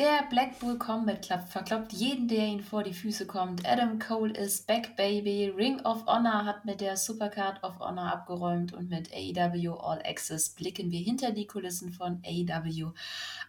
[0.00, 3.68] Der Blackpool Combat Club verkloppt jeden, der ihn vor die Füße kommt.
[3.68, 5.52] Adam Cole ist back, baby.
[5.54, 10.54] Ring of Honor hat mit der Supercard of Honor abgeräumt und mit AEW All Access
[10.54, 12.92] blicken wir hinter die Kulissen von AEW.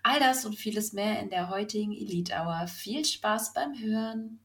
[0.04, 2.68] All das und vieles mehr in der heutigen Elite Hour.
[2.68, 4.42] Viel Spaß beim Hören.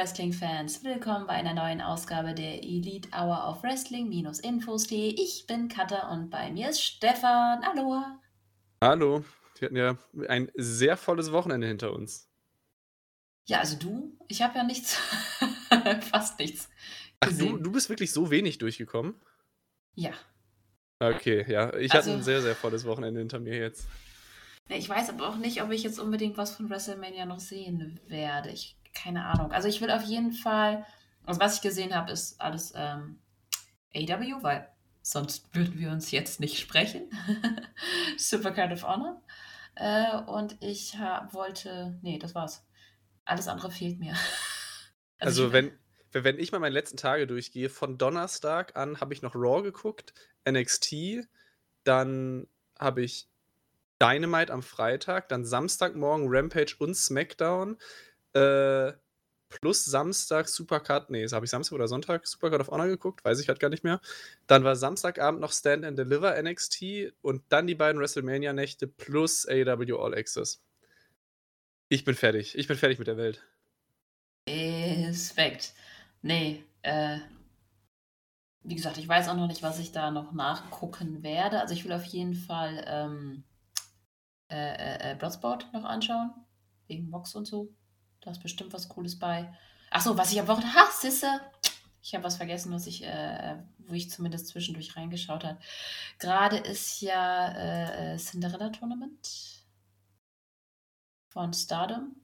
[0.00, 5.08] Wrestling-Fans, willkommen bei einer neuen Ausgabe der Elite Hour of Wrestling-Infos.de.
[5.10, 7.62] Ich bin Katha und bei mir ist Stefan.
[7.62, 8.02] Hallo.
[8.82, 9.22] Hallo.
[9.58, 12.30] Wir hatten ja ein sehr volles Wochenende hinter uns.
[13.46, 14.94] Ja, also du, ich habe ja nichts,
[16.10, 16.70] fast nichts.
[17.20, 17.48] Gesehen.
[17.50, 19.20] Ach, du, du bist wirklich so wenig durchgekommen?
[19.96, 20.12] Ja.
[20.98, 21.76] Okay, ja.
[21.76, 23.86] Ich also, hatte ein sehr, sehr volles Wochenende hinter mir jetzt.
[24.70, 28.48] Ich weiß aber auch nicht, ob ich jetzt unbedingt was von WrestleMania noch sehen werde.
[28.48, 29.52] Ich keine Ahnung.
[29.52, 30.86] Also ich will auf jeden Fall,
[31.24, 33.20] also was ich gesehen habe, ist alles ähm,
[33.94, 34.68] AW, weil
[35.02, 37.10] sonst würden wir uns jetzt nicht sprechen.
[38.16, 39.22] Supercard of Honor.
[39.74, 42.66] Äh, und ich hab, wollte, nee, das war's.
[43.24, 44.14] Alles andere fehlt mir.
[45.18, 45.72] also, also wenn,
[46.12, 50.12] wenn ich mal meine letzten Tage durchgehe, von Donnerstag an habe ich noch Raw geguckt,
[50.48, 51.26] NXT,
[51.84, 52.46] dann
[52.78, 53.28] habe ich
[54.00, 57.76] Dynamite am Freitag, dann Samstagmorgen Rampage und SmackDown,
[58.34, 58.92] äh,
[59.48, 63.48] plus Samstag Supercard, nee, habe ich Samstag oder Sonntag Supercard of Honor geguckt, weiß ich
[63.48, 64.00] halt gar nicht mehr.
[64.46, 69.98] Dann war Samstagabend noch Stand and Deliver NXT und dann die beiden WrestleMania-Nächte plus AEW
[69.98, 70.62] All Access.
[71.88, 72.56] Ich bin fertig.
[72.56, 73.42] Ich bin fertig mit der Welt.
[74.48, 75.74] Respekt.
[76.22, 77.18] Nee, äh,
[78.62, 81.60] wie gesagt, ich weiß auch noch nicht, was ich da noch nachgucken werde.
[81.60, 83.44] Also ich will auf jeden Fall ähm,
[84.50, 86.32] äh, äh, äh Bloodsport noch anschauen.
[86.86, 87.74] Wegen Box und so.
[88.20, 89.52] Da ist bestimmt was Cooles bei.
[89.90, 90.74] Achso, was ich am Wochenende.
[90.74, 91.40] Ha, Sisse!
[92.02, 95.58] Ich habe was vergessen, was ich, äh, wo ich zumindest zwischendurch reingeschaut habe.
[96.18, 99.64] Gerade ist ja äh, äh, Cinderella Tournament
[101.28, 102.16] von Stardom.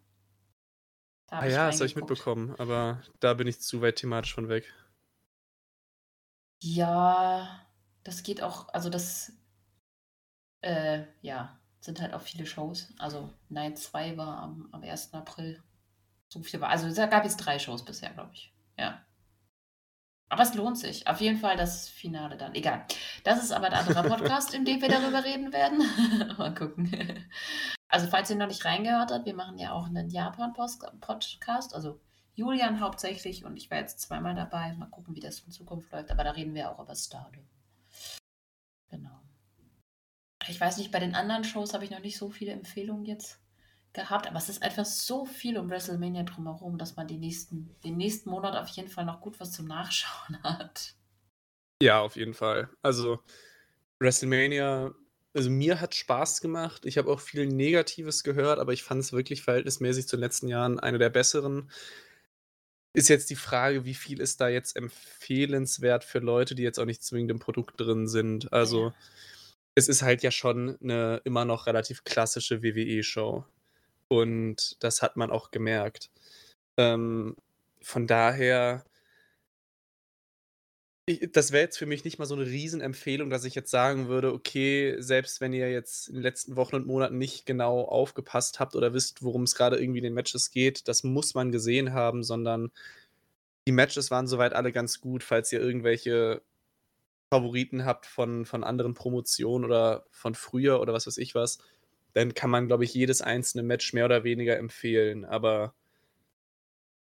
[1.26, 4.48] Da ah ja, das habe ich mitbekommen, aber da bin ich zu weit thematisch von
[4.48, 4.72] weg.
[6.62, 7.66] Ja,
[8.04, 9.32] das geht auch, also das,
[10.62, 12.92] äh, ja, sind halt auch viele Shows.
[12.98, 15.12] Also Night 2 war am, am 1.
[15.14, 15.62] April
[16.28, 16.70] so viel war.
[16.70, 18.53] Also es gab jetzt drei Shows bisher, glaube ich.
[18.78, 19.03] Ja.
[20.28, 21.06] Aber es lohnt sich.
[21.06, 22.54] Auf jeden Fall das Finale dann.
[22.54, 22.84] Egal.
[23.22, 25.78] Das ist aber ein anderer Podcast, in dem wir darüber reden werden.
[26.38, 26.91] Mal gucken.
[27.88, 31.75] Also, falls ihr noch nicht reingehört habt, wir machen ja auch einen Japan-Podcast.
[31.75, 32.00] Also,
[32.34, 34.72] Julian hauptsächlich und ich war jetzt zweimal dabei.
[34.72, 36.10] Mal gucken, wie das in Zukunft läuft.
[36.10, 37.48] Aber da reden wir auch über Stardom.
[38.91, 39.22] Genau.
[40.48, 43.41] Ich weiß nicht, bei den anderen Shows habe ich noch nicht so viele Empfehlungen jetzt
[43.96, 47.96] gehabt, aber es ist einfach so viel um WrestleMania drumherum, dass man die nächsten, den
[47.96, 50.94] nächsten Monat auf jeden Fall noch gut was zum Nachschauen hat.
[51.82, 52.70] Ja, auf jeden Fall.
[52.82, 53.18] Also
[53.98, 54.94] WrestleMania,
[55.34, 56.86] also mir hat Spaß gemacht.
[56.86, 60.48] Ich habe auch viel Negatives gehört, aber ich fand es wirklich verhältnismäßig zu den letzten
[60.48, 61.70] Jahren eine der besseren.
[62.94, 66.86] Ist jetzt die Frage, wie viel ist da jetzt empfehlenswert für Leute, die jetzt auch
[66.86, 68.52] nicht zwingend im Produkt drin sind.
[68.52, 68.94] Also
[69.74, 73.44] es ist halt ja schon eine immer noch relativ klassische WWE-Show.
[74.08, 76.10] Und das hat man auch gemerkt.
[76.76, 77.36] Ähm,
[77.82, 78.84] von daher,
[81.06, 84.08] ich, das wäre jetzt für mich nicht mal so eine Riesenempfehlung, dass ich jetzt sagen
[84.08, 88.60] würde, okay, selbst wenn ihr jetzt in den letzten Wochen und Monaten nicht genau aufgepasst
[88.60, 91.92] habt oder wisst, worum es gerade irgendwie in den Matches geht, das muss man gesehen
[91.92, 92.70] haben, sondern
[93.68, 96.42] die Matches waren soweit alle ganz gut, falls ihr irgendwelche
[97.32, 101.58] Favoriten habt von, von anderen Promotionen oder von früher oder was weiß ich was
[102.16, 105.27] dann kann man, glaube ich, jedes einzelne Match mehr oder weniger empfehlen.
[105.27, 105.74] Aber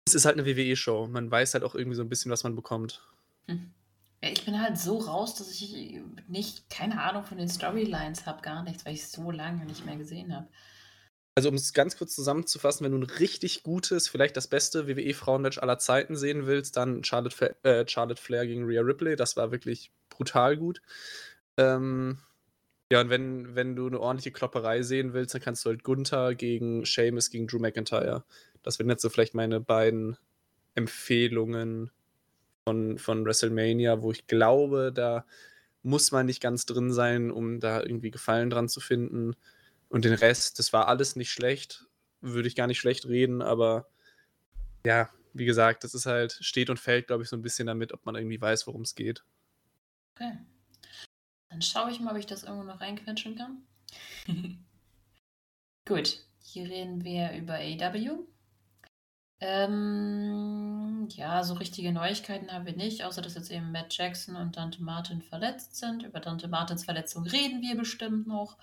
[0.06, 1.06] es ist halt eine WWE-Show.
[1.06, 3.06] Man weiß halt auch irgendwie so ein bisschen, was man bekommt.
[3.46, 3.74] Hm.
[4.22, 8.40] Ja, ich bin halt so raus, dass ich nicht, keine Ahnung von den Storylines habe,
[8.40, 10.48] gar nichts, weil ich es so lange nicht mehr gesehen habe.
[11.34, 15.58] Also, um es ganz kurz zusammenzufassen, wenn du ein richtig gutes, vielleicht das beste WWE-Frauenmatch
[15.58, 19.16] aller Zeiten sehen willst, dann Charlotte, äh, Charlotte Flair gegen Rhea Ripley.
[19.16, 20.80] Das war wirklich brutal gut.
[21.58, 22.18] Ähm,
[22.92, 26.34] ja, und wenn, wenn du eine ordentliche Klopperei sehen willst, dann kannst du halt Gunther
[26.34, 28.22] gegen Seamus gegen Drew McIntyre.
[28.62, 30.18] Das wären jetzt so vielleicht meine beiden
[30.74, 31.90] Empfehlungen
[32.66, 35.24] von, von WrestleMania, wo ich glaube, da
[35.82, 39.36] muss man nicht ganz drin sein, um da irgendwie Gefallen dran zu finden.
[39.88, 41.86] Und den Rest, das war alles nicht schlecht.
[42.20, 43.88] Würde ich gar nicht schlecht reden, aber
[44.84, 47.94] ja, wie gesagt, das ist halt, steht und fällt, glaube ich, so ein bisschen damit,
[47.94, 49.24] ob man irgendwie weiß, worum es geht.
[50.14, 50.36] Okay.
[51.52, 53.62] Dann schaue ich mal, ob ich das irgendwo noch reinquetschen kann.
[55.86, 58.24] Gut, hier reden wir über AW.
[59.40, 64.56] Ähm, ja, so richtige Neuigkeiten haben wir nicht, außer dass jetzt eben Matt Jackson und
[64.56, 66.04] Dante Martin verletzt sind.
[66.04, 68.56] Über Dante Martins Verletzung reden wir bestimmt noch.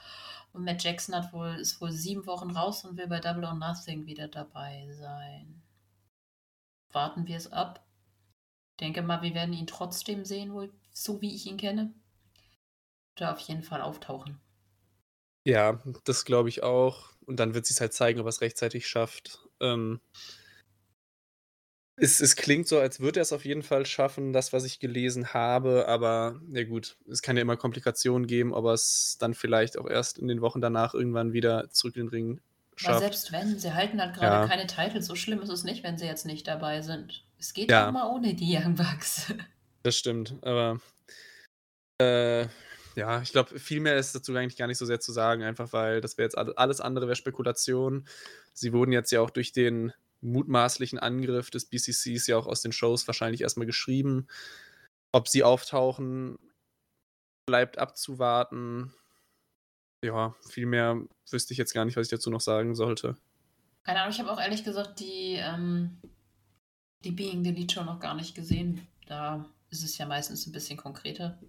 [0.51, 3.53] Und Matt Jackson hat wohl, ist wohl sieben Wochen raus und will bei Double or
[3.53, 5.61] Nothing wieder dabei sein.
[6.91, 7.85] Warten wir es ab.
[8.71, 11.93] Ich denke mal, wir werden ihn trotzdem sehen, wohl, so wie ich ihn kenne.
[13.19, 14.39] Da auf jeden Fall auftauchen.
[15.43, 17.11] Ja, das glaube ich auch.
[17.25, 19.39] Und dann wird sich halt zeigen, ob er es rechtzeitig schafft.
[19.59, 19.99] Ähm,
[21.97, 24.79] es, es klingt so, als würde er es auf jeden Fall schaffen, das, was ich
[24.79, 29.33] gelesen habe, aber ja gut, es kann ja immer Komplikationen geben, ob er es dann
[29.33, 32.41] vielleicht auch erst in den Wochen danach irgendwann wieder zurück in den Ring
[32.77, 32.93] schafft.
[32.95, 34.47] Weil selbst wenn, sie halten halt gerade ja.
[34.47, 37.25] keine Titel, so schlimm ist es nicht, wenn sie jetzt nicht dabei sind.
[37.37, 39.33] Es geht ja auch mal ohne die Young Bucks.
[39.83, 40.79] Das stimmt, aber
[41.97, 42.47] äh,
[42.99, 45.71] ja, ich glaube, viel mehr ist dazu eigentlich gar nicht so sehr zu sagen, einfach
[45.71, 48.05] weil das wäre jetzt alles andere wäre Spekulation.
[48.53, 52.73] Sie wurden jetzt ja auch durch den mutmaßlichen Angriff des BCCs ja auch aus den
[52.73, 54.27] Shows wahrscheinlich erstmal geschrieben.
[55.13, 56.37] Ob sie auftauchen,
[57.45, 58.93] bleibt abzuwarten.
[60.03, 63.15] Ja, viel mehr wüsste ich jetzt gar nicht, was ich dazu noch sagen sollte.
[63.83, 65.97] Keine Ahnung, ich habe auch ehrlich gesagt die, ähm,
[67.05, 68.85] die Being Delete Show noch gar nicht gesehen.
[69.05, 71.39] Da ist es ja meistens ein bisschen konkreter.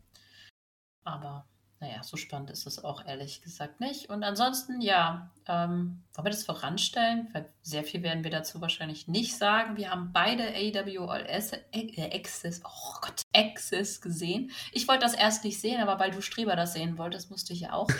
[1.05, 1.47] Aber
[1.81, 4.11] naja, so spannend ist es auch ehrlich gesagt nicht.
[4.11, 7.29] Und ansonsten, ja, ähm, wollen wir das voranstellen?
[7.32, 9.79] Weil sehr viel werden wir dazu wahrscheinlich nicht sagen.
[9.79, 14.50] Wir haben beide AW All Access, oh Gott, Access gesehen.
[14.73, 17.61] Ich wollte das erst nicht sehen, aber weil du Streber das sehen wolltest, musste ich
[17.61, 17.88] ja auch.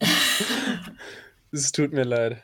[1.50, 2.42] Es tut mir leid.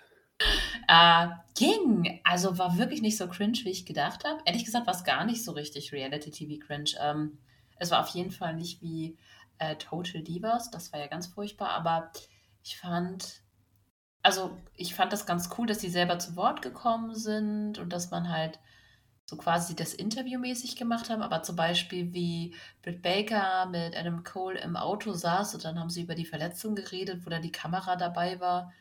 [0.88, 2.20] Äh, ging.
[2.25, 4.41] Also war wirklich nicht so cringe, wie ich gedacht habe.
[4.44, 6.91] Ehrlich gesagt war es gar nicht so richtig Reality-TV-Cringe.
[7.00, 7.38] Ähm,
[7.77, 9.17] es war auf jeden Fall nicht wie
[9.59, 10.71] äh, Total Divas.
[10.71, 12.12] Das war ja ganz furchtbar, aber
[12.62, 13.43] ich fand,
[14.23, 18.11] also ich fand das ganz cool, dass sie selber zu Wort gekommen sind und dass
[18.11, 18.59] man halt
[19.27, 24.23] so quasi das Interview mäßig gemacht haben, aber zum Beispiel wie Britt Baker mit Adam
[24.23, 27.53] Cole im Auto saß und dann haben sie über die Verletzung geredet, wo da die
[27.53, 28.73] Kamera dabei war.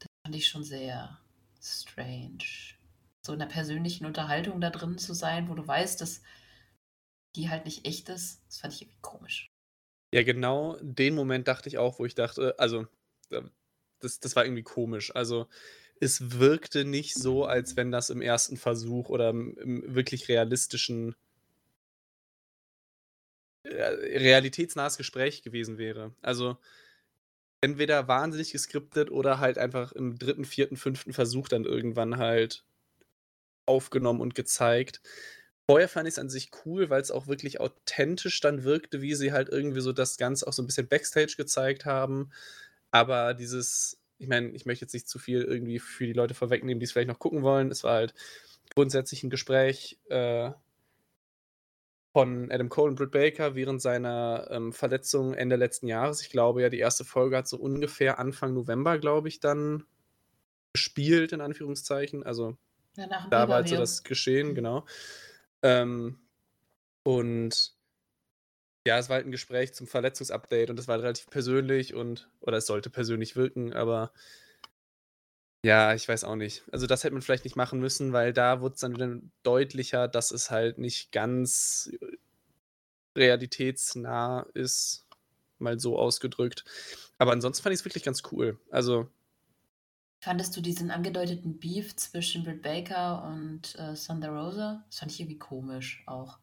[0.00, 1.18] Das fand ich schon sehr
[1.62, 2.44] strange.
[3.22, 6.22] So in einer persönlichen Unterhaltung da drin zu sein, wo du weißt, dass
[7.36, 9.53] die halt nicht echt ist, das fand ich irgendwie komisch.
[10.14, 12.86] Ja, genau den Moment dachte ich auch, wo ich dachte, also,
[14.00, 15.14] das, das war irgendwie komisch.
[15.14, 15.48] Also,
[16.00, 21.16] es wirkte nicht so, als wenn das im ersten Versuch oder im, im wirklich realistischen,
[23.64, 23.82] äh,
[24.18, 26.14] realitätsnahes Gespräch gewesen wäre.
[26.22, 26.58] Also,
[27.60, 32.64] entweder wahnsinnig geskriptet oder halt einfach im dritten, vierten, fünften Versuch dann irgendwann halt
[33.66, 35.00] aufgenommen und gezeigt.
[35.66, 39.14] Vorher fand ich es an sich cool, weil es auch wirklich authentisch dann wirkte, wie
[39.14, 42.30] sie halt irgendwie so das Ganze auch so ein bisschen Backstage gezeigt haben.
[42.90, 46.80] Aber dieses, ich meine, ich möchte jetzt nicht zu viel irgendwie für die Leute vorwegnehmen,
[46.80, 47.70] die es vielleicht noch gucken wollen.
[47.70, 48.14] Es war halt
[48.74, 50.50] grundsätzlich ein Gespräch äh,
[52.12, 56.20] von Adam Cole und Britt Baker während seiner ähm, Verletzung Ende letzten Jahres.
[56.20, 59.84] Ich glaube ja, die erste Folge hat so ungefähr Anfang November, glaube ich, dann
[60.74, 62.22] gespielt, in Anführungszeichen.
[62.22, 62.56] Also
[62.96, 64.54] ja, da war halt so das Geschehen, mhm.
[64.54, 64.86] genau.
[65.64, 66.18] Ähm,
[67.04, 67.74] und
[68.86, 72.28] ja, es war halt ein Gespräch zum Verletzungsupdate und es war halt relativ persönlich und,
[72.40, 74.12] oder es sollte persönlich wirken, aber
[75.64, 76.62] ja, ich weiß auch nicht.
[76.70, 80.06] Also das hätte man vielleicht nicht machen müssen, weil da wurde es dann wieder deutlicher,
[80.08, 81.90] dass es halt nicht ganz
[83.16, 85.06] realitätsnah ist,
[85.58, 86.64] mal so ausgedrückt.
[87.16, 88.58] Aber ansonsten fand ich es wirklich ganz cool.
[88.70, 89.08] Also
[90.24, 94.82] Fandest du diesen angedeuteten Beef zwischen Britt Baker und äh, Thunder Rosa?
[94.88, 96.38] Das fand ich irgendwie komisch auch.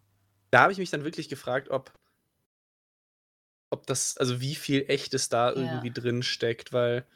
[0.51, 1.91] Da habe ich mich dann wirklich gefragt, ob,
[3.71, 5.59] ob das, also wie viel Echtes da ja.
[5.59, 7.07] irgendwie drin steckt, weil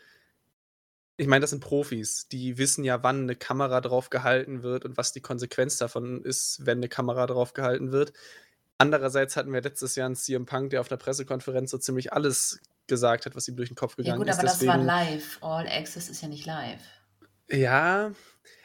[1.18, 4.98] ich meine, das sind Profis, die wissen ja, wann eine Kamera drauf gehalten wird und
[4.98, 8.12] was die Konsequenz davon ist, wenn eine Kamera drauf gehalten wird.
[8.80, 12.60] Andererseits hatten wir letztes Jahr einen CM Punk, der auf der Pressekonferenz so ziemlich alles
[12.88, 14.28] gesagt hat, was ihm durch den Kopf gegangen ist.
[14.28, 14.62] Ja gut, aber ist.
[14.62, 15.38] das war live.
[15.42, 16.82] All Access ist ja nicht live.
[17.50, 18.12] Ja,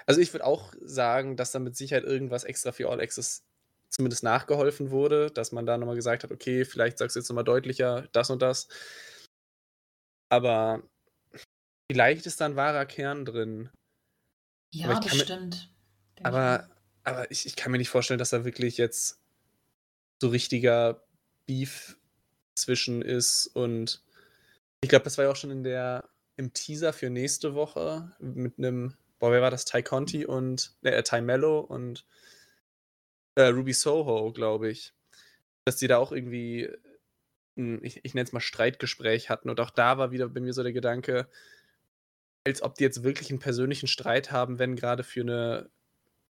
[0.06, 3.44] also ich würde auch sagen, dass da mit Sicherheit irgendwas extra für All Access
[3.88, 7.44] zumindest nachgeholfen wurde, dass man da nochmal gesagt hat, okay, vielleicht sagst du jetzt nochmal
[7.44, 8.68] deutlicher das und das.
[10.28, 10.82] Aber
[11.90, 13.70] vielleicht ist da ein wahrer Kern drin.
[14.72, 15.72] Ja, bestimmt.
[16.18, 16.70] Mir, aber
[17.04, 19.20] aber ich, ich kann mir nicht vorstellen, dass da wirklich jetzt
[20.20, 21.02] so richtiger
[21.46, 21.96] Beef
[22.54, 24.02] zwischen ist und
[24.80, 28.58] ich glaube, das war ja auch schon in der im Teaser für nächste Woche mit
[28.58, 29.66] einem, boah, wer war das?
[29.66, 32.06] Ty Conti und äh, Ty Mello und
[33.34, 34.94] äh, Ruby Soho, glaube ich.
[35.66, 36.70] Dass die da auch irgendwie
[37.58, 39.50] ein, ich, ich nenne es mal Streitgespräch hatten.
[39.50, 41.28] Und auch da war wieder bei mir so der Gedanke,
[42.44, 45.70] als ob die jetzt wirklich einen persönlichen Streit haben, wenn gerade für eine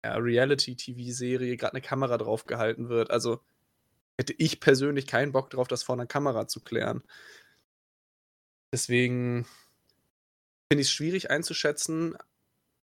[0.03, 3.11] ja, Reality-TV-Serie gerade eine Kamera draufgehalten wird.
[3.11, 3.41] Also
[4.17, 7.03] hätte ich persönlich keinen Bock drauf, das vor einer Kamera zu klären.
[8.73, 9.47] Deswegen
[10.71, 12.17] finde ich es schwierig einzuschätzen,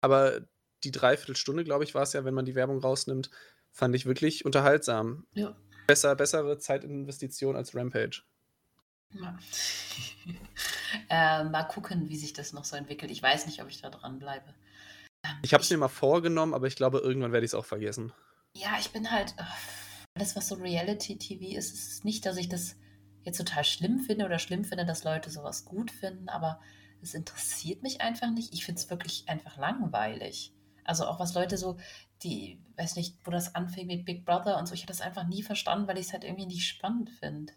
[0.01, 0.43] aber
[0.85, 3.31] die Dreiviertelstunde, glaube ich, war es ja, wenn man die Werbung rausnimmt,
[3.71, 5.27] fand ich wirklich unterhaltsam.
[5.33, 5.57] Ja.
[5.87, 8.23] Besser, bessere Zeitinvestition als Rampage.
[9.13, 9.39] Ja.
[11.11, 13.11] äh, mal gucken, wie sich das noch so entwickelt.
[13.11, 14.55] Ich weiß nicht, ob ich da dran bleibe.
[15.25, 17.67] Ähm, ich habe es mir mal vorgenommen, aber ich glaube, irgendwann werde ich es auch
[17.67, 18.13] vergessen.
[18.55, 19.35] Ja, ich bin halt.
[20.15, 22.77] Alles, was so Reality-TV ist, ist nicht, dass ich das
[23.23, 26.61] jetzt total schlimm finde oder schlimm finde, dass Leute sowas gut finden, aber
[27.03, 28.53] es interessiert mich einfach nicht.
[28.53, 30.53] Ich finde es wirklich einfach langweilig.
[30.85, 31.79] Also auch was Leute so,
[32.23, 35.27] die, weiß nicht, wo das anfing mit Big Brother und so, ich habe das einfach
[35.27, 37.53] nie verstanden, weil ich es halt irgendwie nicht spannend finde.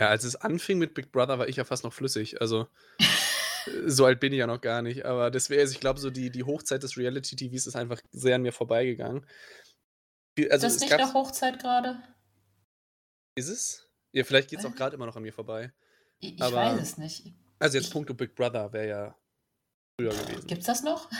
[0.00, 2.40] Ja, als es anfing mit Big Brother, war ich ja fast noch flüssig.
[2.40, 2.66] Also
[3.86, 5.04] so alt bin ich ja noch gar nicht.
[5.04, 8.42] Aber deswegen, also ich glaube, so die, die Hochzeit des Reality-TVs ist einfach sehr an
[8.42, 9.26] mir vorbeigegangen.
[10.50, 12.02] Also, ist das nicht eine Hochzeit gerade?
[13.34, 13.91] Ist es?
[14.12, 15.72] Ja, vielleicht geht es auch gerade immer noch an mir vorbei.
[16.18, 17.32] Ich, ich weiß es nicht.
[17.58, 19.16] Also jetzt ich, Punkto Big Brother wäre ja
[19.96, 20.46] früher gewesen.
[20.46, 21.10] Gibt's das noch?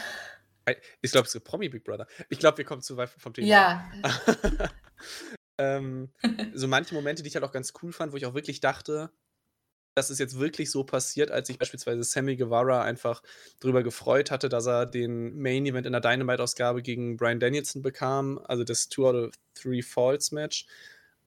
[1.00, 2.06] Ich glaube, es gibt Promi Big Brother.
[2.28, 3.46] Ich glaube, wir kommen zu weit vom Thema.
[3.49, 3.90] Ja.
[5.58, 6.12] ähm,
[6.54, 9.11] so manche Momente, die ich halt auch ganz cool fand, wo ich auch wirklich dachte,
[9.94, 13.22] das ist jetzt wirklich so passiert, als ich beispielsweise Sammy Guevara einfach
[13.61, 18.38] darüber gefreut hatte, dass er den Main Event in der Dynamite-Ausgabe gegen Brian Danielson bekam,
[18.44, 20.66] also das Two out of Three Falls Match.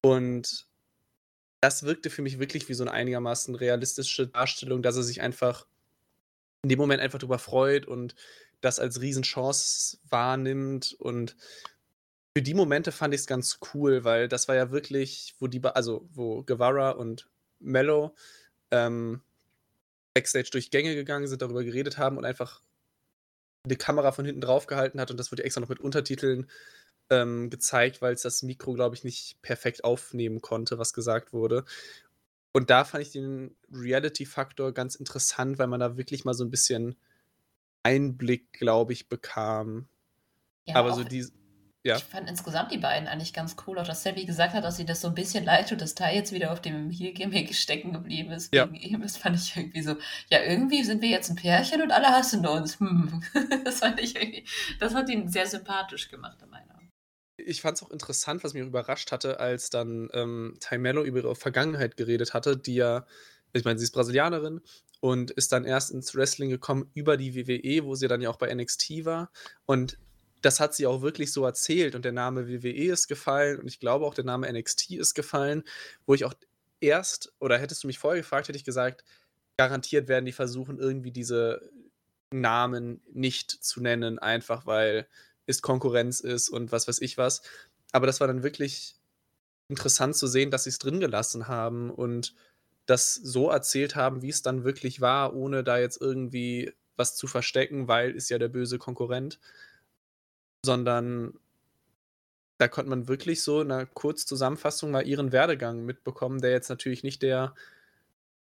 [0.02, 0.65] Und
[1.62, 5.66] das wirkte für mich wirklich wie so eine einigermaßen realistische Darstellung, dass er sich einfach
[6.64, 8.16] in dem Moment einfach darüber freut und
[8.62, 10.96] das als Riesenchance wahrnimmt.
[11.00, 11.36] Und
[12.36, 15.64] für die Momente fand ich es ganz cool, weil das war ja wirklich, wo die,
[15.64, 18.16] also wo Guevara und Mello
[18.72, 19.22] ähm,
[20.14, 22.62] Backstage durch Gänge gegangen sind, darüber geredet haben und einfach
[23.66, 26.50] die Kamera von hinten drauf gehalten hat und das wurde extra noch mit Untertiteln
[27.10, 31.66] ähm, gezeigt, weil es das Mikro, glaube ich, nicht perfekt aufnehmen konnte, was gesagt wurde.
[32.56, 36.52] Und da fand ich den Reality-Faktor ganz interessant, weil man da wirklich mal so ein
[36.52, 36.96] bisschen
[37.84, 39.88] Einblick, glaube ich, bekam.
[40.66, 41.28] Ja, Aber so die.
[41.84, 41.98] Ja.
[41.98, 43.78] Ich fand insgesamt die beiden eigentlich ganz cool.
[43.78, 46.16] Auch dass Savvy gesagt hat, dass sie das so ein bisschen leid tut, dass Ty
[46.16, 48.72] jetzt wieder auf dem Heel-Gimmick stecken geblieben ist ja.
[48.72, 49.02] wegen ihm.
[49.02, 49.98] Das fand ich irgendwie so,
[50.32, 52.80] ja, irgendwie sind wir jetzt ein Pärchen und alle hassen uns.
[52.80, 53.22] Hm.
[53.66, 54.46] Das fand ich irgendwie,
[54.80, 56.75] das hat ihn sehr sympathisch gemacht, in meiner
[57.38, 61.20] ich fand es auch interessant, was mich überrascht hatte, als dann ähm, Ty Mello über
[61.20, 63.06] ihre Vergangenheit geredet hatte, die ja,
[63.54, 64.62] ich meine, sie ist Brasilianerin
[65.00, 68.38] und ist dann erst ins Wrestling gekommen über die WWE, wo sie dann ja auch
[68.38, 69.32] bei NXT war.
[69.66, 69.98] Und
[70.42, 73.80] das hat sie auch wirklich so erzählt und der Name WWE ist gefallen und ich
[73.80, 75.64] glaube auch der Name NXT ist gefallen,
[76.06, 76.34] wo ich auch
[76.80, 79.04] erst, oder hättest du mich vorher gefragt, hätte ich gesagt,
[79.58, 81.62] garantiert werden die versuchen, irgendwie diese
[82.32, 85.08] Namen nicht zu nennen, einfach weil
[85.46, 87.42] es Konkurrenz ist und was weiß ich was.
[87.92, 88.96] Aber das war dann wirklich
[89.68, 92.36] interessant zu sehen, dass sie es drin gelassen haben und
[92.86, 97.28] das so erzählt haben, wie es dann wirklich war, ohne da jetzt irgendwie was zu
[97.28, 99.40] verstecken, weil ist ja der böse Konkurrent,
[100.66, 101.40] sondern
[102.58, 107.04] da konnte man wirklich so in einer Kurzzusammenfassung mal ihren Werdegang mitbekommen, der jetzt natürlich
[107.04, 107.54] nicht der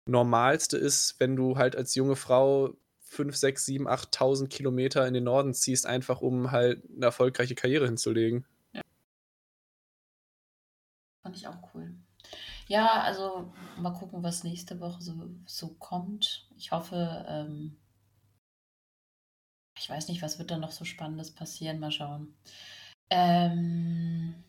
[0.06, 2.76] normalste ist, wenn du halt als junge Frau
[3.14, 7.86] 5, 6, 7, 8.000 Kilometer in den Norden ziehst, einfach um halt eine erfolgreiche Karriere
[7.86, 8.44] hinzulegen.
[8.72, 8.82] Ja.
[11.22, 11.94] Fand ich auch cool.
[12.66, 16.48] Ja, also mal gucken, was nächste Woche so, so kommt.
[16.56, 17.76] Ich hoffe, ähm,
[19.78, 21.78] ich weiß nicht, was wird da noch so Spannendes passieren.
[21.78, 22.34] Mal schauen.
[23.10, 24.42] Ähm,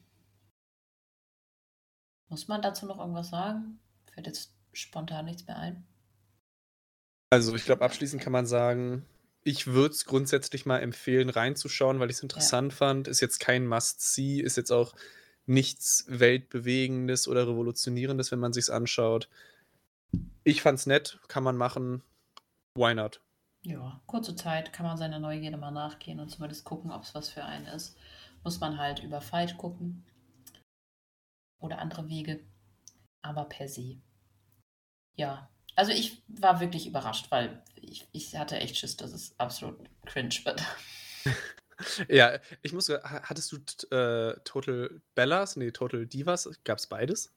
[2.29, 3.79] muss man dazu noch irgendwas sagen?
[4.13, 5.85] Fällt jetzt spontan nichts mehr ein.
[7.29, 9.05] Also, ich glaube, abschließend kann man sagen,
[9.43, 12.77] ich würde es grundsätzlich mal empfehlen, reinzuschauen, weil ich es interessant ja.
[12.77, 13.07] fand.
[13.07, 14.95] Ist jetzt kein Must-See, ist jetzt auch
[15.45, 19.29] nichts Weltbewegendes oder Revolutionierendes, wenn man sich anschaut.
[20.43, 22.01] Ich fand's nett, kann man machen.
[22.75, 23.21] Why not?
[23.63, 27.29] Ja, kurze Zeit kann man seiner Neugierde mal nachgehen und zumindest gucken, ob es was
[27.29, 27.97] für einen ist.
[28.43, 30.03] Muss man halt über Fight gucken
[31.59, 32.43] oder andere Wege,
[33.23, 33.97] aber per se.
[35.15, 39.77] Ja, also ich war wirklich überrascht, weil ich, ich hatte echt Schiss, dass es absolut
[40.05, 40.63] cringe wird.
[42.09, 43.57] ja, ich muss, hattest du
[43.95, 45.55] äh, Total Bellas?
[45.55, 46.49] Nee, Total Divas?
[46.63, 47.33] Gab es beides?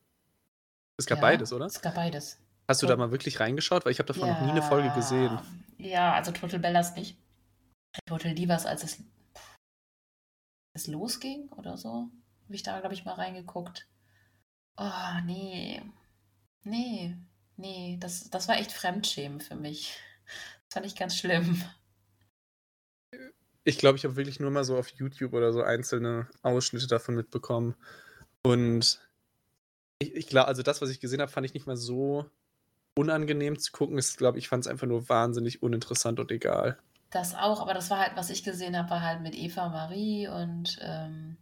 [0.97, 1.67] Es gab Ja, beides, oder?
[1.67, 2.39] es gab beides.
[2.69, 3.85] Hast du Tot- da mal wirklich reingeschaut?
[3.85, 5.41] Weil ich habe davon noch nie eine Folge gesehen.
[5.79, 7.17] Ja, also Total Bellas nicht.
[8.07, 8.99] Total Divas, als es,
[10.75, 12.11] es losging oder so,
[12.45, 13.89] habe ich da, glaube ich, mal reingeguckt.
[14.77, 15.83] Oh, nee.
[16.65, 17.17] Nee,
[17.59, 19.99] nee, das, das war echt Fremdschämen für mich.
[20.67, 21.63] Das fand ich ganz schlimm.
[23.65, 27.15] Ich glaube, ich habe wirklich nur mal so auf YouTube oder so einzelne Ausschnitte davon
[27.15, 27.75] mitbekommen.
[28.43, 29.01] Und
[29.99, 32.31] ich, ich glaube, also das, was ich gesehen habe, fand ich nicht mal so
[32.95, 33.99] unangenehm zu gucken.
[33.99, 36.79] Ich glaube, ich fand es einfach nur wahnsinnig uninteressant und egal.
[37.11, 40.29] Das auch, aber das war halt, was ich gesehen habe, war halt mit Eva Marie
[40.29, 41.39] und ähm,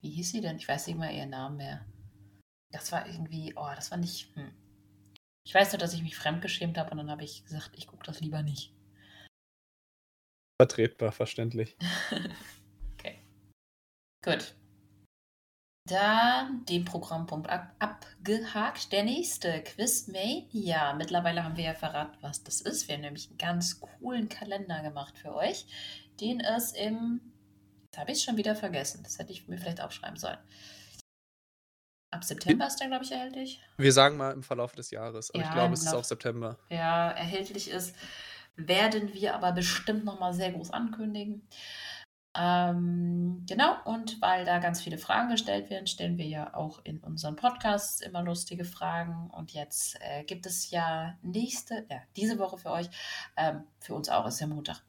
[0.00, 0.56] wie hieß sie denn?
[0.56, 1.86] Ich weiß nicht mal ihren Namen mehr.
[2.70, 4.34] Das war irgendwie, oh, das war nicht.
[4.36, 4.52] Hm.
[5.46, 8.04] Ich weiß nur, dass ich mich fremdgeschämt habe und dann habe ich gesagt, ich gucke
[8.04, 8.74] das lieber nicht.
[10.60, 11.76] Vertretbar, verständlich.
[12.94, 13.22] okay.
[14.24, 14.56] Gut.
[15.88, 18.90] Dann den Programmpunkt ab abgehakt.
[18.90, 20.94] Der nächste, Quizmania.
[20.94, 22.88] Mittlerweile haben wir ja verraten, was das ist.
[22.88, 25.64] Wir haben nämlich einen ganz coolen Kalender gemacht für euch,
[26.20, 27.20] den es im.
[27.84, 29.04] Jetzt habe ich es schon wieder vergessen.
[29.04, 30.38] Das hätte ich mir vielleicht aufschreiben sollen.
[32.10, 33.60] Ab September ist der, glaube ich, erhältlich.
[33.76, 36.04] Wir sagen mal im Verlauf des Jahres, aber Ja, ich glaube, es ist Lauf- auch
[36.04, 36.56] September.
[36.70, 37.94] ja, erhältlich ist,
[38.56, 41.46] werden wir aber bestimmt nochmal sehr groß ankündigen.
[42.38, 46.98] Ähm, genau, und weil da ganz viele Fragen gestellt werden, stellen wir ja auch in
[46.98, 49.30] unseren Podcasts immer lustige Fragen.
[49.30, 52.88] Und jetzt äh, gibt es ja nächste, ja, diese Woche für euch,
[53.36, 54.82] ähm, für uns auch, ist ja Montag,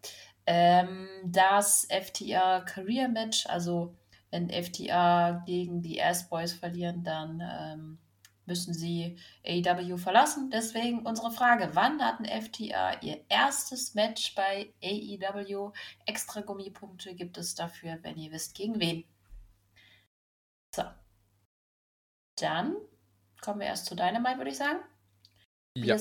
[0.46, 3.46] ähm, das FTR Career Match.
[3.48, 3.96] Also,
[4.32, 7.98] wenn FTR gegen die Ass Boys verlieren, dann ähm,
[8.46, 10.50] müssen sie AEW verlassen.
[10.50, 15.72] Deswegen unsere Frage: Wann hatten FTR ihr erstes Match bei AEW?
[16.06, 19.06] Extra Gummipunkte gibt es dafür, wenn ihr wisst, gegen wen.
[20.76, 20.84] So.
[22.40, 22.76] Dann
[23.42, 24.80] kommen wir erst zu Dynamite, würde ich sagen.
[25.76, 25.98] Ja.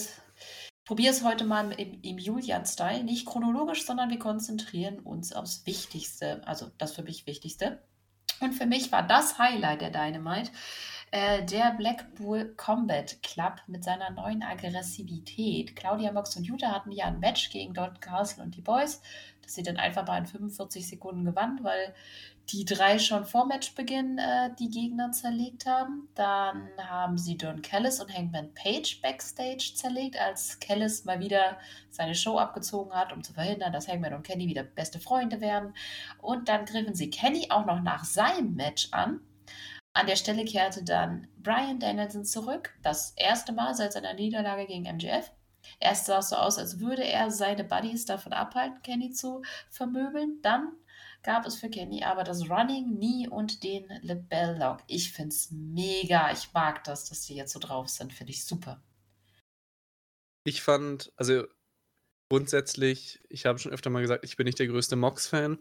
[0.85, 3.02] Probier es heute mal im, im Julian-Style.
[3.02, 6.47] Nicht chronologisch, sondern wir konzentrieren uns aufs Wichtigste.
[6.47, 7.82] Also das für mich Wichtigste.
[8.41, 10.51] Und für mich war das Highlight der Dynamite
[11.13, 15.77] äh, der Blackpool Combat Club mit seiner neuen Aggressivität.
[15.77, 19.01] Claudia Mox und Jutta hatten ja ein Match gegen Dalton Castle und die Boys,
[19.43, 21.95] das sie dann einfach mal in 45 Sekunden gewann, weil
[22.50, 26.09] die drei schon vor Matchbeginn äh, die Gegner zerlegt haben.
[26.15, 31.59] Dann haben sie Don Callis und Hangman Page backstage zerlegt, als Callis mal wieder
[31.91, 35.75] seine Show abgezogen hat, um zu verhindern, dass Hangman und Kenny wieder beste Freunde werden.
[36.19, 39.21] Und dann griffen sie Kenny auch noch nach seinem Match an.
[39.93, 44.85] An der Stelle kehrte dann Brian Danielson zurück, das erste Mal seit seiner Niederlage gegen
[44.85, 45.32] MJF.
[45.80, 50.39] Erst sah es so aus, als würde er seine Buddies davon abhalten, Kenny zu vermöbeln.
[50.43, 50.73] Dann
[51.23, 54.81] gab es für Kenny aber das Running Knee und den Lebel Lock.
[54.87, 56.33] Ich finde es mega.
[56.33, 58.13] Ich mag das, dass die jetzt so drauf sind.
[58.13, 58.83] Finde ich super.
[60.45, 61.45] Ich fand, also
[62.31, 65.59] grundsätzlich, ich habe schon öfter mal gesagt, ich bin nicht der größte Mox-Fan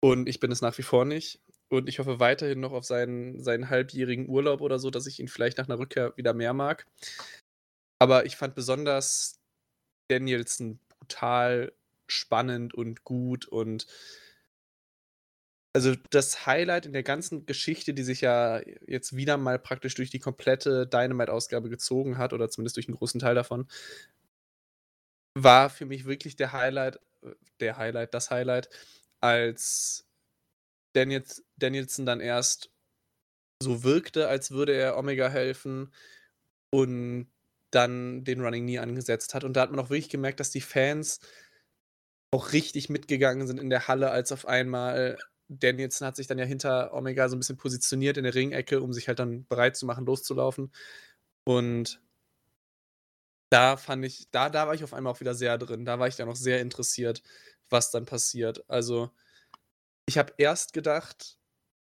[0.00, 1.40] und ich bin es nach wie vor nicht.
[1.68, 5.28] Und ich hoffe weiterhin noch auf seinen, seinen halbjährigen Urlaub oder so, dass ich ihn
[5.28, 6.86] vielleicht nach einer Rückkehr wieder mehr mag.
[7.98, 9.40] Aber ich fand besonders
[10.08, 11.72] Danielson brutal
[12.06, 13.86] spannend und gut und
[15.76, 20.08] also das Highlight in der ganzen Geschichte, die sich ja jetzt wieder mal praktisch durch
[20.08, 23.68] die komplette Dynamite-Ausgabe gezogen hat, oder zumindest durch einen großen Teil davon,
[25.34, 28.70] war für mich wirklich der Highlight, äh, der Highlight, das Highlight,
[29.20, 30.06] als
[30.94, 32.70] Daniels, Danielson dann erst
[33.62, 35.92] so wirkte, als würde er Omega helfen
[36.70, 37.30] und
[37.70, 39.44] dann den Running Knee angesetzt hat.
[39.44, 41.20] Und da hat man auch wirklich gemerkt, dass die Fans
[42.30, 46.44] auch richtig mitgegangen sind in der Halle, als auf einmal Danielson hat sich dann ja
[46.44, 49.86] hinter Omega so ein bisschen positioniert in der Ringecke, um sich halt dann bereit zu
[49.86, 50.72] machen, loszulaufen.
[51.44, 52.00] Und
[53.50, 55.84] da fand ich, da, da war ich auf einmal auch wieder sehr drin.
[55.84, 57.22] Da war ich dann auch sehr interessiert,
[57.70, 58.64] was dann passiert.
[58.68, 59.10] Also,
[60.06, 61.38] ich habe erst gedacht,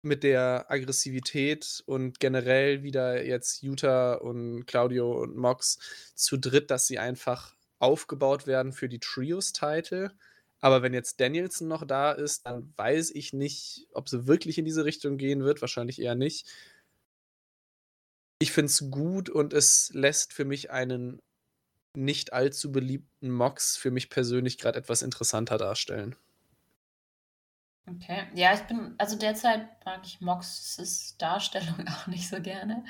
[0.01, 5.79] mit der Aggressivität und generell wieder jetzt Utah und Claudio und Mox
[6.15, 10.11] zu dritt, dass sie einfach aufgebaut werden für die Trios-Title.
[10.59, 14.65] Aber wenn jetzt Danielson noch da ist, dann weiß ich nicht, ob sie wirklich in
[14.65, 15.61] diese Richtung gehen wird.
[15.61, 16.47] Wahrscheinlich eher nicht.
[18.39, 21.21] Ich finde es gut und es lässt für mich einen
[21.95, 26.15] nicht allzu beliebten Mox für mich persönlich gerade etwas interessanter darstellen.
[27.89, 28.27] Okay.
[28.33, 32.83] Ja, ich bin, also derzeit mag ich Mox's Darstellung auch nicht so gerne.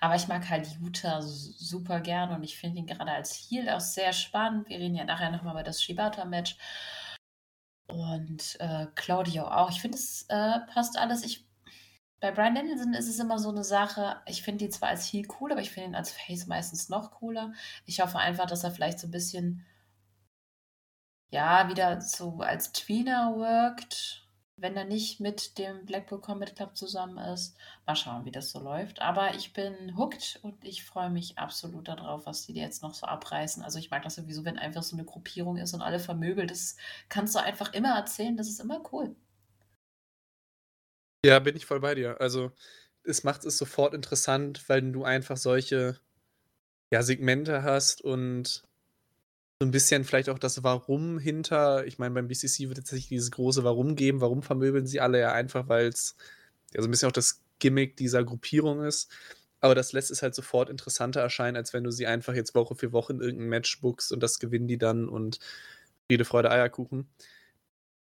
[0.00, 3.80] Aber ich mag halt Utah super gerne und ich finde ihn gerade als Heel auch
[3.80, 4.68] sehr spannend.
[4.68, 6.56] Wir reden ja nachher nochmal über das Shibata-Match.
[7.86, 9.70] Und äh, Claudio auch.
[9.70, 11.24] Ich finde, es äh, passt alles.
[11.24, 11.44] Ich
[12.24, 15.28] bei Brian Danielson ist es immer so eine Sache, ich finde ihn zwar als Heel
[15.38, 17.52] cool, aber ich finde ihn als Face meistens noch cooler.
[17.84, 19.66] Ich hoffe einfach, dass er vielleicht so ein bisschen,
[21.28, 24.23] ja, wieder so als Tweener wirkt,
[24.56, 27.56] wenn er nicht mit dem Blackpool Combat Club zusammen ist.
[27.86, 29.02] Mal schauen, wie das so läuft.
[29.02, 33.06] Aber ich bin hooked und ich freue mich absolut darauf, was die jetzt noch so
[33.06, 33.62] abreißen.
[33.62, 36.50] Also ich mag das sowieso, wenn einfach so eine Gruppierung ist und alle vermöbelt.
[36.50, 36.76] Das
[37.08, 38.36] kannst du einfach immer erzählen.
[38.36, 39.16] Das ist immer cool.
[41.26, 42.20] Ja, bin ich voll bei dir.
[42.20, 42.52] Also
[43.02, 45.98] es macht es sofort interessant, weil du einfach solche
[46.92, 48.62] ja, Segmente hast und
[49.60, 53.30] so ein bisschen vielleicht auch das Warum hinter ich meine, beim BCC wird nicht dieses
[53.30, 54.20] große Warum geben.
[54.20, 55.20] Warum vermöbeln sie alle?
[55.20, 56.16] Ja, einfach, weil es
[56.74, 59.10] ja so ein bisschen auch das Gimmick dieser Gruppierung ist.
[59.60, 62.74] Aber das lässt es halt sofort interessanter erscheinen, als wenn du sie einfach jetzt Woche
[62.74, 65.38] für Woche in irgendein Match bookst und das gewinnen die dann und
[66.06, 67.08] Friede, Freude, Eierkuchen.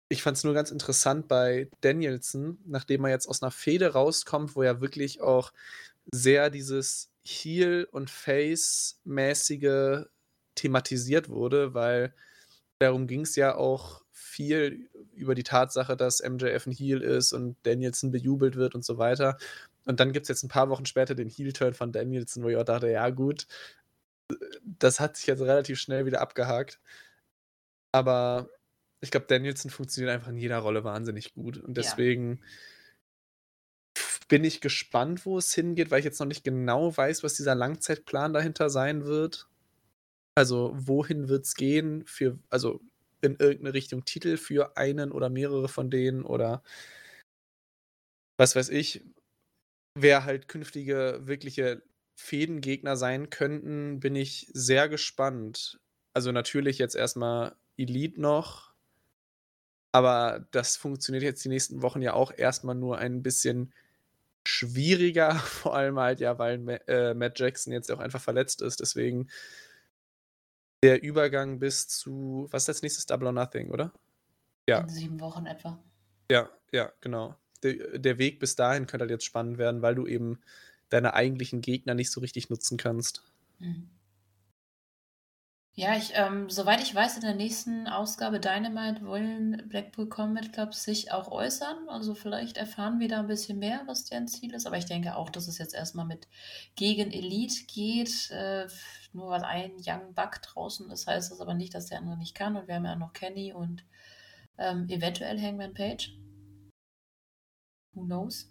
[0.09, 4.54] Ich fand es nur ganz interessant bei Danielson, nachdem er jetzt aus einer Fehde rauskommt,
[4.54, 5.52] wo ja wirklich auch
[6.12, 10.06] sehr dieses Heel- und Face-mäßige
[10.57, 12.12] thematisiert wurde, weil
[12.79, 17.57] darum ging es ja auch viel über die Tatsache, dass MJF ein Heel ist und
[17.62, 19.38] Danielson bejubelt wird und so weiter.
[19.85, 22.57] Und dann gibt es jetzt ein paar Wochen später den Heel-Turn von Danielson, wo ich
[22.57, 23.47] auch dachte, ja gut,
[24.62, 26.81] das hat sich jetzt relativ schnell wieder abgehakt.
[27.92, 28.49] Aber
[29.01, 31.59] ich glaube, Danielson funktioniert einfach in jeder Rolle wahnsinnig gut.
[31.59, 32.40] Und deswegen
[33.95, 34.03] ja.
[34.29, 37.55] bin ich gespannt, wo es hingeht, weil ich jetzt noch nicht genau weiß, was dieser
[37.55, 39.49] Langzeitplan dahinter sein wird.
[40.37, 42.81] Also, wohin wird es gehen für also,
[43.22, 46.62] in irgendeine Richtung Titel für einen oder mehrere von denen oder
[48.38, 49.03] was weiß ich,
[49.96, 51.83] wer halt künftige wirkliche
[52.16, 55.81] Fädengegner sein könnten, bin ich sehr gespannt.
[56.14, 58.75] Also, natürlich jetzt erstmal Elite noch,
[59.92, 63.72] aber das funktioniert jetzt die nächsten Wochen ja auch erstmal nur ein bisschen
[64.46, 68.81] schwieriger, vor allem halt ja, weil äh, Matt Jackson jetzt auch einfach verletzt ist.
[68.81, 69.29] Deswegen
[70.87, 73.07] der Übergang bis zu, was ist als nächstes?
[73.07, 73.92] Double or Nothing, oder?
[74.68, 74.81] Ja.
[74.81, 75.83] In sieben Wochen etwa.
[76.31, 77.35] Ja, ja, genau.
[77.62, 80.40] Der, der Weg bis dahin könnte halt jetzt spannend werden, weil du eben
[80.88, 83.25] deine eigentlichen Gegner nicht so richtig nutzen kannst.
[83.59, 83.88] Mhm.
[85.78, 90.72] Ja, ich, ähm, soweit ich weiß, in der nächsten Ausgabe Dynamite wollen Blackpool Combat Club
[90.72, 91.90] sich auch äußern.
[91.90, 94.66] Also vielleicht erfahren wir da ein bisschen mehr, was deren Ziel ist.
[94.66, 96.28] Aber ich denke auch, dass es jetzt erstmal mit
[96.76, 98.30] gegen Elite geht.
[98.30, 98.68] Äh,
[99.12, 102.34] nur weil ein Young Buck draußen ist, heißt das aber nicht, dass der andere nicht
[102.34, 102.56] kann.
[102.56, 103.84] Und wir haben ja noch Kenny und
[104.56, 106.16] ähm, eventuell Hangman Page.
[107.92, 108.50] Who knows?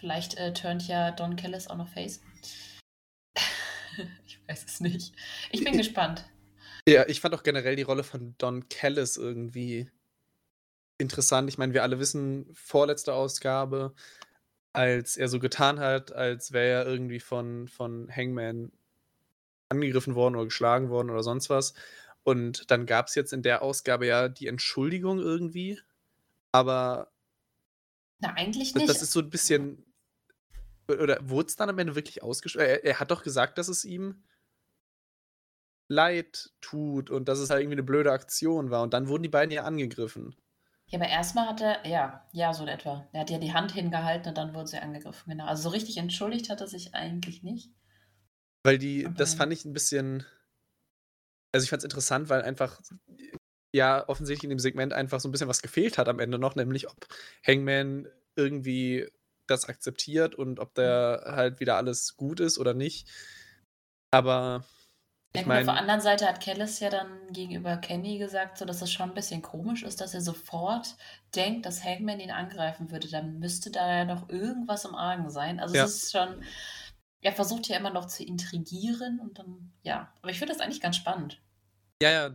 [0.00, 2.20] Vielleicht äh, turnt ja Don Kellis auch noch Face.
[4.50, 5.12] Ich weiß es nicht.
[5.52, 6.28] Ich bin gespannt.
[6.88, 9.90] Ja, ich fand auch generell die Rolle von Don Callis irgendwie
[10.98, 11.48] interessant.
[11.48, 13.94] Ich meine, wir alle wissen, vorletzte Ausgabe,
[14.72, 18.72] als er so getan hat, als wäre er irgendwie von, von Hangman
[19.68, 21.74] angegriffen worden oder geschlagen worden oder sonst was.
[22.24, 25.80] Und dann gab es jetzt in der Ausgabe ja die Entschuldigung irgendwie.
[26.52, 27.12] Aber.
[28.18, 28.88] Na, eigentlich nicht.
[28.88, 29.86] Das ist so ein bisschen
[30.88, 32.66] oder wurde es dann am Ende wirklich ausgesprochen?
[32.66, 34.24] Er, er, hat doch gesagt, dass es ihm
[35.90, 38.82] leid tut und dass es halt irgendwie eine blöde Aktion war.
[38.82, 40.36] Und dann wurden die beiden ja angegriffen.
[40.86, 43.08] Ja, aber erstmal hat er, ja, ja, so in etwa.
[43.12, 45.46] Er hat ja die Hand hingehalten und dann wurden sie angegriffen, genau.
[45.46, 47.72] Also so richtig entschuldigt hat er sich eigentlich nicht.
[48.62, 50.24] Weil die, aber das fand ich ein bisschen.
[51.52, 52.80] Also ich fand es interessant, weil einfach
[53.72, 56.54] ja offensichtlich in dem Segment einfach so ein bisschen was gefehlt hat am Ende noch,
[56.54, 57.06] nämlich ob
[57.44, 59.08] Hangman irgendwie
[59.48, 63.08] das akzeptiert und ob der halt wieder alles gut ist oder nicht.
[64.12, 64.64] Aber.
[65.32, 68.82] Ich meine, auf der anderen Seite hat Kellis ja dann gegenüber Kenny gesagt, so dass
[68.82, 70.96] es schon ein bisschen komisch ist, dass er sofort
[71.36, 73.08] denkt, dass Hangman ihn angreifen würde.
[73.08, 75.60] Dann müsste da ja noch irgendwas im Argen sein.
[75.60, 75.84] Also ja.
[75.84, 76.42] es ist schon,
[77.20, 80.12] er versucht ja immer noch zu intrigieren und dann, ja.
[80.20, 81.40] Aber ich finde das eigentlich ganz spannend.
[82.02, 82.34] Ja, ja,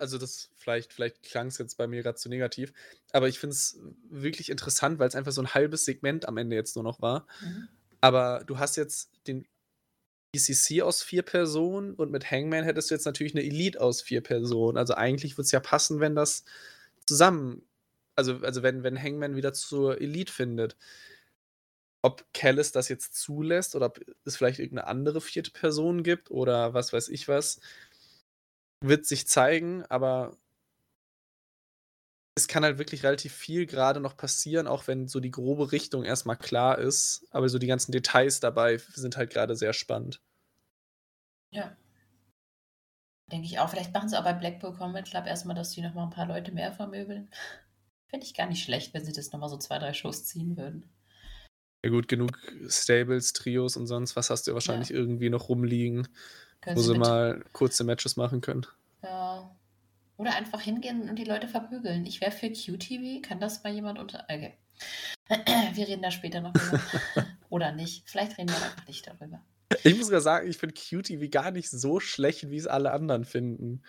[0.00, 2.74] also das vielleicht vielleicht klang es jetzt bei mir gerade zu negativ,
[3.12, 6.56] aber ich finde es wirklich interessant, weil es einfach so ein halbes Segment am Ende
[6.56, 7.26] jetzt nur noch war.
[7.40, 7.68] Mhm.
[8.02, 9.46] Aber du hast jetzt den
[10.38, 14.22] ECC aus vier Personen und mit Hangman hättest du jetzt natürlich eine Elite aus vier
[14.22, 14.78] Personen.
[14.78, 16.44] Also eigentlich würde es ja passen, wenn das
[17.06, 17.62] zusammen
[18.16, 20.76] also also wenn wenn Hangman wieder zur Elite findet.
[22.02, 26.74] Ob Callis das jetzt zulässt oder ob es vielleicht irgendeine andere vierte Person gibt oder
[26.74, 27.60] was weiß ich was
[28.80, 30.36] wird sich zeigen, aber
[32.36, 36.04] es kann halt wirklich relativ viel gerade noch passieren, auch wenn so die grobe Richtung
[36.04, 37.26] erstmal klar ist.
[37.30, 40.20] Aber so die ganzen Details dabei sind halt gerade sehr spannend.
[41.50, 41.76] Ja.
[43.30, 43.68] Denke ich auch.
[43.68, 46.52] Vielleicht machen sie auch bei Blackpool Combat Club erstmal, dass die nochmal ein paar Leute
[46.52, 47.30] mehr vermöbeln.
[48.08, 50.88] Fände ich gar nicht schlecht, wenn sie das nochmal so zwei, drei Shows ziehen würden.
[51.84, 54.96] Ja gut, genug Stables, Trios und sonst was hast du ja wahrscheinlich Ja.
[54.96, 56.08] irgendwie noch rumliegen,
[56.60, 58.66] Können wo sie sie mal kurze Matches machen können.
[59.02, 59.54] Ja.
[60.16, 62.04] Oder einfach hingehen und die Leute verprügeln.
[62.04, 63.22] Ich wäre für QTV.
[63.22, 64.24] Kann das mal jemand unter.
[64.24, 64.58] Okay.
[65.74, 66.80] Wir reden da später noch drüber.
[67.50, 68.08] Oder nicht.
[68.10, 69.40] Vielleicht reden wir einfach nicht darüber.
[69.84, 73.24] Ich muss sogar sagen, ich finde QTV gar nicht so schlecht, wie es alle anderen
[73.24, 73.82] finden.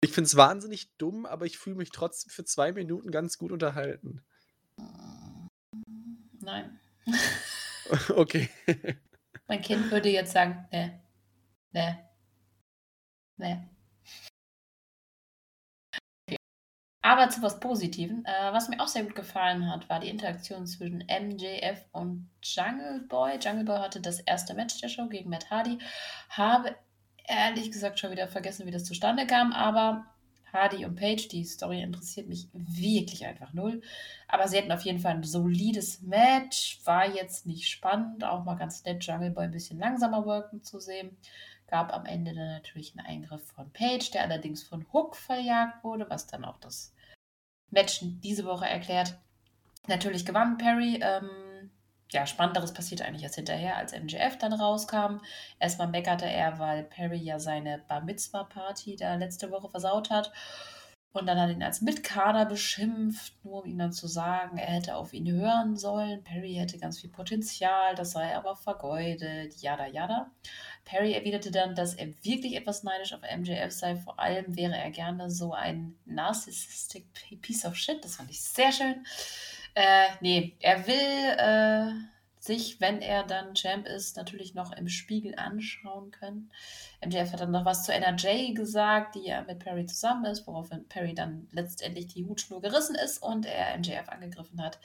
[0.00, 3.52] Ich finde es wahnsinnig dumm, aber ich fühle mich trotzdem für zwei Minuten ganz gut
[3.52, 4.22] unterhalten.
[6.40, 6.78] Nein.
[8.14, 8.48] okay.
[9.46, 11.00] Mein Kind würde jetzt sagen, ne.
[11.72, 12.08] Ne.
[13.36, 13.70] Ne.
[17.08, 18.22] Aber zu was Positivem.
[18.26, 23.00] Äh, was mir auch sehr gut gefallen hat, war die Interaktion zwischen MJF und Jungle
[23.08, 23.38] Boy.
[23.40, 25.78] Jungle Boy hatte das erste Match der Show gegen Matt Hardy.
[26.28, 26.76] Habe
[27.24, 30.04] ehrlich gesagt schon wieder vergessen, wie das zustande kam, aber
[30.52, 33.80] Hardy und Page, die Story interessiert mich wirklich einfach null.
[34.28, 36.78] Aber sie hatten auf jeden Fall ein solides Match.
[36.84, 40.78] War jetzt nicht spannend, auch mal ganz nett, Jungle Boy ein bisschen langsamer worken zu
[40.78, 41.16] sehen.
[41.68, 46.04] Gab am Ende dann natürlich einen Eingriff von Page, der allerdings von Hook verjagt wurde,
[46.10, 46.92] was dann auch das
[47.70, 49.16] Match diese Woche erklärt.
[49.86, 51.00] Natürlich gewann Perry.
[51.02, 51.70] Ähm,
[52.10, 55.18] ja, Spannenderes passierte eigentlich erst hinterher, als MJF dann rauskam.
[55.58, 60.32] Erstmal meckerte er, weil Perry ja seine Bar Mitzvah Party da letzte Woche versaut hat.
[61.12, 64.94] Und dann hat ihn als Mitkader beschimpft, nur um ihm dann zu sagen, er hätte
[64.94, 66.22] auf ihn hören sollen.
[66.22, 70.30] Perry hätte ganz viel Potenzial, das sei aber vergeudet, yada yada.
[70.84, 73.96] Perry erwiderte dann, dass er wirklich etwas neidisch auf MJF sei.
[73.96, 77.06] Vor allem wäre er gerne so ein narcissistic
[77.40, 78.04] piece of shit.
[78.04, 79.04] Das fand ich sehr schön.
[79.74, 82.17] Äh, nee, er will äh,
[82.48, 86.50] sich, wenn er dann Champ ist, natürlich noch im Spiegel anschauen können.
[87.04, 90.88] MJF hat dann noch was zu NRJ gesagt, die ja mit Perry zusammen ist, woraufhin
[90.88, 94.80] Perry dann letztendlich die Hutschnur gerissen ist und er MJF angegriffen hat.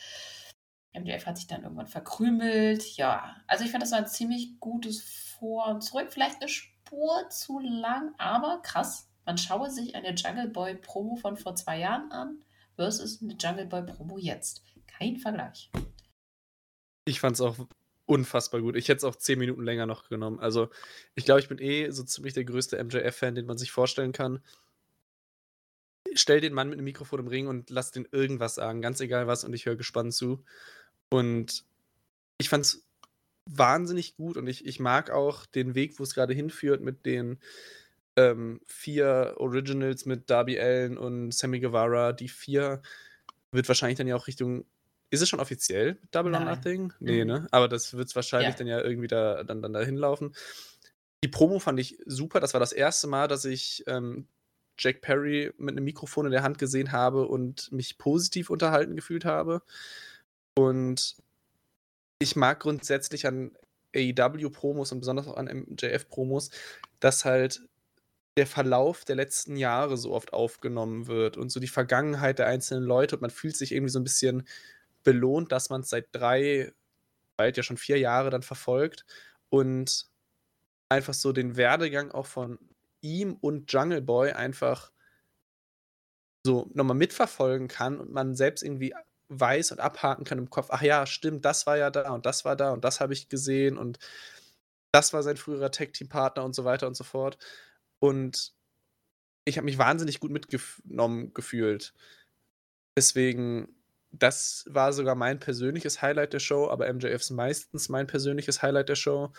[0.94, 2.84] MJF hat sich dann irgendwann verkrümelt.
[2.98, 6.12] Ja, also ich fand, das war ein ziemlich gutes Vor- und Zurück.
[6.12, 9.10] Vielleicht eine Spur zu lang, aber krass.
[9.26, 12.44] Man schaue sich eine Jungle Boy Promo von vor zwei Jahren an
[12.76, 14.62] versus eine Jungle Boy Promo jetzt.
[14.86, 15.72] Kein Vergleich.
[17.06, 17.58] Ich fand es auch
[18.06, 18.76] unfassbar gut.
[18.76, 20.40] Ich hätte es auch zehn Minuten länger noch genommen.
[20.40, 20.70] Also,
[21.16, 24.42] ich glaube, ich bin eh so ziemlich der größte MJF-Fan, den man sich vorstellen kann.
[26.16, 29.28] Stell den Mann mit einem Mikrofon im Ring und lass den irgendwas sagen, ganz egal
[29.28, 30.44] was, und ich höre gespannt zu.
[31.10, 31.66] Und
[32.38, 32.86] ich fand es
[33.50, 37.40] wahnsinnig gut und ich, ich mag auch den Weg, wo es gerade hinführt mit den
[38.16, 42.14] ähm, vier Originals mit Darby Allen und Sammy Guevara.
[42.14, 42.82] Die vier
[43.52, 44.66] wird wahrscheinlich dann ja auch Richtung.
[45.14, 46.56] Ist es schon offiziell Double or Nein.
[46.58, 46.94] Nothing?
[47.00, 47.28] Nee, Mhm.
[47.28, 47.48] ne?
[47.52, 48.58] Aber das wird es wahrscheinlich Ja.
[48.58, 50.34] dann ja irgendwie da, dann, dann dahin laufen.
[51.24, 52.40] Die Promo fand ich super.
[52.40, 54.28] Das war das erste Mal, dass ich ähm,
[54.80, 59.24] Jack Perry mit einem Mikrofon in der Hand gesehen habe und mich positiv unterhalten gefühlt
[59.24, 59.62] habe.
[60.58, 61.16] Und
[62.18, 63.52] ich mag grundsätzlich an
[63.96, 66.50] AEW-Promos und besonders auch an MJF-Promos,
[67.00, 67.62] dass halt
[68.36, 72.84] der Verlauf der letzten Jahre so oft aufgenommen wird und so die Vergangenheit der einzelnen
[72.84, 74.48] Leute und man fühlt sich irgendwie so ein bisschen
[75.04, 76.74] belohnt, dass man es seit drei,
[77.38, 79.06] bald ja schon vier Jahre dann verfolgt
[79.50, 80.08] und
[80.90, 82.60] einfach so den Werdegang auch von
[83.02, 84.92] ihm und Jungle Boy einfach
[86.46, 88.94] so nochmal mitverfolgen kann und man selbst irgendwie
[89.30, 92.46] weiß und abhaken kann im Kopf, ach ja, stimmt, das war ja da und das
[92.46, 94.00] war da und das habe ich gesehen und
[94.92, 97.38] das war sein früherer Tag-Team-Partner und so weiter und so fort.
[98.00, 98.54] Und
[99.46, 101.94] ich habe mich wahnsinnig gut mitgenommen gefühlt.
[102.96, 103.76] Deswegen,
[104.14, 108.96] das war sogar mein persönliches Highlight der Show, aber MJFs meistens mein persönliches Highlight der
[108.96, 109.34] Show.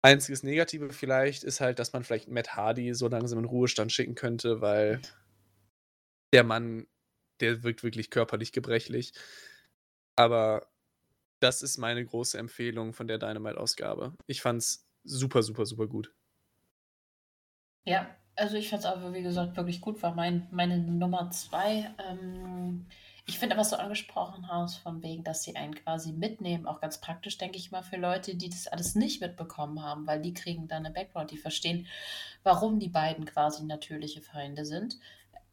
[0.00, 4.14] Einziges Negative vielleicht ist halt, dass man vielleicht Matt Hardy so langsam in Ruhestand schicken
[4.14, 5.00] könnte, weil
[6.32, 6.86] der Mann,
[7.40, 9.12] der wirkt wirklich körperlich gebrechlich.
[10.14, 10.68] Aber
[11.40, 14.14] das ist meine große Empfehlung von der Dynamite-Ausgabe.
[14.26, 16.14] Ich fand's super, super, super gut.
[17.84, 21.92] Ja, also ich fand es aber, wie gesagt, wirklich gut, war mein, meine Nummer zwei.
[21.98, 22.86] Ähm,
[23.24, 27.00] ich finde, was du angesprochen hast, von wegen, dass sie einen quasi mitnehmen, auch ganz
[27.00, 30.66] praktisch, denke ich mal, für Leute, die das alles nicht mitbekommen haben, weil die kriegen
[30.66, 31.86] dann eine Background, die verstehen,
[32.42, 34.98] warum die beiden quasi natürliche Feinde sind.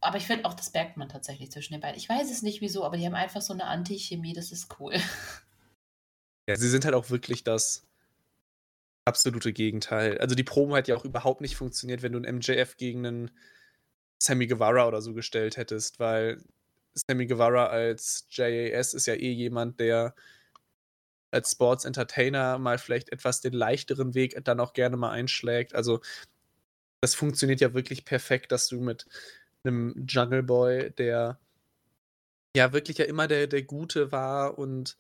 [0.02, 1.98] Aber ich finde auch, das merkt man tatsächlich zwischen den beiden.
[1.98, 4.96] Ich weiß es nicht wieso, aber die haben einfach so eine Antichemie, das ist cool.
[6.48, 7.86] Ja, sie sind halt auch wirklich das
[9.06, 10.18] absolute Gegenteil.
[10.18, 13.32] Also die Promo hat ja auch überhaupt nicht funktioniert, wenn du einen MJF gegen einen
[14.18, 16.44] Sammy Guevara oder so gestellt hättest, weil
[17.08, 20.16] Sammy Guevara als JAS ist ja eh jemand, der
[21.32, 25.76] als Sports Entertainer mal vielleicht etwas den leichteren Weg dann auch gerne mal einschlägt.
[25.76, 26.02] Also
[27.02, 29.06] das funktioniert ja wirklich perfekt, dass du mit
[29.64, 31.40] einem Jungle Boy, der
[32.56, 34.98] ja wirklich ja immer der, der Gute war und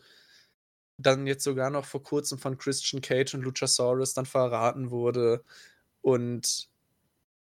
[0.97, 5.43] dann jetzt sogar noch vor Kurzem von Christian Cage und Luchasaurus dann verraten wurde
[6.01, 6.69] und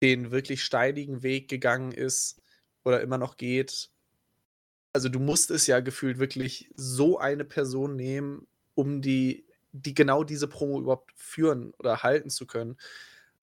[0.04, 2.42] den wirklich steinigen Weg gegangen ist
[2.84, 3.92] oder immer noch geht.
[4.94, 10.24] Also du musst es ja gefühlt wirklich so eine Person nehmen, um die, die genau
[10.24, 12.78] diese Promo überhaupt führen oder halten zu können.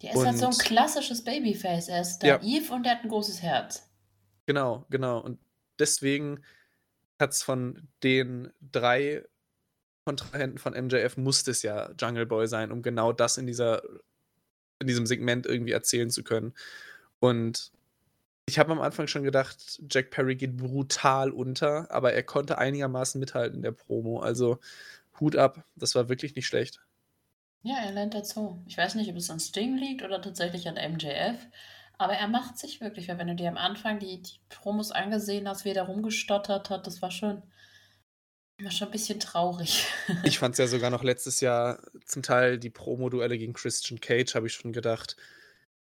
[0.02, 1.88] Der ist und, halt so ein klassisches Babyface.
[1.88, 2.74] Er ist naiv ja.
[2.74, 3.88] und er hat ein großes Herz.
[4.46, 5.20] Genau, genau.
[5.20, 5.38] Und
[5.78, 6.42] deswegen
[7.18, 9.24] hat es von den drei
[10.04, 13.82] Kontrahenten von MJF musste es ja Jungle Boy sein, um genau das in dieser
[14.78, 16.54] in diesem Segment irgendwie erzählen zu können.
[17.18, 17.72] Und
[18.48, 23.18] ich habe am Anfang schon gedacht, Jack Perry geht brutal unter, aber er konnte einigermaßen
[23.18, 24.20] mithalten in der Promo.
[24.20, 24.58] Also
[25.18, 26.80] Hut ab, das war wirklich nicht schlecht.
[27.62, 28.62] Ja, er lernt dazu.
[28.68, 31.44] Ich weiß nicht, ob es an Sting liegt oder tatsächlich an MJF,
[31.98, 35.48] aber er macht sich wirklich, weil wenn du dir am Anfang die, die Promos angesehen
[35.48, 37.42] hast, wie er da rumgestottert hat, das war schon,
[38.60, 39.88] war schon ein bisschen traurig.
[40.22, 44.36] ich fand es ja sogar noch letztes Jahr zum Teil die Promo-Duelle gegen Christian Cage,
[44.36, 45.16] habe ich schon gedacht.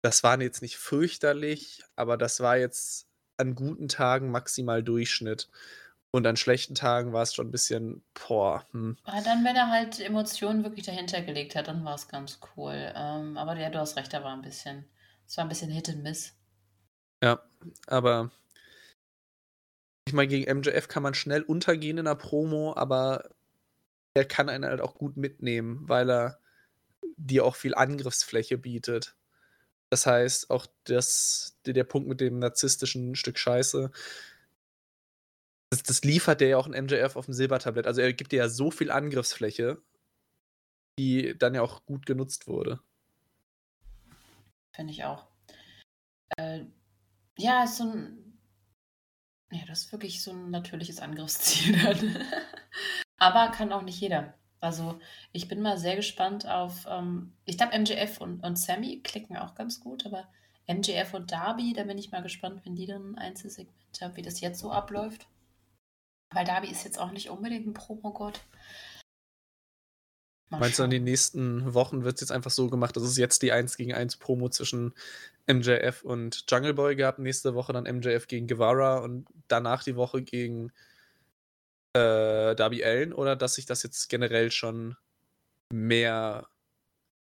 [0.02, 3.06] Das waren jetzt nicht fürchterlich, aber das war jetzt
[3.38, 5.48] an guten Tagen maximal Durchschnitt.
[6.12, 8.64] Und an schlechten Tagen war es schon ein bisschen, boah.
[8.70, 8.96] Hm.
[9.04, 12.92] Aber dann, wenn er halt Emotionen wirklich dahinter gelegt hat, dann war es ganz cool.
[12.94, 14.86] Ähm, aber ja, du hast recht, da war ein bisschen,
[15.26, 16.34] es war ein bisschen Hit and Miss.
[17.22, 17.42] Ja,
[17.86, 18.30] aber
[20.06, 23.28] ich meine, gegen MJF kann man schnell untergehen in der Promo, aber
[24.14, 26.38] er kann einen halt auch gut mitnehmen, weil er
[27.16, 29.16] dir auch viel Angriffsfläche bietet.
[29.90, 33.90] Das heißt, auch das, der Punkt mit dem narzisstischen Stück Scheiße,
[35.70, 37.86] das, das liefert der ja auch ein MJF auf dem Silbertablett.
[37.86, 39.80] Also er gibt dir ja so viel Angriffsfläche,
[40.98, 42.80] die dann ja auch gut genutzt wurde.
[44.74, 45.26] Finde ich auch.
[46.36, 46.64] Äh,
[47.38, 48.26] ja, ist so ein
[49.50, 52.16] ja, das ist wirklich so ein natürliches Angriffsziel dann.
[53.18, 54.34] Aber kann auch nicht jeder.
[54.60, 54.98] Also
[55.32, 59.54] ich bin mal sehr gespannt auf, ähm, ich glaube MJF und, und Sammy klicken auch
[59.54, 60.28] ganz gut, aber
[60.68, 64.22] MJF und Darby, da bin ich mal gespannt, wenn die dann ein Einzelsegment haben, wie
[64.22, 65.28] das jetzt so abläuft.
[66.32, 68.40] Weil Darby ist jetzt auch nicht unbedingt ein Promo-Gott.
[70.48, 73.42] Meinst du, in den nächsten Wochen wird es jetzt einfach so gemacht, dass es jetzt
[73.42, 74.94] die 1 gegen 1 Promo zwischen
[75.48, 80.22] MJF und Jungle Boy gab, nächste Woche dann MJF gegen Guevara und danach die Woche
[80.22, 80.72] gegen
[81.96, 84.96] äh, Darby Allen oder dass sich das jetzt generell schon
[85.72, 86.48] mehr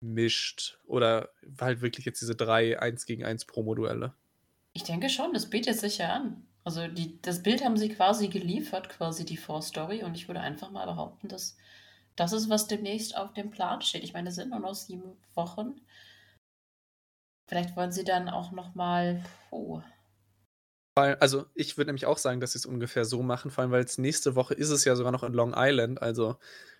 [0.01, 4.13] mischt oder halt wirklich jetzt diese drei 1 gegen 1 Promo-Duelle?
[4.73, 6.45] Ich denke schon, das bietet sich ja an.
[6.63, 10.71] Also die, das Bild haben sie quasi geliefert, quasi die Vorstory und ich würde einfach
[10.71, 11.55] mal behaupten, dass
[12.15, 14.03] das ist, was demnächst auf dem Plan steht.
[14.03, 15.81] Ich meine, es sind nur noch sieben Wochen.
[17.47, 19.23] Vielleicht wollen sie dann auch noch mal.
[19.51, 19.81] Oh.
[20.97, 23.83] Also ich würde nämlich auch sagen, dass sie es ungefähr so machen, vor allem weil
[23.83, 26.37] es nächste Woche ist es ja sogar noch in Long Island, also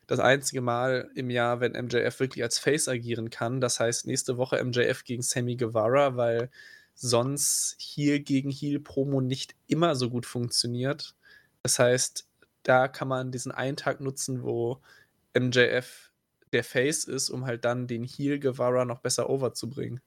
[0.07, 3.59] das einzige Mal im Jahr, wenn MJF wirklich als Face agieren kann.
[3.59, 6.49] Das heißt nächste Woche MJF gegen Sammy Guevara, weil
[6.93, 11.15] sonst hier gegen Heel Promo nicht immer so gut funktioniert.
[11.63, 12.25] Das heißt,
[12.63, 14.81] da kann man diesen einen Tag nutzen, wo
[15.37, 16.11] MJF
[16.53, 19.99] der Face ist, um halt dann den Heel Guevara noch besser overzubringen.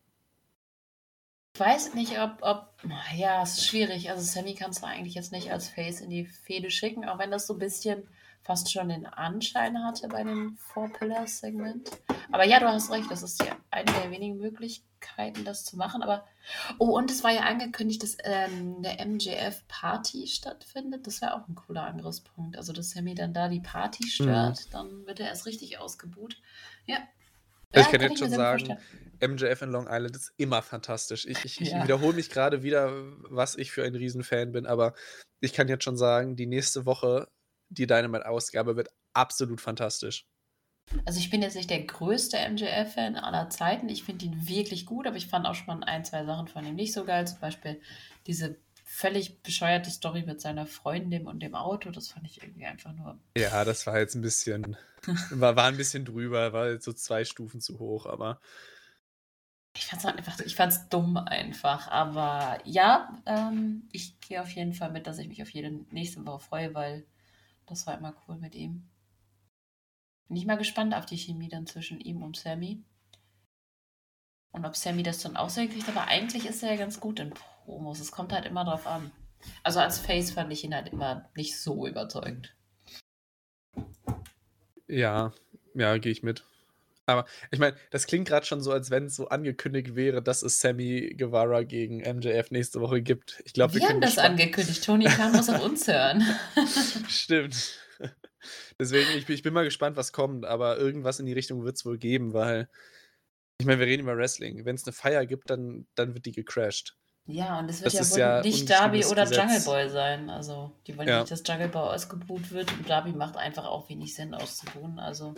[1.58, 2.68] Ich weiß nicht, ob, ob,
[3.16, 4.10] ja, es ist schwierig.
[4.10, 7.32] Also Sammy kannst du eigentlich jetzt nicht als Face in die Fehde schicken, auch wenn
[7.32, 8.06] das so ein bisschen
[8.44, 11.90] fast schon den Anschein hatte bei dem Four Pillars Segment.
[12.30, 16.04] Aber ja, du hast recht, das ist ja eine der wenigen Möglichkeiten, das zu machen.
[16.04, 16.24] Aber
[16.78, 21.08] oh, und es war ja angekündigt, dass ähm, der MJF Party stattfindet.
[21.08, 22.56] Das wäre auch ein cooler Angriffspunkt.
[22.56, 24.70] Also, dass Sammy dann da die Party stört, mhm.
[24.70, 26.36] dann wird er erst richtig ausgebuht.
[26.86, 26.98] Ja.
[27.74, 28.78] ja ich kann, kann jetzt schon sagen,
[29.20, 31.26] MJF in Long Island ist immer fantastisch.
[31.26, 31.82] Ich, ich, ich ja.
[31.82, 32.92] wiederhole mich gerade wieder,
[33.30, 34.94] was ich für ein Riesenfan bin, aber
[35.40, 37.28] ich kann jetzt schon sagen, die nächste Woche
[37.68, 40.26] die Dynamite-Ausgabe wird absolut fantastisch.
[41.04, 43.88] Also ich bin jetzt nicht der größte MJF-Fan aller Zeiten.
[43.88, 46.74] Ich finde ihn wirklich gut, aber ich fand auch schon ein, zwei Sachen von ihm
[46.74, 47.26] nicht so geil.
[47.26, 47.80] Zum Beispiel
[48.26, 51.90] diese völlig bescheuerte Story mit seiner Freundin und dem Auto.
[51.90, 53.18] Das fand ich irgendwie einfach nur.
[53.36, 54.78] Ja, das war jetzt ein bisschen,
[55.30, 58.40] war, war ein bisschen drüber, war jetzt so zwei Stufen zu hoch, aber.
[59.78, 61.88] Ich fand es einfach, ich fand's dumm einfach.
[61.88, 66.26] Aber ja, ähm, ich gehe auf jeden Fall mit, dass ich mich auf jede nächste
[66.26, 67.06] Woche freue, weil
[67.66, 68.88] das war immer cool mit ihm.
[70.26, 72.82] Bin ich mal gespannt auf die Chemie dann zwischen ihm und Sammy.
[74.50, 77.20] Und ob Sammy das dann auch so kriegt, aber eigentlich ist er ja ganz gut
[77.20, 78.00] in Promos.
[78.00, 79.12] Es kommt halt immer drauf an.
[79.62, 82.56] Also als Face fand ich ihn halt immer nicht so überzeugend.
[84.88, 85.32] Ja,
[85.74, 86.44] ja, gehe ich mit.
[87.08, 90.42] Aber ich meine, das klingt gerade schon so, als wenn es so angekündigt wäre, dass
[90.42, 93.40] es Sammy Guevara gegen MJF nächste Woche gibt.
[93.46, 94.84] Ich glaube, wir, wir haben das angekündigt.
[94.84, 96.22] Tony Khan muss auf uns hören.
[97.08, 97.80] Stimmt.
[98.78, 101.76] Deswegen, ich bin, ich bin mal gespannt, was kommt, aber irgendwas in die Richtung wird
[101.76, 102.68] es wohl geben, weil
[103.58, 104.66] ich meine, wir reden über Wrestling.
[104.66, 106.94] Wenn es eine Feier gibt, dann, dann wird die gecrashed.
[107.24, 109.38] Ja, und es wird Das ja wohl ja nicht Darby oder Gesetz.
[109.38, 110.28] Jungle Boy sein.
[110.28, 111.20] Also, die wollen Ja.
[111.20, 114.98] nicht, dass Jungle Boy ausgebuht wird und Darby macht einfach auch wenig Sinn auszubuhen.
[114.98, 115.34] Also,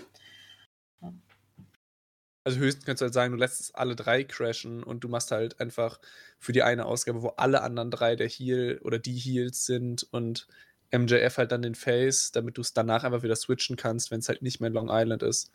[2.51, 5.31] Also höchstens kannst du halt sagen, du lässt es alle drei crashen und du machst
[5.31, 6.01] halt einfach
[6.41, 10.49] für die eine Ausgabe, wo alle anderen drei der Heal oder die Heals sind und
[10.91, 14.29] MJF halt dann den Face, damit du es danach einfach wieder switchen kannst, wenn es
[14.29, 15.53] halt nicht mehr Long Island ist.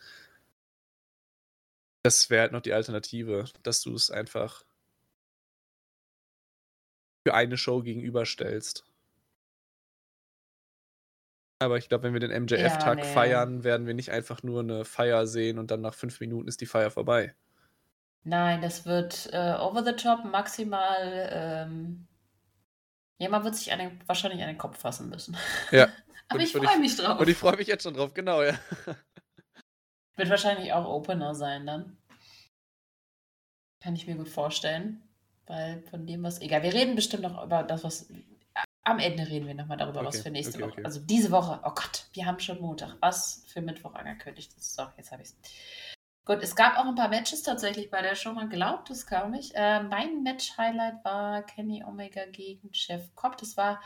[2.04, 4.64] Das wäre halt noch die Alternative, dass du es einfach
[7.28, 8.86] für eine Show gegenüberstellst.
[11.66, 13.04] Aber ich glaube, wenn wir den MJF-Tag nee.
[13.04, 16.62] feiern, werden wir nicht einfach nur eine Feier sehen und dann nach fünf Minuten ist
[16.62, 17.36] die Feier vorbei.
[18.24, 21.30] nein, das wird äh, over the top maximal.
[21.32, 22.08] Ähm,
[23.18, 25.38] ja, man wird sich an den, wahrscheinlich an den Kopf fassen müssen.
[25.72, 25.90] Ja.
[26.28, 27.20] Aber und ich- freue mich drauf.
[27.20, 28.58] Und ich freue mich jetzt schon drauf, genau, ja.
[30.16, 31.98] Wird wahrscheinlich auch Opener sein dann.
[33.82, 35.02] Kann ich mir gut vorstellen.
[35.46, 36.42] Weil von dem, was.
[36.42, 38.08] Egal, wir reden bestimmt noch über das, was.
[38.88, 40.72] Am Ende reden wir nochmal darüber, was Okay, für nächste okay, Woche.
[40.74, 40.86] okay.
[40.86, 41.60] Also diese Woche.
[41.64, 42.96] Oh Gott, wir haben schon Montag.
[43.02, 44.76] Was für Mittwoch angekündigt ist.
[44.76, 45.38] So, jetzt habe ich es.
[46.24, 48.32] Gut, es gab auch ein paar Matches tatsächlich bei der Show.
[48.34, 49.54] Man glaubt es kaum nicht.
[49.56, 53.38] Äh, mein Match-Highlight war Kenny Omega gegen Jeff Cobb.
[53.38, 53.82] Das war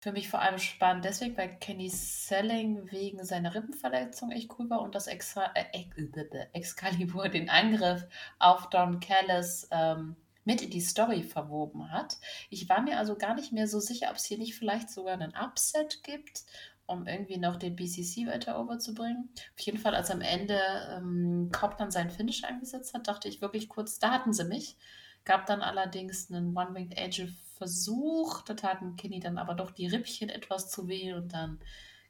[0.00, 4.80] für mich vor allem spannend deswegen, weil Kenny Selling wegen seiner Rippenverletzung echt cool war
[4.82, 8.06] und das Extra, äh, äh, Excalibur den Angriff
[8.38, 10.16] auf Don Callis ähm,
[10.50, 12.18] mit in die Story verwoben hat.
[12.48, 15.14] Ich war mir also gar nicht mehr so sicher, ob es hier nicht vielleicht sogar
[15.14, 16.42] einen Upset gibt,
[16.86, 19.30] um irgendwie noch den BCC weiter overzubringen.
[19.56, 20.58] Auf jeden Fall, als am Ende
[20.90, 24.76] ähm, Cobb dann seinen Finish eingesetzt hat, dachte ich wirklich kurz, da hatten sie mich.
[25.24, 28.42] Gab dann allerdings einen One-Winged Angel-Versuch.
[28.42, 31.60] Da taten Kenny dann aber doch die Rippchen etwas zu weh und dann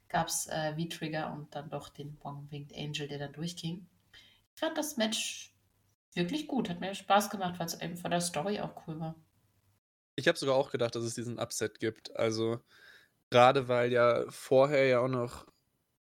[0.09, 3.85] gab es äh, V-Trigger und dann doch den One-Winged Angel, der dann durchging.
[4.55, 5.50] Ich fand das Match
[6.15, 6.69] wirklich gut.
[6.69, 9.15] Hat mir Spaß gemacht, weil es eben von der Story auch cool war.
[10.15, 12.15] Ich habe sogar auch gedacht, dass es diesen Upset gibt.
[12.15, 12.59] Also,
[13.29, 15.47] gerade weil ja vorher ja auch noch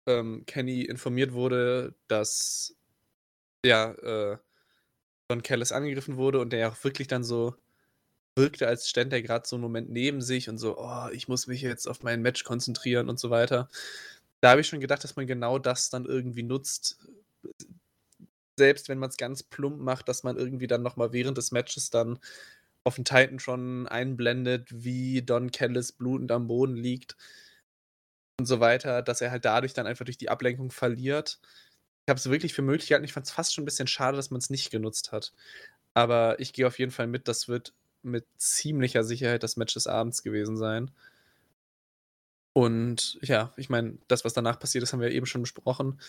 [0.07, 2.77] ähm, Kenny informiert wurde, dass
[3.65, 4.39] ja, äh,
[5.29, 7.55] Don Callis angegriffen wurde und der ja auch wirklich dann so
[8.37, 11.47] wirkte, als stände er gerade so einen Moment neben sich und so, oh, ich muss
[11.47, 13.69] mich jetzt auf mein Match konzentrieren und so weiter.
[14.41, 16.99] Da habe ich schon gedacht, dass man genau das dann irgendwie nutzt.
[18.59, 21.91] Selbst wenn man es ganz plump macht, dass man irgendwie dann nochmal während des Matches
[21.91, 22.19] dann
[22.85, 27.17] auf den Titantron einblendet, wie Don Callis blutend am Boden liegt
[28.39, 31.41] und so weiter, dass er halt dadurch dann einfach durch die Ablenkung verliert.
[32.07, 33.05] Ich habe es wirklich für möglich gehalten.
[33.05, 35.33] Ich fand es fast schon ein bisschen schade, dass man es nicht genutzt hat.
[35.95, 39.87] Aber ich gehe auf jeden Fall mit, das wird mit ziemlicher Sicherheit das Match des
[39.87, 40.91] Abends gewesen sein.
[42.55, 46.01] Und ja, ich meine, das, was danach passiert ist, haben wir eben schon besprochen.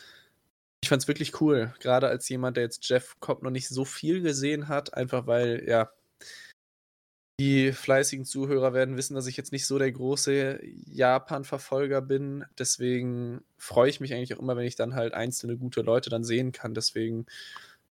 [0.90, 3.86] Ich fand es wirklich cool, gerade als jemand, der jetzt Jeff Cobb noch nicht so
[3.86, 5.92] viel gesehen hat, einfach weil, ja,
[7.40, 12.44] die fleißigen Zuhörer werden wissen, dass ich jetzt nicht so der große Japan-Verfolger bin.
[12.58, 16.24] Deswegen freue ich mich eigentlich auch immer, wenn ich dann halt einzelne gute Leute dann
[16.24, 16.74] sehen kann.
[16.74, 17.28] Deswegen,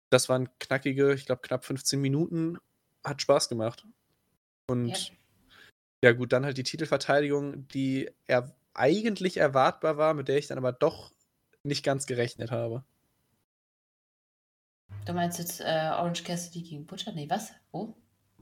[0.09, 2.59] das waren knackige, ich glaube, knapp 15 Minuten.
[3.03, 3.85] Hat Spaß gemacht.
[4.69, 5.15] Und Ja.
[6.05, 10.57] ja, gut, dann halt die Titelverteidigung, die er eigentlich erwartbar war, mit der ich dann
[10.57, 11.11] aber doch
[11.65, 12.83] nicht ganz gerechnet habe.
[15.05, 17.11] Du meinst jetzt äh, Orange Cassidy gegen Butcher?
[17.11, 17.51] Nee, was?
[17.71, 17.95] Wo?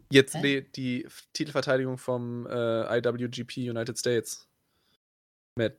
[0.09, 0.41] Jetzt Hä?
[0.41, 4.47] nee, die Titelverteidigung vom äh, IWGP United States.
[5.55, 5.78] Mit.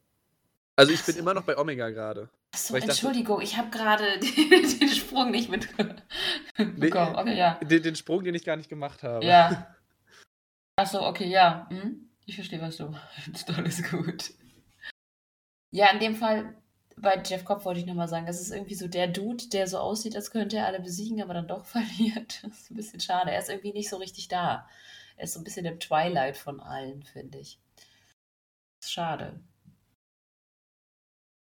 [0.77, 1.21] Also ich bin so.
[1.21, 2.29] immer noch bei Omega gerade.
[2.53, 5.49] Achso, ich dachte- Entschuldigung, ich habe gerade den, den Sprung nicht
[6.59, 7.15] mitbekommen.
[7.17, 7.55] Okay, ja.
[7.63, 9.25] Den, den Sprung, den ich gar nicht gemacht habe.
[9.25, 9.75] Ja.
[10.77, 11.69] Achso, okay, ja.
[11.71, 12.09] Hm?
[12.27, 13.51] Ich verstehe, was du meinst.
[13.51, 14.35] Alles gut.
[15.71, 16.57] Ja, in dem Fall,
[16.97, 19.79] bei Jeff Cobb wollte ich nochmal sagen, das ist irgendwie so der Dude, der so
[19.79, 22.43] aussieht, als könnte er alle besiegen, aber dann doch verliert.
[22.43, 23.31] Das ist ein bisschen schade.
[23.31, 24.69] Er ist irgendwie nicht so richtig da.
[25.17, 27.59] Er ist so ein bisschen im Twilight von allen, finde ich.
[28.85, 29.41] Schade.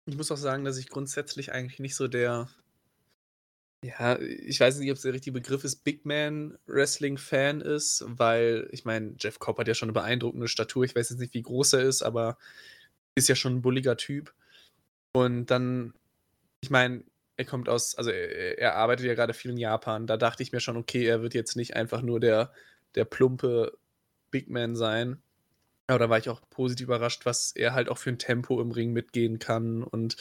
[0.05, 2.49] Ich muss auch sagen, dass ich grundsätzlich eigentlich nicht so der,
[3.83, 8.03] ja, ich weiß nicht, ob es der richtige Begriff ist, Big Man Wrestling Fan ist,
[8.07, 10.83] weil ich meine, Jeff Cobb hat ja schon eine beeindruckende Statur.
[10.83, 12.37] Ich weiß jetzt nicht, wie groß er ist, aber
[13.15, 14.33] ist ja schon ein bulliger Typ.
[15.13, 15.93] Und dann,
[16.61, 17.03] ich meine,
[17.37, 20.07] er kommt aus, also er, er arbeitet ja gerade viel in Japan.
[20.07, 22.53] Da dachte ich mir schon, okay, er wird jetzt nicht einfach nur der,
[22.95, 23.77] der plumpe
[24.31, 25.21] Big Man sein.
[25.87, 28.71] Aber da war ich auch positiv überrascht, was er halt auch für ein Tempo im
[28.71, 30.15] Ring mitgehen kann und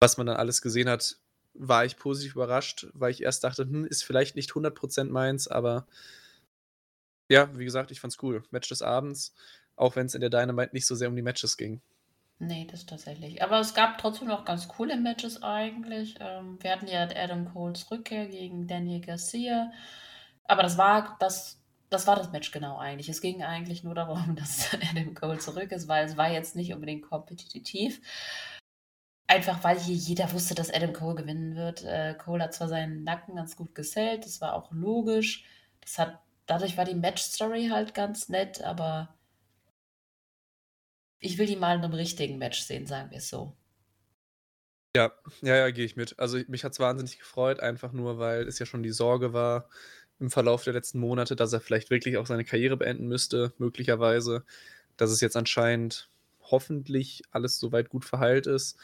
[0.00, 1.18] was man dann alles gesehen hat,
[1.54, 5.86] war ich positiv überrascht, weil ich erst dachte, hm, ist vielleicht nicht 100% meins, aber
[7.28, 8.42] ja, wie gesagt, ich fand's cool.
[8.50, 9.34] Match des Abends,
[9.74, 11.80] auch wenn es in der Dynamite nicht so sehr um die Matches ging.
[12.38, 13.42] Nee, das tatsächlich.
[13.42, 16.16] Aber es gab trotzdem noch ganz coole Matches eigentlich.
[16.20, 19.72] Ähm, wir hatten ja Adam Coles Rückkehr gegen Daniel Garcia.
[20.44, 21.58] Aber das war das,
[21.88, 23.08] das war das Match genau eigentlich.
[23.08, 26.74] Es ging eigentlich nur darum, dass Adam Cole zurück ist, weil es war jetzt nicht
[26.74, 28.00] unbedingt kompetitiv.
[29.28, 31.84] Einfach weil hier jeder wusste, dass Adam Cole gewinnen wird.
[31.84, 35.44] Äh, Cole hat zwar seinen Nacken ganz gut gesellt, das war auch logisch.
[35.80, 39.15] Das hat, dadurch war die Match-Story halt ganz nett, aber
[41.20, 43.56] ich will die mal in einem richtigen Match sehen, sagen wir es so.
[44.96, 45.12] Ja,
[45.42, 46.18] ja, ja, gehe ich mit.
[46.18, 49.68] Also mich hat es wahnsinnig gefreut, einfach nur, weil es ja schon die Sorge war
[50.18, 54.44] im Verlauf der letzten Monate, dass er vielleicht wirklich auch seine Karriere beenden müsste, möglicherweise.
[54.96, 56.08] Dass es jetzt anscheinend
[56.40, 58.78] hoffentlich alles soweit gut verheilt ist.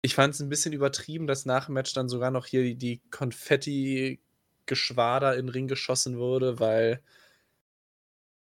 [0.00, 3.02] Ich fand es ein bisschen übertrieben, dass nach dem Match dann sogar noch hier die
[3.10, 7.02] Konfetti-Geschwader in den Ring geschossen wurde, weil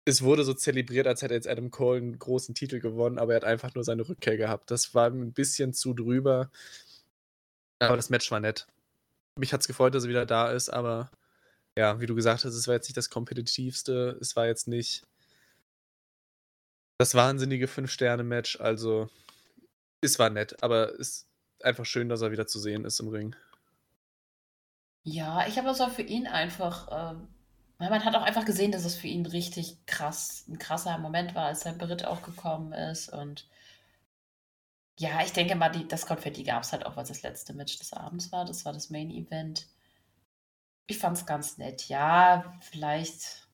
[0.07, 3.37] es wurde so zelebriert, als hätte jetzt Adam Cole einen großen Titel gewonnen, aber er
[3.37, 4.71] hat einfach nur seine Rückkehr gehabt.
[4.71, 6.49] Das war ein bisschen zu drüber.
[7.79, 8.67] Aber das Match war nett.
[9.37, 11.11] Mich hat es gefreut, dass er wieder da ist, aber
[11.77, 14.17] ja, wie du gesagt hast, es war jetzt nicht das kompetitivste.
[14.21, 15.03] Es war jetzt nicht
[16.97, 18.61] das wahnsinnige Fünf-Sterne-Match.
[18.61, 19.09] Also,
[19.99, 21.27] es war nett, aber es ist
[21.61, 23.35] einfach schön, dass er wieder zu sehen ist im Ring.
[25.03, 27.15] Ja, ich habe das auch für ihn einfach.
[27.15, 27.36] Äh
[27.77, 31.35] weil man hat auch einfach gesehen, dass es für ihn richtig krass, ein krasser Moment
[31.35, 33.09] war, als sein Beritt auch gekommen ist.
[33.09, 33.47] Und
[34.97, 37.53] ja, ich denke mal, die, das Konfetti gab es halt auch, weil es das letzte
[37.53, 38.45] Match des Abends war.
[38.45, 39.67] Das war das Main Event.
[40.87, 41.87] Ich fand es ganz nett.
[41.87, 43.47] Ja, vielleicht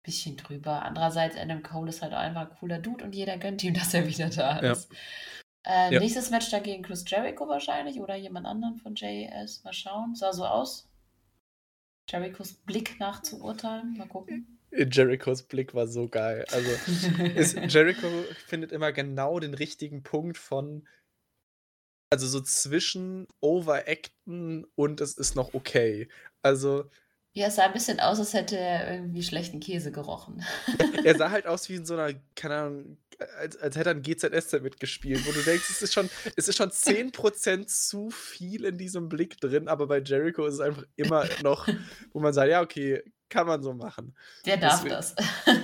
[0.00, 0.82] ein bisschen drüber.
[0.82, 4.06] Andererseits, Adam Cole ist halt einfach ein cooler Dude und jeder gönnt ihm, dass er
[4.06, 4.92] wieder da ist.
[4.92, 4.98] Ja.
[5.62, 6.00] Äh, ja.
[6.00, 9.64] Nächstes Match dagegen Chris Jericho wahrscheinlich oder jemand anderen von JS.
[9.64, 10.14] Mal schauen.
[10.14, 10.89] Sah so aus.
[12.10, 13.96] Jerichos Blick nachzuurteilen.
[13.96, 14.58] Mal gucken.
[14.72, 16.44] Jerichos Blick war so geil.
[16.50, 16.70] Also
[17.34, 18.06] ist, Jericho
[18.46, 20.86] findet immer genau den richtigen Punkt von,
[22.10, 26.08] also so zwischen Overacten und es ist noch okay.
[26.42, 26.88] Also
[27.32, 30.44] ja, es sah ein bisschen aus, als hätte er irgendwie schlechten Käse gerochen.
[31.04, 32.98] er sah halt aus wie in so einer, keine Ahnung,
[33.38, 36.56] als, als hätte er ein GZS mitgespielt, wo du denkst, es ist schon, es ist
[36.56, 41.26] schon 10% zu viel in diesem Blick drin, aber bei Jericho ist es einfach immer
[41.42, 41.68] noch,
[42.12, 44.14] wo man sagt, ja, okay, kann man so machen.
[44.44, 45.14] Der darf Deswegen, das.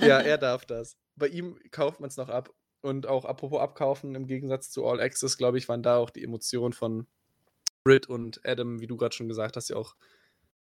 [0.01, 0.97] ja, er darf das.
[1.15, 2.49] Bei ihm kauft man es noch ab.
[2.81, 6.23] Und auch apropos abkaufen, im Gegensatz zu All Access, glaube ich, waren da auch die
[6.23, 7.07] Emotionen von
[7.83, 9.95] Britt und Adam, wie du gerade schon gesagt hast, ja auch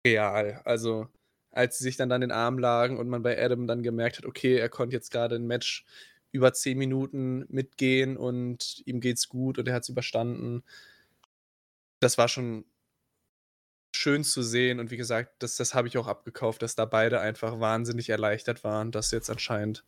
[0.05, 0.61] real.
[0.63, 1.07] Also,
[1.51, 4.17] als sie sich dann, dann in den Arm lagen und man bei Adam dann gemerkt
[4.17, 5.83] hat, okay, er konnte jetzt gerade ein Match
[6.36, 10.63] über zehn Minuten mitgehen und ihm geht's gut und er hat es überstanden.
[11.99, 12.65] Das war schon
[13.95, 17.21] schön zu sehen und wie gesagt, das, das habe ich auch abgekauft, dass da beide
[17.21, 19.83] einfach wahnsinnig erleichtert waren, dass jetzt anscheinend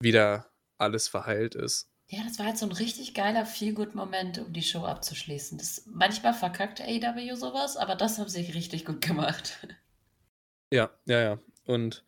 [0.00, 1.88] wieder alles verheilt ist.
[2.08, 5.56] Ja, das war halt so ein richtig geiler Feel-Good-Moment, um die Show abzuschließen.
[5.58, 9.66] Das, manchmal verkackt AW sowas, aber das haben sie richtig gut gemacht.
[10.70, 11.38] Ja, ja, ja.
[11.64, 12.04] Und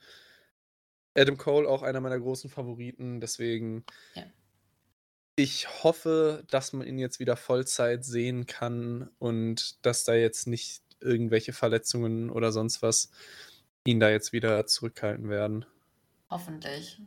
[1.17, 3.85] Adam Cole auch einer meiner großen Favoriten, deswegen
[4.15, 4.25] ja.
[5.37, 10.83] ich hoffe, dass man ihn jetzt wieder Vollzeit sehen kann und dass da jetzt nicht
[11.01, 13.11] irgendwelche Verletzungen oder sonst was
[13.87, 15.67] ihn da jetzt wieder zurückhalten werden.
[16.31, 17.01] Hoffentlich.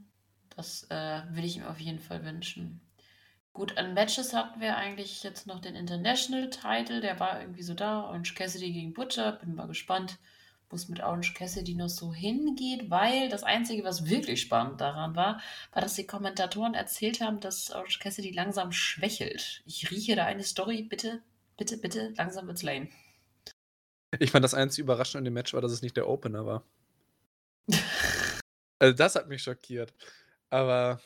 [0.56, 2.82] Das äh, will ich ihm auf jeden Fall wünschen.
[3.54, 7.74] Gut, an Matches hatten wir eigentlich jetzt noch den International Title, der war irgendwie so
[7.74, 8.04] da.
[8.04, 9.32] Orange Cassidy gegen Butcher.
[9.34, 10.20] Bin mal gespannt,
[10.70, 15.16] wo es mit Orange Cassidy noch so hingeht, weil das Einzige, was wirklich spannend daran
[15.16, 15.42] war,
[15.72, 19.64] war, dass die Kommentatoren erzählt haben, dass Orange Cassidy langsam schwächelt.
[19.66, 21.22] Ich rieche da eine Story, bitte,
[21.56, 22.90] bitte, bitte, langsam wird's lame.
[24.20, 26.64] Ich fand das einzige Überraschende an dem Match war, dass es nicht der Opener war.
[28.80, 29.94] also das hat mich schockiert.
[30.50, 31.02] Aber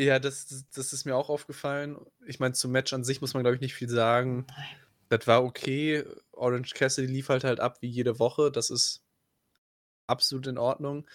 [0.00, 1.98] ja, das, das ist mir auch aufgefallen.
[2.26, 4.46] Ich meine, zum Match an sich muss man, glaube ich, nicht viel sagen.
[4.48, 4.87] Nein.
[5.08, 6.04] Das war okay.
[6.32, 8.50] Orange Cassidy lief halt halt ab wie jede Woche.
[8.50, 9.02] Das ist
[10.06, 11.06] absolut in Ordnung.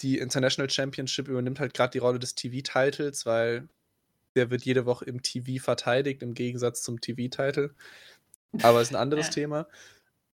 [0.00, 3.68] Die International Championship übernimmt halt gerade die Rolle des TV-Titles, weil
[4.34, 7.74] der wird jede Woche im TV verteidigt, im Gegensatz zum TV-Title.
[8.62, 9.32] Aber ist ein anderes ja.
[9.32, 9.68] Thema.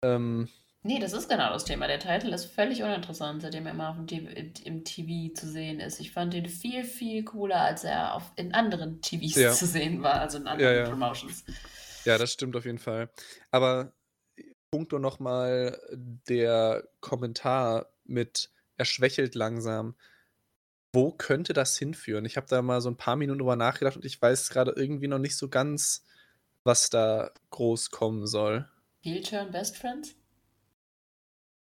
[0.03, 0.49] Ähm,
[0.85, 1.89] Nee, das ist genau das Thema.
[1.89, 4.31] Der Titel ist völlig uninteressant, seitdem er immer auf dem TV,
[4.65, 6.01] im TV zu sehen ist.
[6.01, 9.53] Ich fand ihn viel, viel cooler, als er auf, in anderen TVs ja.
[9.53, 10.89] zu sehen war, also in anderen ja, ja.
[10.89, 11.45] Promotions.
[12.05, 13.11] Ja, das stimmt auf jeden Fall.
[13.51, 13.93] Aber
[14.71, 15.81] Punkt nur nochmal
[16.29, 19.97] der Kommentar mit er schwächelt langsam.
[20.93, 22.25] Wo könnte das hinführen?
[22.25, 25.09] Ich habe da mal so ein paar Minuten drüber nachgedacht und ich weiß gerade irgendwie
[25.09, 26.05] noch nicht so ganz,
[26.65, 28.69] was da groß kommen soll.
[29.01, 30.15] Heel Turn Best Friends?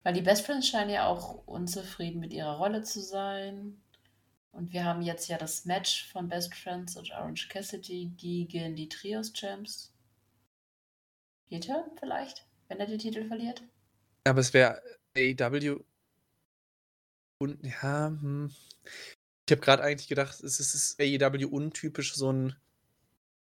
[0.03, 3.81] Weil die Best Friends scheinen ja auch unzufrieden mit ihrer Rolle zu sein.
[4.51, 8.89] Und wir haben jetzt ja das Match von Best Friends und Orange Cassidy gegen die
[8.89, 9.92] Trios Champs.
[11.53, 13.61] Peter vielleicht, wenn er den Titel verliert.
[14.23, 14.81] Aber es wäre
[15.15, 15.81] AEW
[17.39, 18.51] und ja, hm.
[19.45, 22.55] Ich habe gerade eigentlich gedacht, es ist AEW untypisch, so ein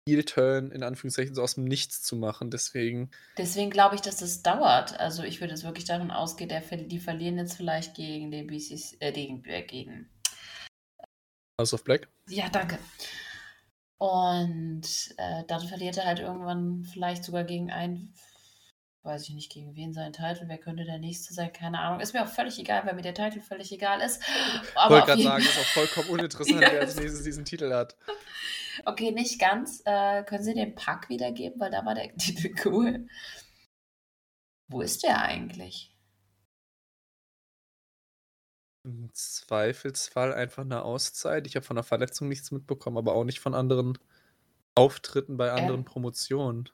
[0.07, 2.49] Heel-Turn in Anführungszeichen so aus dem Nichts zu machen.
[2.49, 3.11] Deswegen.
[3.37, 4.99] Deswegen glaube ich, dass das dauert.
[4.99, 8.95] Also ich würde es wirklich davon ausgehen, der, die verlieren jetzt vielleicht gegen den BCC,
[9.01, 10.09] äh, gegen, äh, gegen
[11.61, 12.07] House of Black.
[12.27, 12.79] Ja, danke.
[14.03, 18.13] Und äh, dann verliert er halt irgendwann vielleicht sogar gegen einen
[19.03, 21.99] weiß ich nicht, gegen wen sein Titel, wer könnte der nächste sein, keine Ahnung.
[21.99, 24.21] Ist mir auch völlig egal, weil mir der Titel völlig egal ist.
[24.21, 27.97] Ich wollte gerade sagen, ist auch vollkommen uninteressant, wer als nächstes diesen Titel hat.
[28.85, 29.81] Okay, nicht ganz.
[29.85, 33.07] Äh, können Sie den Pack wiedergeben, weil da war der Titel cool.
[34.69, 35.92] Wo ist der eigentlich?
[38.83, 41.47] Im Zweifelsfall einfach eine Auszeit.
[41.47, 43.97] Ich habe von der Verletzung nichts mitbekommen, aber auch nicht von anderen
[44.75, 46.69] Auftritten bei anderen ähm, Promotionen.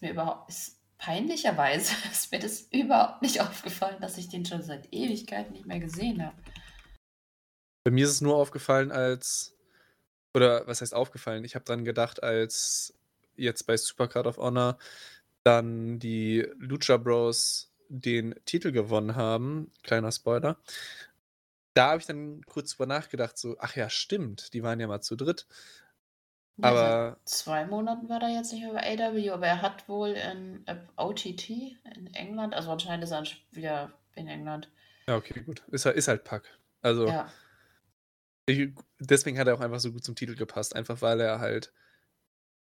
[0.00, 4.92] Mir überhaupt, ist, peinlicherweise ist mir das überhaupt nicht aufgefallen, dass ich den schon seit
[4.92, 6.36] Ewigkeiten nicht mehr gesehen habe.
[7.84, 9.56] Bei mir ist es nur aufgefallen, als.
[10.34, 11.44] Oder was heißt aufgefallen?
[11.44, 12.92] Ich habe dran gedacht, als
[13.36, 14.78] jetzt bei Supercard of Honor
[15.44, 19.70] dann die Lucha Bros den Titel gewonnen haben.
[19.82, 20.58] Kleiner Spoiler.
[21.74, 25.00] Da habe ich dann kurz drüber nachgedacht, so, ach ja, stimmt, die waren ja mal
[25.00, 25.46] zu dritt.
[26.56, 27.20] Ja, aber.
[27.24, 30.64] zwei Monaten war er jetzt nicht über AW, aber er hat wohl in
[30.96, 34.70] OTT in England, also anscheinend ist er wieder in England.
[35.08, 35.62] Ja, okay, gut.
[35.68, 36.44] Ist, ist halt Pack.
[36.80, 37.08] Also.
[37.08, 37.30] Ja.
[38.46, 41.72] Ich, deswegen hat er auch einfach so gut zum Titel gepasst, einfach weil er halt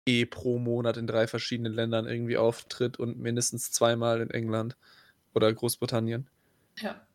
[0.08, 4.78] eh pro Monat in drei verschiedenen Ländern irgendwie auftritt und mindestens zweimal in England
[5.34, 6.28] oder Großbritannien.
[6.80, 7.06] Ja.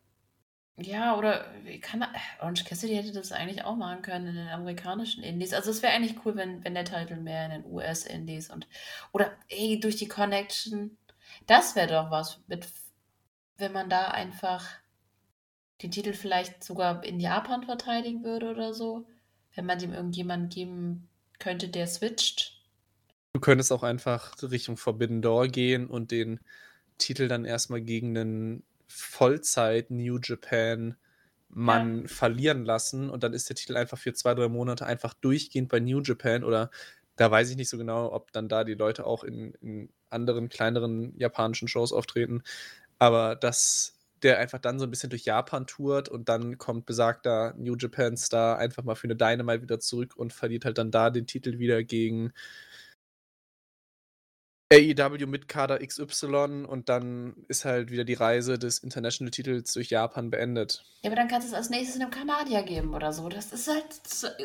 [0.77, 1.45] Ja, oder
[1.81, 2.05] kann
[2.39, 5.53] Orange Cassidy hätte das eigentlich auch machen können in den amerikanischen Indies.
[5.53, 8.67] Also es wäre eigentlich cool, wenn, wenn der Titel mehr in den US-Indies und
[9.11, 10.97] oder ey, durch die Connection.
[11.45, 12.67] Das wäre doch was, mit,
[13.57, 14.65] wenn man da einfach
[15.81, 19.07] den Titel vielleicht sogar in Japan verteidigen würde oder so.
[19.53, 21.09] Wenn man dem irgendjemanden geben
[21.39, 22.61] könnte, der switcht.
[23.33, 26.39] Du könntest auch einfach Richtung Forbidden Door gehen und den
[26.97, 28.63] Titel dann erstmal gegen einen
[28.93, 30.95] Vollzeit New Japan
[31.53, 32.07] Mann ja.
[32.07, 35.79] verlieren lassen und dann ist der Titel einfach für zwei, drei Monate einfach durchgehend bei
[35.79, 36.71] New Japan oder
[37.17, 40.49] da weiß ich nicht so genau, ob dann da die Leute auch in, in anderen,
[40.49, 42.43] kleineren japanischen Shows auftreten,
[42.99, 47.53] aber dass der einfach dann so ein bisschen durch Japan tourt und dann kommt besagter
[47.57, 51.09] New Japan Star einfach mal für eine Dynamite wieder zurück und verliert halt dann da
[51.09, 52.31] den Titel wieder gegen
[54.71, 60.29] AEW mit Kader XY und dann ist halt wieder die Reise des International-Titels durch Japan
[60.29, 60.85] beendet.
[61.01, 63.27] Ja, aber dann kannst du es als nächstes in einem Kanadier geben oder so.
[63.27, 63.85] Das ist halt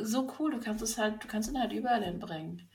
[0.02, 0.50] so cool.
[0.50, 2.68] Du kannst es halt, du kannst ihn halt überall hinbringen.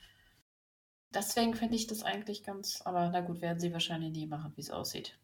[1.14, 4.62] Deswegen finde ich das eigentlich ganz, aber na gut, werden sie wahrscheinlich nie machen, wie
[4.62, 5.18] es aussieht.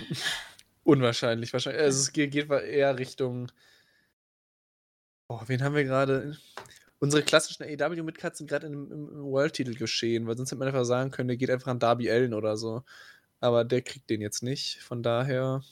[0.84, 1.82] Unwahrscheinlich, wahrscheinlich.
[1.82, 3.52] Also es geht, geht eher Richtung.
[5.28, 6.38] Oh, wen haben wir gerade?
[6.98, 11.10] Unsere klassischen AEW-Midcards sind gerade im, im World-Titel geschehen, weil sonst hätte man einfach sagen
[11.10, 12.82] können, der geht einfach an Darby Allen oder so.
[13.40, 14.78] Aber der kriegt den jetzt nicht.
[14.80, 15.62] Von daher.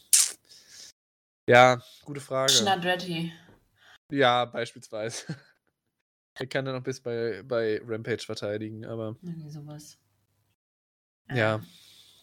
[1.49, 2.53] Ja, gute Frage.
[2.53, 3.33] Schnadretti.
[4.11, 5.25] Ja, beispielsweise.
[6.35, 9.17] er kann dann noch bis bei, bei Rampage verteidigen, aber.
[9.23, 9.99] Irgendwie sowas.
[11.31, 11.57] Ja.
[11.57, 11.67] Ähm,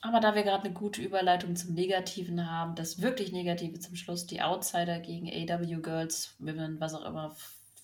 [0.02, 4.26] aber da wir gerade eine gute Überleitung zum Negativen haben, das wirklich Negative zum Schluss,
[4.26, 7.36] die Outsider gegen AW Girls, Women, was auch immer,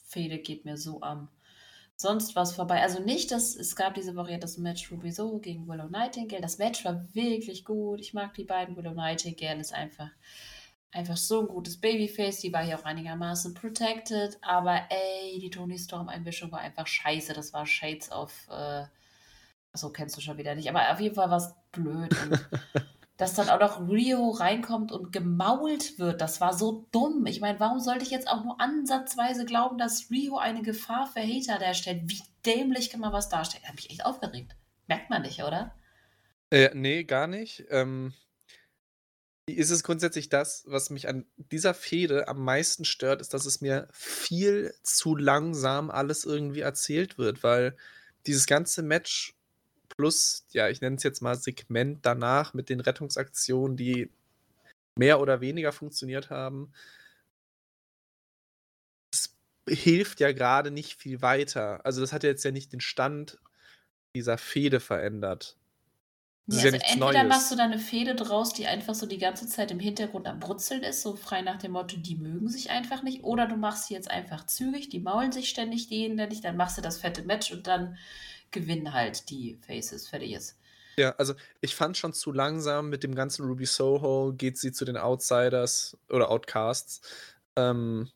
[0.06, 1.30] Fehde geht mir so am
[1.96, 2.82] sonst was vorbei.
[2.82, 6.42] Also nicht, dass es gab diese Woche das Match Ruby So gegen Willow Nightingale.
[6.42, 8.02] Das Match war wirklich gut.
[8.02, 8.76] Ich mag die beiden.
[8.76, 10.10] Willow Nightingale ist einfach,
[10.92, 12.42] einfach so ein gutes Babyface.
[12.42, 14.38] Die war hier auch einigermaßen protected.
[14.42, 17.34] Aber ey, die Tony Storm-Einmischung war einfach scheiße.
[17.34, 18.48] Das war Shades of.
[18.50, 18.86] Äh,
[19.72, 20.70] Achso, kennst du schon wieder nicht.
[20.70, 22.16] Aber auf jeden Fall war es blöd.
[23.18, 26.20] Dass dann auch noch Rio reinkommt und gemault wird.
[26.20, 27.26] Das war so dumm.
[27.28, 31.22] Ich meine, warum sollte ich jetzt auch nur ansatzweise glauben, dass Rio eine Gefahr für
[31.22, 32.04] Hater darstellt?
[32.06, 33.64] Wie dämlich kann man was darstellen?
[33.64, 34.56] Da habe ich echt aufgeregt.
[34.88, 35.74] Merkt man nicht, oder?
[36.50, 37.66] Äh, nee, gar nicht.
[37.70, 38.14] Ähm,
[39.48, 43.62] ist es grundsätzlich das, was mich an dieser Fehde am meisten stört, ist, dass es
[43.62, 47.78] mir viel zu langsam alles irgendwie erzählt wird, weil
[48.26, 49.35] dieses ganze Match
[49.90, 54.10] plus, ja, ich nenne es jetzt mal Segment danach mit den Rettungsaktionen, die
[54.98, 56.72] mehr oder weniger funktioniert haben.
[59.12, 59.36] Das
[59.68, 61.86] hilft ja gerade nicht viel weiter.
[61.86, 63.40] Also das hat jetzt ja nicht den Stand
[64.16, 65.58] dieser Fehde verändert.
[66.48, 67.28] Ja, also ja entweder Neues.
[67.28, 70.40] machst du da eine Fehde draus, die einfach so die ganze Zeit im Hintergrund am
[70.40, 73.24] Brutzeln ist, so frei nach dem Motto, die mögen sich einfach nicht.
[73.24, 76.82] Oder du machst sie jetzt einfach zügig, die maulen sich ständig gegenseitig, dann machst du
[76.84, 77.98] das fette Match und dann
[78.56, 80.08] gewinnen halt die Faces.
[80.08, 80.58] Fertig ist.
[80.98, 84.86] Ja, also ich fand schon zu langsam mit dem ganzen Ruby Soho geht sie zu
[84.86, 87.02] den Outsiders oder Outcasts.
[87.56, 88.10] Ähm,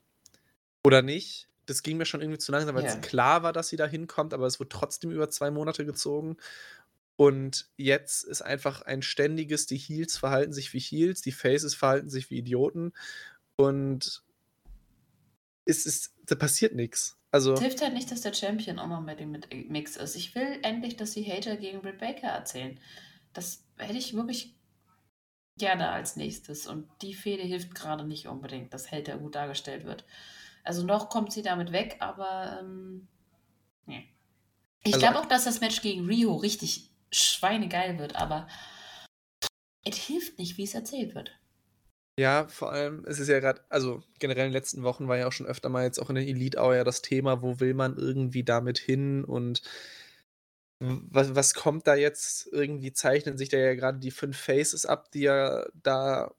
[0.84, 1.48] oder nicht.
[1.66, 2.96] Das ging mir schon irgendwie zu langsam, weil yeah.
[2.96, 6.38] es klar war, dass sie da hinkommt, aber es wurde trotzdem über zwei Monate gezogen.
[7.16, 12.10] Und jetzt ist einfach ein ständiges, die Heels verhalten sich wie Heels, die Faces verhalten
[12.10, 12.94] sich wie Idioten.
[13.58, 14.24] Und
[15.66, 17.19] es ist, da passiert nichts.
[17.32, 20.16] Also, es hilft halt nicht, dass der Champion auch noch mit dem Mix ist.
[20.16, 22.80] Ich will endlich, dass die Hater gegen Britt Baker erzählen.
[23.34, 24.56] Das hätte ich wirklich
[25.58, 26.66] gerne als nächstes.
[26.66, 30.06] Und die Fehde hilft gerade nicht unbedingt, dass Hater gut dargestellt wird.
[30.64, 33.08] Also noch kommt sie damit weg, aber ähm,
[33.86, 34.08] nee.
[34.84, 38.48] Ich also, glaube auch, dass das Match gegen Rio richtig schweinegeil wird, aber
[39.84, 41.39] es hilft nicht, wie es erzählt wird.
[42.20, 45.26] Ja, vor allem, es ist ja gerade, also generell in den letzten Wochen war ja
[45.26, 47.74] auch schon öfter mal jetzt auch in der Elite Hour ja das Thema, wo will
[47.74, 49.62] man irgendwie damit hin und
[50.82, 52.48] was, was kommt da jetzt?
[52.52, 56.34] Irgendwie zeichnen sich da ja gerade die fünf Faces ab, die ja da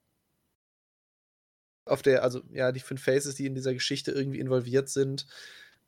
[1.87, 5.27] auf der, also ja, die fünf Faces, die in dieser Geschichte irgendwie involviert sind.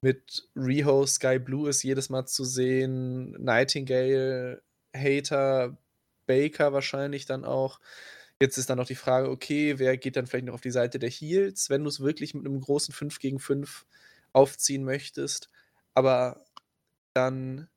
[0.01, 4.62] Mit Riho, Sky Blue ist jedes Mal zu sehen, Nightingale,
[4.97, 5.76] Hater,
[6.26, 7.78] Baker wahrscheinlich dann auch.
[8.43, 10.99] Jetzt ist dann noch die Frage, okay, wer geht dann vielleicht noch auf die Seite
[10.99, 13.86] der Heels, wenn du es wirklich mit einem großen 5 gegen 5
[14.32, 15.49] aufziehen möchtest.
[15.95, 16.45] Aber
[17.14, 17.68] dann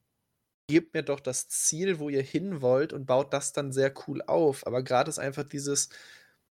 [0.68, 4.24] gebt mir doch das Ziel, wo ihr hin wollt und baut das dann sehr cool
[4.24, 4.66] auf.
[4.66, 5.89] Aber gerade ist einfach dieses,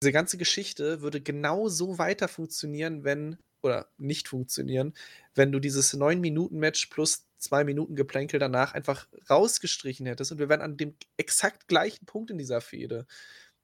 [0.01, 4.95] diese ganze Geschichte würde genau so weiter funktionieren, wenn, oder nicht funktionieren,
[5.35, 10.63] wenn du dieses 9-Minuten-Match plus 2 Minuten Geplänkel danach einfach rausgestrichen hättest und wir wären
[10.63, 13.07] an dem exakt gleichen Punkt in dieser Fehde.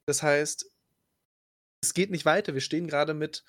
[0.07, 0.71] Das heißt,
[1.83, 2.55] es geht nicht weiter.
[2.55, 3.45] Wir stehen gerade mit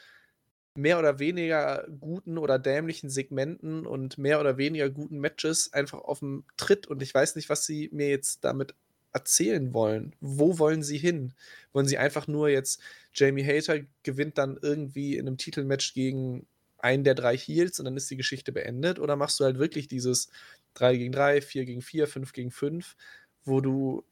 [0.76, 6.20] mehr oder weniger guten oder dämlichen Segmenten und mehr oder weniger guten Matches einfach auf
[6.20, 8.76] dem Tritt und ich weiß nicht, was sie mir jetzt damit
[9.14, 10.14] erzählen wollen.
[10.20, 11.34] Wo wollen sie hin?
[11.72, 12.82] Wollen sie einfach nur jetzt
[13.14, 16.46] Jamie Hater gewinnt dann irgendwie in einem Titelmatch gegen
[16.78, 19.00] einen der drei Heels und dann ist die Geschichte beendet?
[19.00, 20.30] Oder machst du halt wirklich dieses
[20.74, 22.98] 3 gegen 3, 4 gegen 4, 5 gegen 5,
[23.46, 24.04] wo du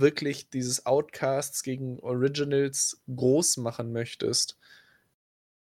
[0.00, 4.56] wirklich dieses Outcasts gegen Originals groß machen möchtest.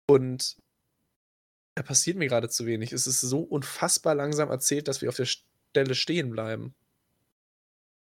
[0.07, 0.57] Und
[1.75, 2.91] da passiert mir gerade zu wenig.
[2.93, 6.73] Es ist so unfassbar langsam erzählt, dass wir auf der Stelle stehen bleiben.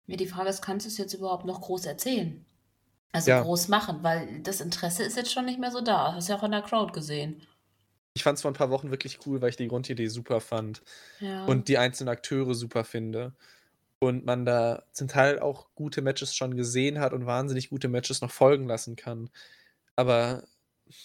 [0.07, 2.45] Mir die Frage ist, kannst du es jetzt überhaupt noch groß erzählen?
[3.13, 3.43] Also ja.
[3.43, 6.07] groß machen, weil das Interesse ist jetzt schon nicht mehr so da.
[6.07, 7.47] Das hast du ja auch in der Crowd gesehen.
[8.15, 10.83] Ich fand es vor ein paar Wochen wirklich cool, weil ich die Grundidee super fand.
[11.21, 11.45] Ja.
[11.47, 13.35] Und die einzelnen Akteure super finde
[14.07, 18.21] und man da zum Teil auch gute Matches schon gesehen hat und wahnsinnig gute Matches
[18.21, 19.31] noch folgen lassen kann.
[19.97, 20.45] Aber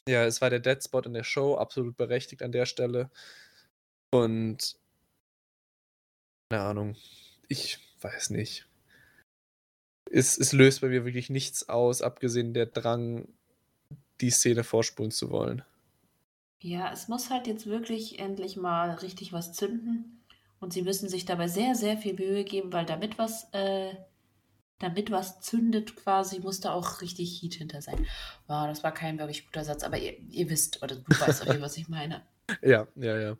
[0.07, 3.09] ja, es war der Dead Spot in der Show, absolut berechtigt an der Stelle.
[4.11, 4.77] Und
[6.49, 6.95] keine Ahnung,
[7.47, 8.67] ich weiß nicht.
[10.11, 13.27] Es, es löst bei mir wirklich nichts aus, abgesehen der Drang,
[14.21, 15.63] die Szene vorspulen zu wollen.
[16.61, 20.18] Ja, es muss halt jetzt wirklich endlich mal richtig was zünden.
[20.59, 23.95] Und sie müssen sich dabei sehr, sehr viel Mühe geben, weil damit was, äh,
[24.79, 28.05] damit was zündet quasi, muss da auch richtig Heat hinter sein.
[28.47, 31.61] Wow, das war kein wirklich guter Satz, aber ihr, ihr wisst, oder du weißt auch,
[31.61, 32.25] was ich meine.
[32.63, 33.37] Ja, ja, ja.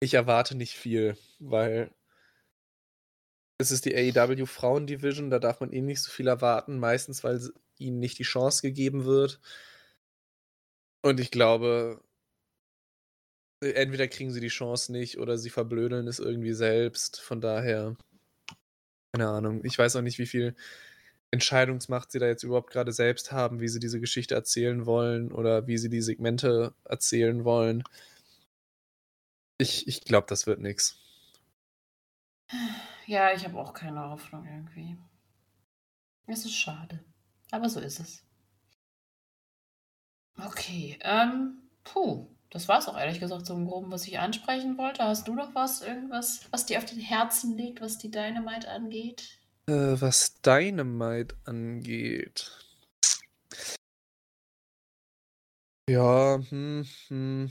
[0.00, 1.94] Ich erwarte nicht viel, weil
[3.58, 7.22] es ist die AEW Frauen Division, da darf man eh nicht so viel erwarten, meistens
[7.22, 7.40] weil
[7.78, 9.40] ihnen nicht die Chance gegeben wird.
[11.02, 12.02] Und ich glaube,
[13.62, 17.20] entweder kriegen sie die Chance nicht oder sie verblödeln es irgendwie selbst.
[17.20, 17.96] Von daher,
[19.12, 19.64] keine Ahnung.
[19.64, 20.54] Ich weiß auch nicht, wie viel
[21.30, 25.66] Entscheidungsmacht sie da jetzt überhaupt gerade selbst haben, wie sie diese Geschichte erzählen wollen oder
[25.66, 27.84] wie sie die Segmente erzählen wollen.
[29.58, 30.98] Ich, ich glaube, das wird nichts.
[33.06, 34.98] Ja, ich habe auch keine Hoffnung irgendwie.
[36.26, 37.02] Es ist schade.
[37.50, 38.24] Aber so ist es.
[40.38, 42.28] Okay, ähm, puh.
[42.52, 45.04] Das war es auch ehrlich gesagt so im Groben, was ich ansprechen wollte.
[45.04, 49.38] Hast du noch was, irgendwas, was dir auf den Herzen liegt, was die Dynamite angeht?
[49.66, 52.50] Äh, was Dynamite angeht.
[55.88, 57.50] Ja, hm, hm.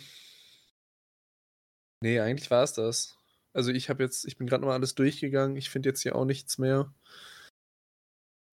[2.04, 3.18] Nee, eigentlich war es das.
[3.54, 5.58] Also ich habe jetzt, ich bin gerade nochmal alles durchgegangen.
[5.58, 6.93] Ich finde jetzt hier auch nichts mehr.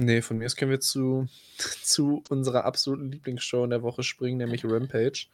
[0.01, 1.29] Nee, von mir aus können wir zu,
[1.83, 5.29] zu unserer absoluten Lieblingsshow in der Woche springen, nämlich Rampage.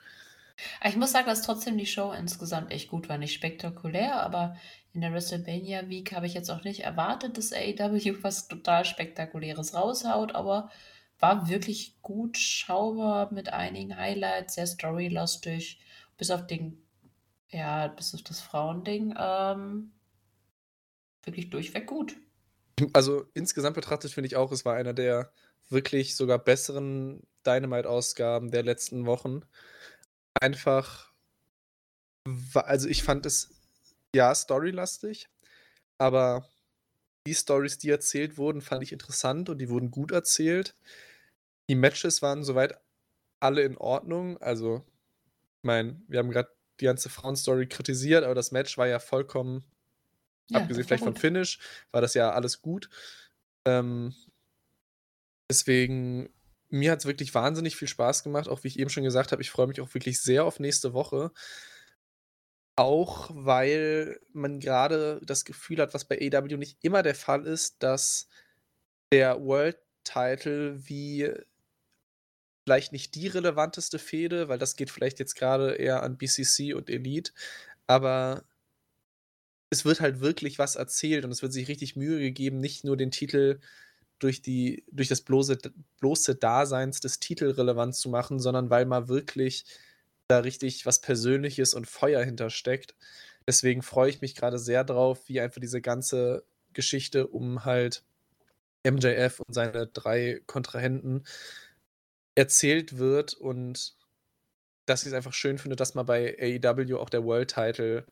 [0.85, 3.19] Ich muss sagen, dass trotzdem die Show insgesamt echt gut war.
[3.19, 4.57] Nicht spektakulär, aber
[4.93, 9.75] in der WrestleMania Week habe ich jetzt auch nicht erwartet, dass AEW was total Spektakuläres
[9.75, 10.71] raushaut, aber
[11.19, 15.81] war wirklich gut schaubar mit einigen Highlights, sehr storylastig,
[16.17, 16.83] bis auf den,
[17.49, 19.93] ja, bis auf das Frauending, ähm,
[21.25, 22.17] wirklich durchweg gut.
[22.93, 25.33] Also insgesamt betrachtet finde ich auch, es war einer der
[25.71, 29.43] wirklich sogar besseren Dynamite-Ausgaben der letzten Wochen.
[30.41, 31.13] Einfach,
[32.55, 33.51] also ich fand es
[34.15, 35.29] ja storylastig,
[35.99, 36.49] aber
[37.27, 40.77] die Stories, die erzählt wurden, fand ich interessant und die wurden gut erzählt.
[41.71, 42.79] Die Matches waren soweit
[43.41, 44.37] alle in Ordnung.
[44.43, 44.85] Also,
[45.59, 49.65] ich meine, wir haben gerade die ganze Frauenstory kritisiert, aber das Match war ja vollkommen,
[50.51, 51.59] ja, abgesehen vielleicht vom Finish,
[51.91, 52.91] war das ja alles gut.
[53.65, 54.15] Ähm,
[55.51, 56.29] deswegen,
[56.75, 58.49] mir hat es wirklich wahnsinnig viel Spaß gemacht.
[58.49, 60.93] Auch wie ich eben schon gesagt habe, ich freue mich auch wirklich sehr auf nächste
[60.93, 61.33] Woche.
[62.77, 67.83] Auch weil man gerade das Gefühl hat, was bei AEW nicht immer der Fall ist,
[67.83, 68.29] dass
[69.13, 71.33] der World Title wie
[72.67, 76.91] vielleicht nicht die relevanteste Fehde, weil das geht vielleicht jetzt gerade eher an BCC und
[76.91, 77.33] Elite,
[77.87, 78.45] aber
[79.71, 82.97] es wird halt wirklich was erzählt und es wird sich richtig Mühe gegeben, nicht nur
[82.97, 83.61] den Titel
[84.19, 85.59] durch, die, durch das bloße,
[86.01, 89.65] bloße Daseins des Titels relevant zu machen, sondern weil mal wirklich
[90.29, 92.95] da richtig was Persönliches und Feuer hintersteckt.
[93.47, 98.05] Deswegen freue ich mich gerade sehr drauf, wie einfach diese ganze Geschichte um halt
[98.87, 101.25] MJF und seine drei Kontrahenten
[102.35, 103.97] erzählt wird und
[104.87, 108.07] dass ich es einfach schön finde, dass mal bei AEW auch der World Title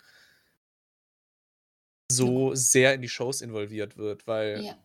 [2.10, 4.78] so sehr in die Shows involviert wird, weil ja.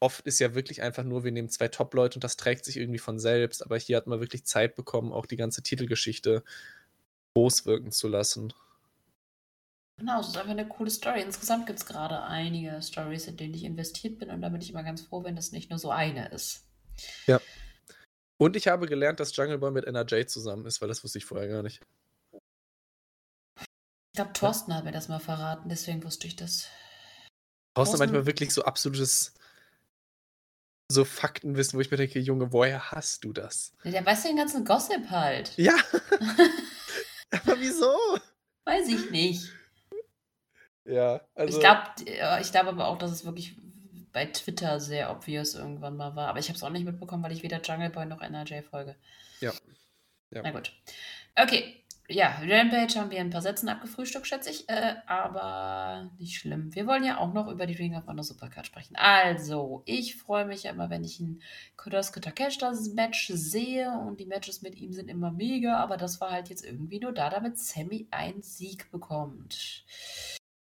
[0.00, 2.98] Oft ist ja wirklich einfach nur, wir nehmen zwei Top-Leute und das trägt sich irgendwie
[2.98, 6.42] von selbst, aber hier hat man wirklich Zeit bekommen, auch die ganze Titelgeschichte
[7.34, 8.52] groß wirken zu lassen.
[9.98, 11.22] Genau, es ist einfach eine coole Story.
[11.22, 14.70] Insgesamt gibt es gerade einige Stories, in denen ich investiert bin und da bin ich
[14.70, 16.66] immer ganz froh, wenn das nicht nur so eine ist.
[17.26, 17.40] Ja.
[18.38, 21.24] Und ich habe gelernt, dass Jungle Boy mit NRJ zusammen ist, weil das wusste ich
[21.24, 21.80] vorher gar nicht.
[23.62, 24.78] Ich glaube, Thorsten ja.
[24.78, 26.68] hat mir das mal verraten, deswegen wusste ich das.
[27.74, 29.34] Brauchst du manchmal wirklich so absolutes
[30.88, 33.72] so Faktenwissen, wo ich mir denke, Junge, woher hast du das?
[33.84, 35.52] Ja, der weiß den ganzen Gossip halt.
[35.56, 35.74] Ja.
[37.30, 37.92] Aber wieso?
[38.64, 39.52] Weiß ich nicht.
[40.84, 41.56] Ja, also.
[41.56, 43.56] Ich glaube ich glaub aber auch, dass es wirklich
[44.12, 46.28] bei Twitter sehr obvious irgendwann mal war.
[46.28, 48.96] Aber ich habe es auch nicht mitbekommen, weil ich weder Jungle Boy noch NRJ folge.
[49.40, 49.52] Ja.
[50.30, 50.42] ja.
[50.42, 50.72] Na gut.
[51.34, 51.84] Okay.
[52.08, 54.68] Ja, Rampage haben wir ein paar Sätzen abgefrühstückt, schätze ich.
[54.68, 56.72] Äh, aber nicht schlimm.
[56.72, 58.94] Wir wollen ja auch noch über die Ring of Honor Supercard sprechen.
[58.96, 61.42] Also, ich freue mich ja immer, wenn ich ein
[61.76, 63.90] Kodosuke Takeshita's Match sehe.
[63.90, 65.78] Und die Matches mit ihm sind immer mega.
[65.78, 69.84] Aber das war halt jetzt irgendwie nur da, damit Sammy einen Sieg bekommt.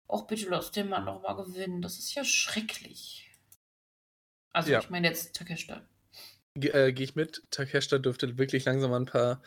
[0.07, 1.81] Och, bitte lass den Mann noch mal gewinnen.
[1.81, 3.29] Das ist ja schrecklich.
[4.53, 4.79] Also ja.
[4.79, 5.81] ich meine jetzt Takeshita.
[6.55, 7.43] Äh, Gehe ich mit.
[7.51, 9.41] Takeshita dürfte wirklich langsam ein paar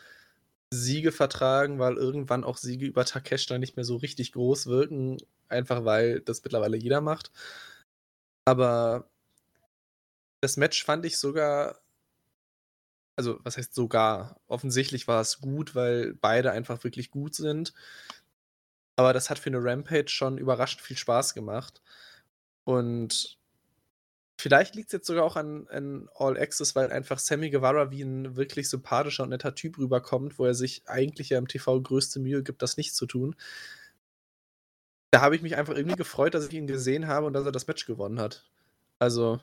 [0.71, 5.17] Siege vertragen, weil irgendwann auch Siege über Takeshita nicht mehr so richtig groß wirken.
[5.47, 7.31] Einfach weil das mittlerweile jeder macht.
[8.45, 9.09] Aber
[10.41, 11.79] das Match fand ich sogar
[13.19, 14.39] also was heißt sogar?
[14.47, 17.73] Offensichtlich war es gut, weil beide einfach wirklich gut sind.
[18.95, 21.81] Aber das hat für eine Rampage schon überraschend viel Spaß gemacht.
[22.63, 23.38] Und
[24.39, 28.01] Vielleicht liegt es jetzt sogar auch an, an, All Access, weil einfach Sammy Guevara wie
[28.01, 32.21] ein wirklich sympathischer und netter Typ rüberkommt, wo er sich eigentlich ja im TV größte
[32.21, 33.35] Mühe gibt, das nicht zu tun.
[35.11, 37.51] Da habe ich mich einfach irgendwie gefreut, dass ich ihn gesehen habe und dass er
[37.51, 38.45] das Match gewonnen hat.
[38.97, 39.41] Also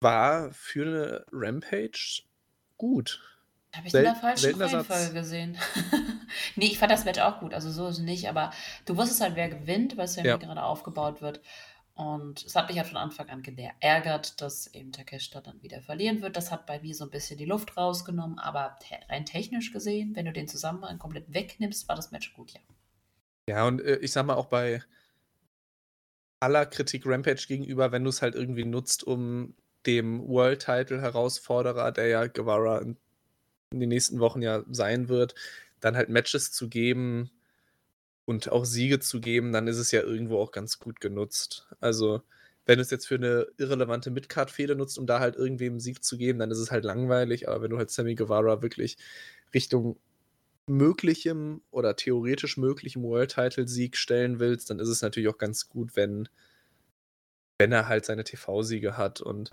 [0.00, 2.22] war für eine Rampage
[2.78, 3.20] gut.
[3.74, 5.58] Habe ich Sel in der falschen Reihenfolge gesehen.
[6.56, 8.50] nee, ich fand das Match auch gut, also so ist es nicht, aber
[8.86, 10.38] du wusstest halt, wer gewinnt, weil es ja.
[10.38, 11.42] gerade aufgebaut wird.
[11.94, 16.22] Und es hat mich halt von Anfang an geärgert, dass eben Takeshita dann wieder verlieren
[16.22, 16.36] wird.
[16.36, 18.76] Das hat bei mir so ein bisschen die Luft rausgenommen, aber
[19.08, 22.60] rein technisch gesehen, wenn du den Zusammenhang komplett wegnimmst, war das Match gut, ja.
[23.48, 24.82] Ja, und äh, ich sag mal auch bei
[26.40, 29.54] aller Kritik Rampage gegenüber, wenn du es halt irgendwie nutzt, um
[29.86, 32.96] dem World Title Herausforderer, der ja Guevara in
[33.72, 35.34] den nächsten Wochen ja sein wird,
[35.80, 37.30] dann halt Matches zu geben,
[38.26, 41.68] und auch Siege zu geben, dann ist es ja irgendwo auch ganz gut genutzt.
[41.80, 42.22] Also,
[42.66, 46.02] wenn du es jetzt für eine irrelevante Midcard-Fehde nutzt, um da halt irgendwem einen Sieg
[46.04, 47.48] zu geben, dann ist es halt langweilig.
[47.48, 48.96] Aber wenn du halt Sammy Guevara wirklich
[49.52, 49.98] Richtung
[50.66, 56.28] möglichem oder theoretisch möglichem World-Title-Sieg stellen willst, dann ist es natürlich auch ganz gut, wenn,
[57.58, 59.20] wenn er halt seine TV-Siege hat.
[59.20, 59.50] Und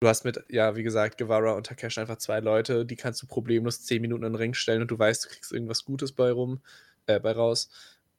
[0.00, 3.26] Du hast mit, ja, wie gesagt, Guevara und Takeshi einfach zwei Leute, die kannst du
[3.26, 6.30] problemlos 10 Minuten in den Ring stellen und du weißt, du kriegst irgendwas Gutes bei
[6.30, 6.60] rum,
[7.08, 7.68] äh, bei raus.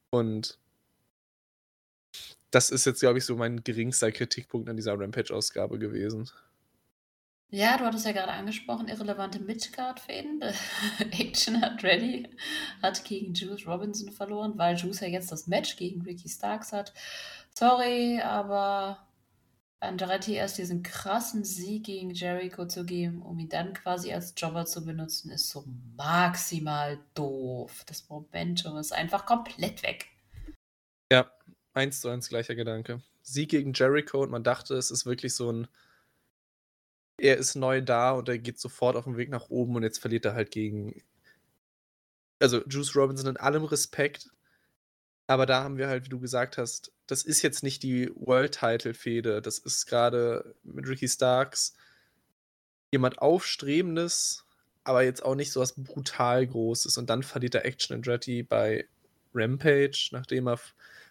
[0.10, 0.58] Und
[2.52, 6.30] das ist jetzt, glaube ich, so mein geringster Kritikpunkt an dieser Rampage-Ausgabe gewesen.
[7.52, 10.44] Ja, du hattest ja gerade angesprochen, irrelevante Midcard-Fäden.
[11.12, 12.28] Action hat Ready,
[12.82, 16.94] hat gegen Juice Robinson verloren, weil Juice ja jetzt das Match gegen Ricky Starks hat.
[17.56, 19.00] Sorry, aber
[19.82, 24.66] Andretti erst diesen krassen Sieg gegen Jericho zu geben, um ihn dann quasi als Jobber
[24.66, 25.64] zu benutzen, ist so
[25.96, 27.84] maximal doof.
[27.86, 30.10] Das Momentum ist einfach komplett weg.
[31.12, 31.32] Ja,
[31.74, 33.02] eins zu eins gleicher Gedanke.
[33.22, 35.68] Sieg gegen Jericho und man dachte, es ist wirklich so ein.
[37.18, 40.00] Er ist neu da und er geht sofort auf den Weg nach oben und jetzt
[40.00, 41.02] verliert er halt gegen.
[42.40, 44.30] Also Juice Robinson in allem Respekt,
[45.30, 49.44] aber da haben wir halt, wie du gesagt hast, das ist jetzt nicht die World-Title-Fehde.
[49.44, 51.76] Das ist gerade mit Ricky Starks
[52.92, 54.48] jemand Aufstrebendes,
[54.84, 56.98] aber jetzt auch nicht so was brutal Großes.
[56.98, 58.90] Und dann verliert er Action Andretti bei
[59.36, 60.58] Rampage, nachdem er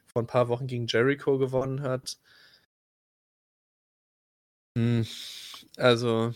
[0.06, 2.18] vor ein paar Wochen gegen Jericho gewonnen hat.
[4.76, 5.06] Hm.
[5.76, 6.34] Also,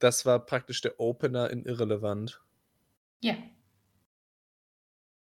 [0.00, 2.42] das war praktisch der Opener in Irrelevant.
[3.20, 3.36] Ja.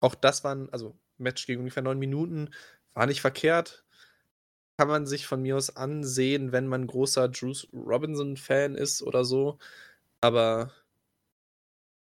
[0.01, 2.49] Auch das waren, also Match gegen ungefähr neun Minuten.
[2.93, 3.83] War nicht verkehrt.
[4.77, 9.57] Kann man sich von mir aus ansehen, wenn man großer Bruce Robinson-Fan ist oder so.
[10.21, 10.71] Aber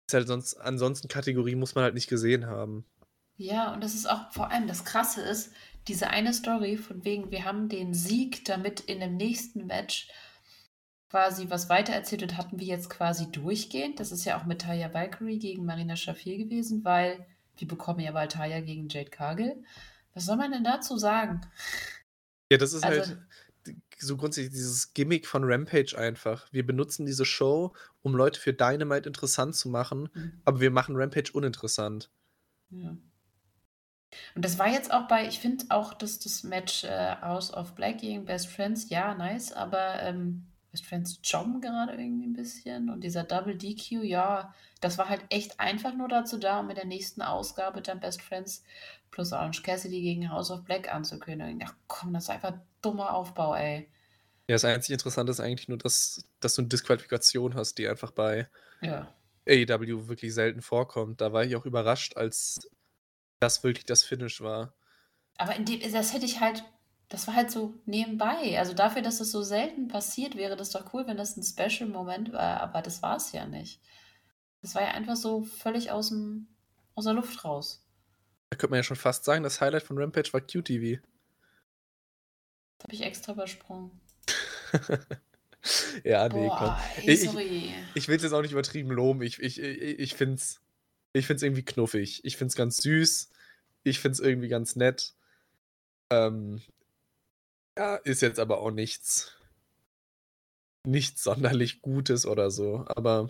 [0.07, 2.85] ist halt sonst, ansonsten Kategorie muss man halt nicht gesehen haben.
[3.37, 5.51] Ja, und das ist auch vor allem das Krasse ist,
[5.87, 10.09] diese eine Story von wegen, wir haben den Sieg, damit in dem nächsten Match
[11.09, 13.99] quasi was weitererzählt und hatten wir jetzt quasi durchgehend.
[13.99, 17.25] Das ist ja auch mit Taya Valkyrie gegen Marina Schafir gewesen, weil
[17.57, 19.63] wir bekommen ja Valtaya gegen Jade Cargill.
[20.13, 21.41] Was soll man denn dazu sagen?
[22.51, 23.17] Ja, das ist also, halt
[23.97, 26.47] so grundsätzlich dieses Gimmick von Rampage einfach.
[26.51, 30.41] Wir benutzen diese Show, um Leute für Dynamite interessant zu machen, mhm.
[30.45, 32.11] aber wir machen Rampage uninteressant.
[32.69, 32.95] Ja.
[34.35, 37.75] Und das war jetzt auch bei, ich finde auch, dass das Match äh, House of
[37.75, 42.89] Black gegen Best Friends, ja, nice, aber ähm, Best Friends Jom gerade irgendwie ein bisschen
[42.89, 46.75] und dieser Double DQ, ja, das war halt echt einfach nur dazu da, um in
[46.75, 48.61] der nächsten Ausgabe dann Best Friends
[49.09, 51.63] plus Orange Cassidy gegen House of Black anzukündigen.
[51.65, 53.89] Ach komm, das ist einfach dummer Aufbau, ey.
[54.49, 58.11] Ja, das einzig Interessante ist eigentlich nur, dass, dass du eine Disqualifikation hast, die einfach
[58.11, 58.49] bei
[58.81, 59.07] ja.
[59.47, 61.21] AEW wirklich selten vorkommt.
[61.21, 62.69] Da war ich auch überrascht, als
[63.39, 64.73] das wirklich das Finish war.
[65.37, 66.65] Aber in dem, das hätte ich halt,
[67.09, 68.57] das war halt so nebenbei.
[68.57, 72.33] Also dafür, dass das so selten passiert, wäre das doch cool, wenn das ein Special-Moment
[72.33, 73.79] war, aber das war es ja nicht.
[74.61, 76.47] Das war ja einfach so völlig aus, dem,
[76.95, 77.85] aus der Luft raus.
[78.49, 81.01] Da könnte man ja schon fast sagen, das Highlight von Rampage war QTV.
[82.77, 83.91] Das habe ich extra übersprungen.
[86.03, 87.03] ja, nee, Boah, komm.
[87.03, 89.21] Ey, ich, ich, ich will es jetzt auch nicht übertrieben loben.
[89.21, 90.61] Ich, ich, ich, ich finde es
[91.15, 92.25] ich find's irgendwie knuffig.
[92.25, 93.29] Ich finde es ganz süß.
[93.83, 95.13] Ich finde es irgendwie ganz nett.
[96.09, 96.61] Ähm,
[97.77, 99.33] ja, ist jetzt aber auch nichts.
[100.85, 102.85] Nichts sonderlich Gutes oder so.
[102.87, 103.29] Aber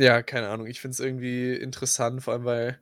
[0.00, 0.66] ja, keine Ahnung.
[0.66, 2.80] Ich finde es irgendwie interessant, vor allem weil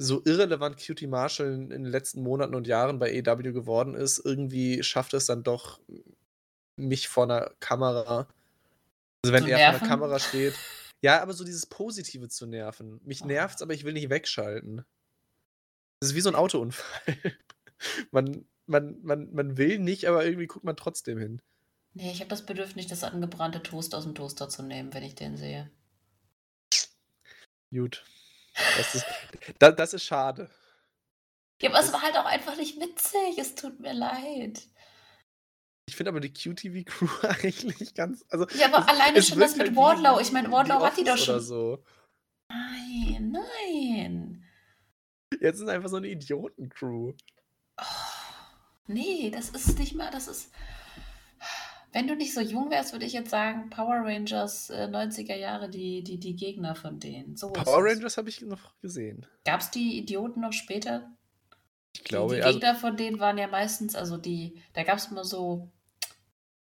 [0.00, 4.82] so irrelevant Cutie Marshall in den letzten Monaten und Jahren bei EW geworden ist, irgendwie
[4.84, 5.80] schafft es dann doch,
[6.76, 8.28] mich vor einer Kamera
[9.24, 10.54] also wenn er vor der Kamera steht
[11.00, 13.00] ja, aber so dieses Positive zu nerven.
[13.04, 13.26] Mich Oh.
[13.26, 14.84] nervt's, aber ich will nicht wegschalten.
[16.00, 17.14] Das ist wie so ein Autounfall.
[18.10, 21.40] Man man man man will nicht, aber irgendwie guckt man trotzdem hin.
[21.94, 25.14] Nee, ich habe das Bedürfnis, das angebrannte Toast aus dem Toaster zu nehmen, wenn ich
[25.14, 25.70] den sehe.
[27.70, 28.04] Gut.
[28.76, 29.06] Das ist,
[29.58, 30.50] da, das ist schade.
[31.60, 33.38] Ja, aber es war halt auch einfach nicht witzig.
[33.38, 34.62] Es tut mir leid.
[35.86, 38.24] Ich finde aber die QTV-Crew eigentlich ganz.
[38.28, 40.20] Also, ja, aber es, alleine es schon das mit halt Wardlow.
[40.20, 41.40] Ich meine, Wardlow hat die doch schon.
[41.40, 41.82] So.
[42.50, 44.47] Nein, nein.
[45.40, 47.12] Jetzt ist einfach so eine Idioten-Crew.
[47.80, 47.84] Oh,
[48.86, 50.10] nee, das ist nicht mal.
[50.10, 50.50] Das ist.
[51.92, 55.70] Wenn du nicht so jung wärst, würde ich jetzt sagen, Power Rangers äh, 90er Jahre,
[55.70, 57.36] die, die, die Gegner von denen.
[57.36, 59.26] So Power Rangers habe ich noch gesehen.
[59.44, 61.10] Gab es die Idioten noch später?
[61.94, 64.98] Ich glaube, die, die Gegner also, von denen waren ja meistens, also die, da gab
[64.98, 65.70] es immer so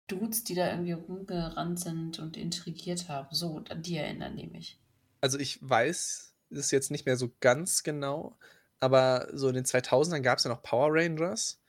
[0.06, 3.34] Dudes, die da irgendwie rumgerannt sind und intrigiert haben.
[3.34, 4.78] So, an die erinnern mich.
[5.20, 8.38] Also ich weiß es jetzt nicht mehr so ganz genau,
[8.80, 11.60] aber so in den 2000ern gab es ja noch Power Rangers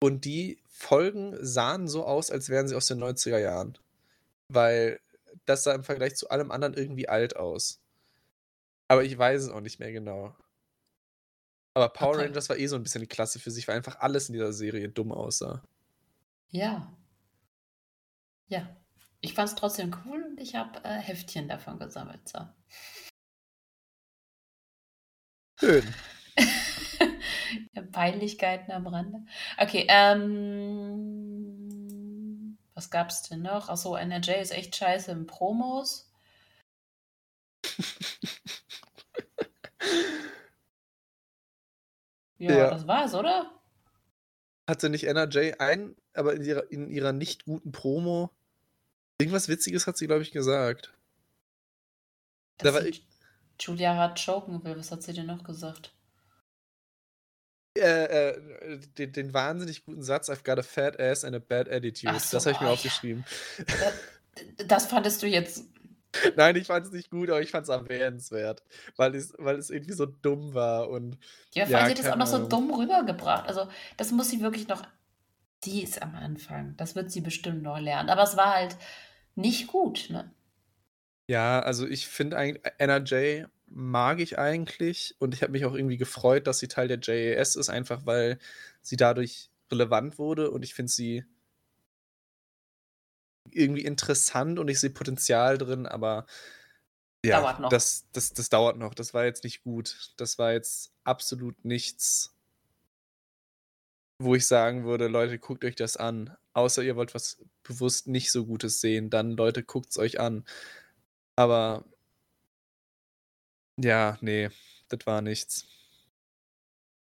[0.00, 3.76] und die Folgen sahen so aus, als wären sie aus den 90er Jahren.
[4.48, 5.00] Weil
[5.44, 7.80] das sah im Vergleich zu allem anderen irgendwie alt aus.
[8.88, 10.34] Aber ich weiß es auch nicht mehr genau.
[11.74, 12.26] Aber Power okay.
[12.26, 14.52] Rangers war eh so ein bisschen die Klasse für sich, weil einfach alles in dieser
[14.52, 15.62] Serie dumm aussah.
[16.50, 16.92] Ja.
[18.48, 18.76] Ja,
[19.20, 22.26] ich fand es trotzdem cool und ich habe äh, Heftchen davon gesammelt.
[22.28, 22.48] So.
[25.60, 25.94] Schön.
[27.92, 29.24] Peinlichkeiten am Rande.
[29.58, 30.28] Okay, ähm,
[32.74, 33.68] was gab's denn noch?
[33.68, 36.12] Achso, NRJ ist echt scheiße in Promos.
[42.38, 43.50] ja, ja, das war's, oder?
[44.68, 48.30] Hatte nicht NRJ ein, aber in ihrer, in ihrer nicht guten Promo
[49.20, 50.94] irgendwas Witziges hat sie, glaube ich, gesagt.
[52.58, 53.06] Da war ich,
[53.60, 54.76] Julia hart choken will.
[54.76, 55.92] Was hat sie denn noch gesagt?
[57.78, 61.68] Äh, äh, den, den, wahnsinnig guten Satz, I've got a fat ass and a bad
[61.68, 62.18] attitude.
[62.18, 63.24] So, das habe ich mir oh, aufgeschrieben.
[63.56, 65.64] Das, das fandest du jetzt.
[66.36, 68.62] Nein, ich fand es nicht gut, aber ich fand es erwähnenswert,
[68.96, 70.88] weil es, weil es irgendwie so dumm war.
[70.88, 71.18] Und,
[71.52, 73.46] ja, vor allem ja, sie es auch noch so dumm rübergebracht.
[73.46, 74.82] Also, das muss sie wirklich noch.
[75.64, 76.76] Die ist am Anfang.
[76.76, 78.10] Das wird sie bestimmt noch lernen.
[78.10, 78.76] Aber es war halt
[79.34, 80.30] nicht gut, ne?
[81.28, 85.96] Ja, also ich finde eigentlich, NRJ mag ich eigentlich und ich habe mich auch irgendwie
[85.96, 88.38] gefreut, dass sie Teil der JAS ist, einfach weil
[88.82, 91.24] sie dadurch relevant wurde und ich finde sie
[93.50, 96.26] irgendwie interessant und ich sehe Potenzial drin, aber
[97.24, 97.68] ja.
[97.68, 98.94] Das, das, das dauert noch.
[98.94, 100.12] Das war jetzt nicht gut.
[100.16, 102.34] Das war jetzt absolut nichts,
[104.20, 106.36] wo ich sagen würde, Leute, guckt euch das an.
[106.52, 110.44] Außer ihr wollt was bewusst nicht so Gutes sehen, dann Leute, guckt es euch an.
[111.36, 111.84] Aber
[113.78, 114.50] ja, nee,
[114.88, 115.66] das war nichts.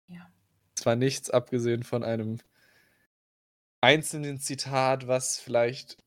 [0.07, 0.30] Ja.
[0.78, 2.39] Es war nichts, abgesehen von einem
[3.82, 5.97] einzelnen Zitat, was vielleicht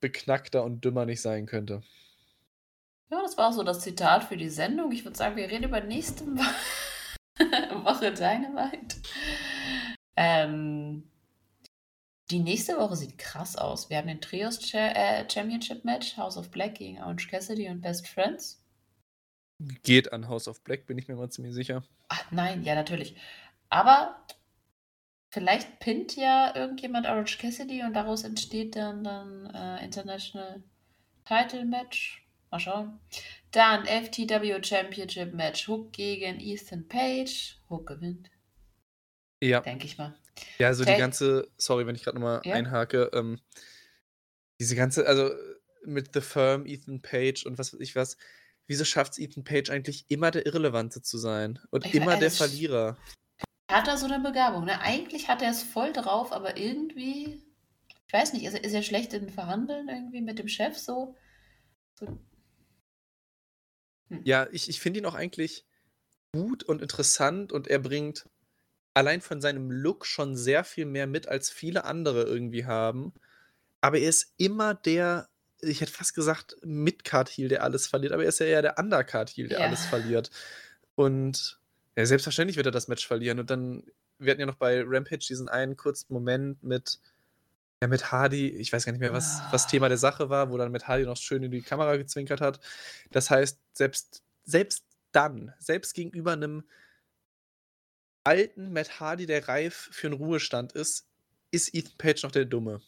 [0.00, 1.82] beknackter und dümmer nicht sein könnte.
[3.10, 4.92] Ja, das war so das Zitat für die Sendung.
[4.92, 6.26] Ich würde sagen, wir reden über nächste
[7.84, 8.96] Woche Dynamite.
[10.16, 11.10] Ähm,
[12.30, 13.90] die nächste Woche sieht krass aus.
[13.90, 18.08] Wir haben den Trios äh, Championship Match, House of Black gegen Orange Cassidy und Best
[18.08, 18.63] Friends.
[19.82, 21.82] Geht an House of Black, bin ich mir mal ziemlich sicher.
[22.08, 23.16] Ach nein, ja, natürlich.
[23.68, 24.16] Aber
[25.30, 30.62] vielleicht pinnt ja irgendjemand Orange Cassidy und daraus entsteht dann dann äh, International
[31.24, 32.26] Title Match.
[32.50, 33.00] Mal schauen.
[33.50, 35.66] Dann FTW Championship Match.
[35.66, 37.58] Hook gegen Ethan Page.
[37.68, 38.30] Hook gewinnt.
[39.40, 39.60] Ja.
[39.60, 40.14] Denke ich mal.
[40.58, 42.54] Ja, also die ganze, sorry, wenn ich gerade nochmal ja.
[42.54, 43.40] einhake, ähm,
[44.60, 45.30] diese ganze, also
[45.84, 48.16] mit The Firm, Ethan Page und was weiß ich was,
[48.66, 52.30] wieso schafft es Ethan Page eigentlich immer der Irrelevante zu sein und ich immer der
[52.30, 52.96] Verlierer?
[53.70, 54.80] Hat er so eine Begabung, ne?
[54.80, 57.42] Eigentlich hat er es voll drauf, aber irgendwie,
[58.06, 61.16] ich weiß nicht, ist, ist er schlecht in Verhandeln irgendwie mit dem Chef so?
[61.98, 62.06] so.
[64.08, 64.20] Hm.
[64.24, 65.64] Ja, ich, ich finde ihn auch eigentlich
[66.32, 68.28] gut und interessant und er bringt
[68.92, 73.12] allein von seinem Look schon sehr viel mehr mit, als viele andere irgendwie haben.
[73.80, 75.28] Aber er ist immer der,
[75.64, 79.48] ich hätte fast gesagt, Mid-Card-Heel, der alles verliert, aber er ist ja eher der Undercard-Heel,
[79.48, 79.66] der ja.
[79.66, 80.30] alles verliert.
[80.94, 81.58] Und
[81.96, 83.38] ja, selbstverständlich wird er das Match verlieren.
[83.38, 83.84] Und dann,
[84.18, 87.00] wir hatten ja noch bei Rampage diesen einen kurzen Moment mit,
[87.82, 89.48] ja, mit Hardy, ich weiß gar nicht mehr, was, ah.
[89.50, 92.40] was Thema der Sache war, wo dann mit Hardy noch schön in die Kamera gezwinkert
[92.40, 92.60] hat.
[93.10, 96.64] Das heißt, selbst, selbst dann, selbst gegenüber einem
[98.24, 101.06] alten Matt Hardy, der reif für einen Ruhestand ist,
[101.50, 102.80] ist Ethan Page noch der Dumme.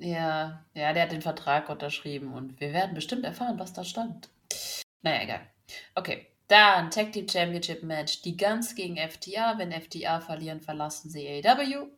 [0.00, 4.30] Ja, ja, der hat den Vertrag unterschrieben und wir werden bestimmt erfahren, was da stand.
[5.02, 5.40] Naja, egal.
[5.94, 8.22] Okay, dann Tag Team Championship Match.
[8.22, 9.58] Die Guns gegen FTA.
[9.58, 11.88] Wenn FTA verlieren, verlassen sie AEW.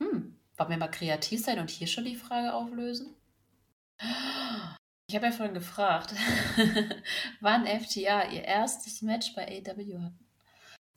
[0.00, 3.14] Hm, wollen wir mal kreativ sein und hier schon die Frage auflösen?
[5.08, 6.12] Ich habe ja vorhin gefragt,
[7.40, 10.27] wann FTA ihr erstes Match bei AEW hatten.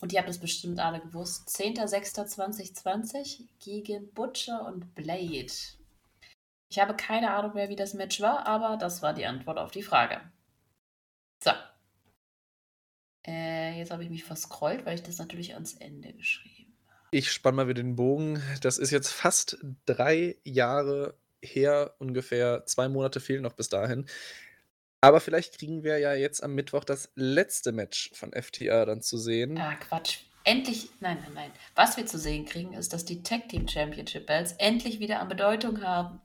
[0.02, 1.48] Und ihr habt es bestimmt alle gewusst.
[1.48, 5.46] 10.06.2020 gegen Butcher und Blade.
[6.68, 9.70] Ich habe keine Ahnung mehr, wie das Match war, aber das war die Antwort auf
[9.70, 10.20] die Frage.
[11.44, 11.52] So.
[13.24, 17.06] Äh, jetzt habe ich mich verscrollt, weil ich das natürlich ans Ende geschrieben habe.
[17.12, 18.42] Ich spanne mal wieder den Bogen.
[18.60, 24.08] Das ist jetzt fast drei Jahre her, ungefähr zwei Monate fehlen noch bis dahin.
[25.04, 29.18] Aber vielleicht kriegen wir ja jetzt am Mittwoch das letzte Match von FTR dann zu
[29.18, 29.58] sehen.
[29.58, 30.20] Ah, Quatsch.
[30.44, 31.52] Endlich, nein, nein, nein.
[31.74, 35.28] Was wir zu sehen kriegen, ist, dass die Tag Team Championship Belts endlich wieder an
[35.28, 36.20] Bedeutung haben.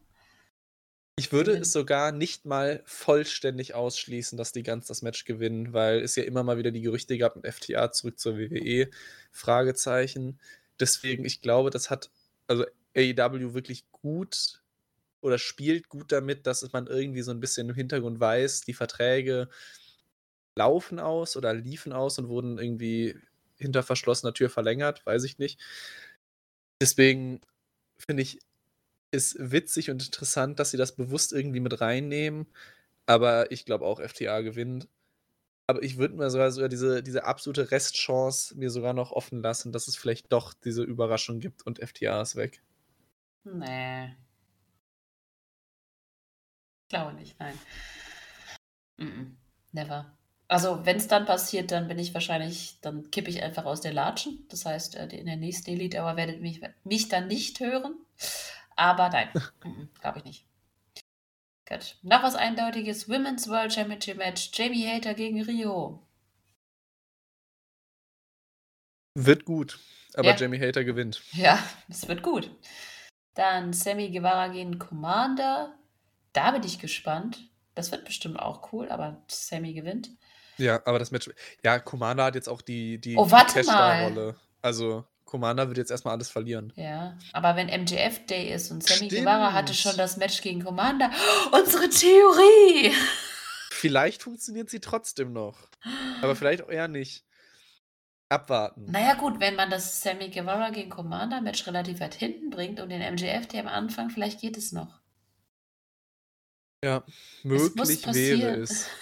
[1.19, 6.01] Ich würde es sogar nicht mal vollständig ausschließen, dass die ganz das Match gewinnen, weil
[6.01, 8.91] es ja immer mal wieder die Gerüchte gab mit FTA zurück zur WWE.
[9.31, 10.39] Fragezeichen.
[10.79, 12.11] Deswegen, ich glaube, das hat
[12.45, 14.61] also AEW wirklich gut
[15.21, 19.49] oder spielt gut damit, dass man irgendwie so ein bisschen im Hintergrund weiß, die Verträge
[20.55, 23.15] laufen aus oder liefen aus und wurden irgendwie
[23.57, 25.59] hinter verschlossener Tür verlängert, weiß ich nicht.
[26.81, 27.41] Deswegen
[27.97, 28.39] finde ich
[29.11, 32.47] ist witzig und interessant, dass sie das bewusst irgendwie mit reinnehmen,
[33.07, 34.89] aber ich glaube auch, FTA gewinnt.
[35.67, 39.71] Aber ich würde mir sogar sogar diese diese absolute Restchance mir sogar noch offen lassen,
[39.73, 42.63] dass es vielleicht doch diese Überraschung gibt und FTA ist weg.
[43.45, 44.17] Ne.
[46.89, 47.57] Glaube nicht, nein.
[48.99, 49.35] Mm-mm,
[49.71, 50.17] never.
[50.49, 54.45] Also, wenn's dann passiert, dann bin ich wahrscheinlich dann kippe ich einfach aus der Latschen.
[54.49, 57.95] Das heißt, äh, in der nächsten Elite Hour werdet mich mich dann nicht hören.
[58.77, 59.29] Aber nein,
[60.01, 60.45] glaube ich nicht.
[61.67, 61.97] Gut.
[62.01, 66.07] Noch was Eindeutiges: Women's World Championship Match, Jamie Hayter gegen Rio.
[69.15, 69.79] Wird gut,
[70.13, 70.35] aber Ja.
[70.35, 71.23] Jamie Hayter gewinnt.
[71.33, 71.59] Ja,
[71.89, 72.51] es wird gut.
[73.33, 75.77] Dann Sammy Guevara gegen Commander.
[76.37, 77.39] Da bin ich gespannt.
[77.73, 80.11] Das wird bestimmt auch cool, aber Sammy gewinnt.
[80.57, 81.31] Ja, aber das Match
[81.63, 84.35] ja, Commander hat jetzt auch die die Oh, warte Cash-Star-Rolle.
[84.61, 86.73] Also, Commander wird jetzt erst mal alles verlieren.
[86.75, 89.13] Ja, aber wenn MJF Day ist und Sammy Stimmt.
[89.13, 91.09] Guevara hatte schon das Match gegen Commander.
[91.51, 92.93] Unsere Theorie!
[93.71, 95.57] Vielleicht funktioniert sie trotzdem noch,
[96.21, 97.23] aber vielleicht auch eher nicht.
[98.29, 98.85] Abwarten.
[98.91, 102.89] Naja, gut, wenn man das Sammy Guevara gegen Commander Match relativ weit hinten bringt und
[102.89, 104.99] den MJF Day am Anfang, vielleicht geht es noch.
[106.83, 107.03] Ja,
[107.41, 108.55] möglich wäre passieren.
[108.55, 108.93] es.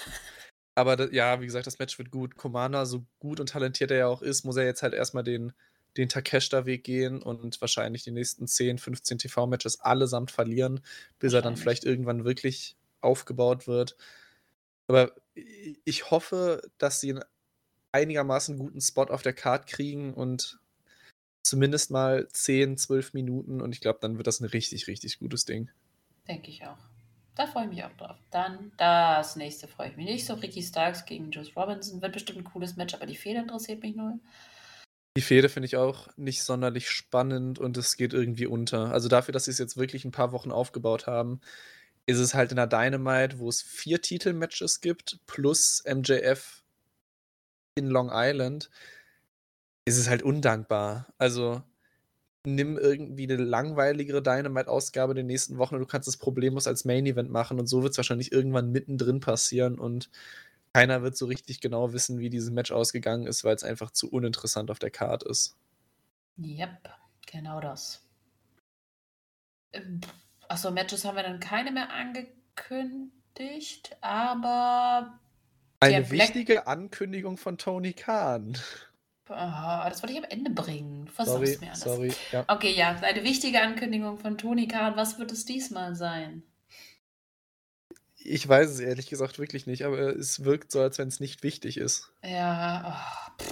[0.76, 2.38] Aber da ja, wie gesagt, das Match wird gut.
[2.38, 5.24] Commander, so gut und talentiert er ja auch ist, muss er jetzt halt erst mal
[5.24, 5.54] den
[5.98, 10.82] den Takeshita-Weg gehen und wahrscheinlich die nächsten 10, 15 TV-Matches allesamt verlieren,
[11.20, 13.98] bis er dann vielleicht irgendwann wirklich aufgebaut wird.
[14.88, 15.14] Aber
[15.86, 17.22] ich hoffe, dass sie 'n
[17.94, 20.60] einigermaßen guten Spot auf der Card kriegen und
[21.44, 25.46] zumindest mal 10, 12 Minuten und ich glaube, dann wird das 'n richtig, richtig gutes
[25.46, 25.72] Ding.
[26.28, 26.78] Denke ich auch.
[27.36, 28.18] Da freue ich mich auch drauf.
[28.32, 30.36] Dann das nächste freue ich mich nicht so.
[30.36, 33.96] Ricky Starks gegen Juice Robinson wird bestimmt ein cooles Match, aber die Fehde interessiert mich
[33.96, 34.20] null.
[35.18, 38.92] Die Fehde finde ich auch nicht sonderlich spannend und es geht irgendwie unter.
[38.92, 41.40] Also, dafür, dass sie's jetzt wirklich 'n paar Wochen aufgebaut haben,
[42.06, 46.64] ist es halt in der Dynamite, wo es 4 Titelmatches gibt plus MJF
[47.78, 48.70] in Long Island,
[49.86, 51.08] ist es halt undankbar.
[51.18, 51.62] Also,
[52.46, 56.86] nimm irgendwie 'ne langweiligere Dynamite-Ausgabe in den nächsten Wochen und du kannst es problemlos als
[56.86, 60.10] Main Event machen und so wird's wahrscheinlich irgendwann mittendrin passieren und
[60.74, 64.70] keiner wird so richtig genau wissen, wie dieses Match ausgegangen ist, weil's einfach zu uninteressant
[64.72, 65.56] auf der Card ist.
[66.38, 66.90] Jep,
[67.26, 68.08] genau das.
[69.74, 70.02] Ähm,
[70.48, 75.20] ach so, Matches haben wir dann keine mehr angekündigt, aber
[75.80, 78.58] Eine wichtige Ankündigung von Tony Khan.
[79.30, 81.06] Ah, das wollte ich am Ende bringen.
[81.06, 81.82] Du Sorry, versaust mir alles.
[81.82, 82.46] sorry, ja.
[82.48, 84.96] Okay, ja, eine wichtige Ankündigung von Tony Khan.
[84.96, 86.44] Was wird es diesmal sein?
[88.18, 91.78] Ich weiß es ehrlich gesagt wirklich nicht, aber es wirkt so, als wenn's nicht wichtig
[91.78, 92.12] ist.
[92.24, 92.84] Ja,
[93.32, 93.46] oh.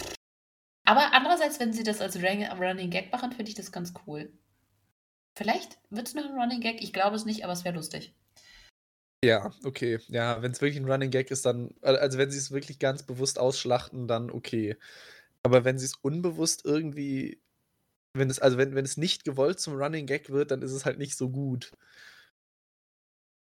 [0.85, 4.31] Aber andererseits, wenn sie das als Running Gag machen, finde ich das ganz cool.
[5.35, 6.81] Vielleicht wird's noch 'n Running Gag.
[6.81, 8.13] Ich glaube es nicht, aber es wäre lustig.
[9.23, 9.99] Ja, okay.
[10.09, 13.39] Ja, wenn's wirklich 'n Running Gag ist, dann al also, wenn sie's wirklich ganz bewusst
[13.39, 14.75] ausschlachten, dann okay.
[15.45, 17.41] Aber wenn sie's unbewusst irgendwie
[18.15, 20.85] wenn es also, wenn wenn es nicht gewollt zum Running Gag wird, dann ist es
[20.85, 21.71] halt nicht so gut.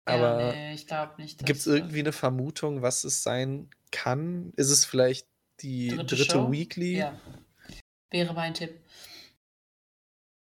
[0.07, 3.69] Ja, Aber ne, ich glaube nicht, gibt's dass, äh irgendwie 'ne Vermutung, was es sein
[3.91, 4.53] kann?
[4.57, 5.27] Ist es vielleicht
[5.61, 6.17] die Dritte 3.
[6.17, 6.51] Show?
[6.51, 7.07] Weekly?
[7.07, 7.19] Ja.
[8.11, 8.81] Wäre mein Tipp.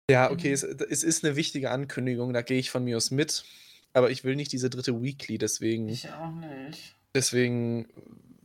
[0.10, 0.52] Ja, okay, Mhm.
[0.52, 3.46] es es ist 'ne wichtige Ankündigung, da gehe ich von mir aus mit,
[3.94, 5.02] aber ich will nicht diese 3.
[5.02, 6.96] Weekly, deswegen Ich auch nicht.
[7.16, 7.88] deswegen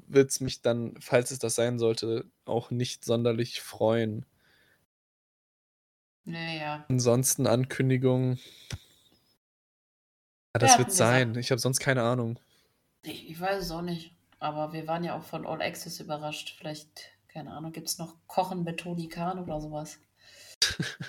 [0.09, 4.27] wird's mich dann, falls es das sein sollte, auch nicht sonderlich freuen.
[6.25, 6.85] Ne, ja.
[6.89, 8.39] Ansonsten Ankündigungen
[10.55, 11.35] ja, das wird's gesagt sein.
[11.37, 12.39] Ich habe sonst keine Ahnung.
[13.03, 16.57] Ich ich weiß es auch nicht, aber wir waren ja auch von All Access überrascht.
[16.59, 20.01] Vielleicht, keine Ahnung, gibt's noch Kochen mit Tony Khan oder so was?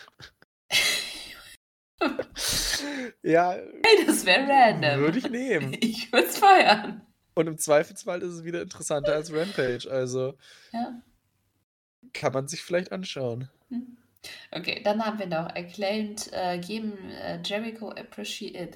[3.22, 5.00] Ja, Ey, das wäre random.
[5.02, 5.74] würde ich nehmen.
[5.82, 7.02] Ich würde es feiern.
[7.40, 10.34] Und im Zweifelsfall ist es wieder interessanter als Rampage, also
[10.74, 11.02] Ja.
[12.12, 13.48] kann man sich vielleicht anschauen.
[13.70, 13.96] Mhm.
[14.52, 18.76] Okay, dann haben wir noch Acclaimed, äh, geben, äh, Jericho appreciate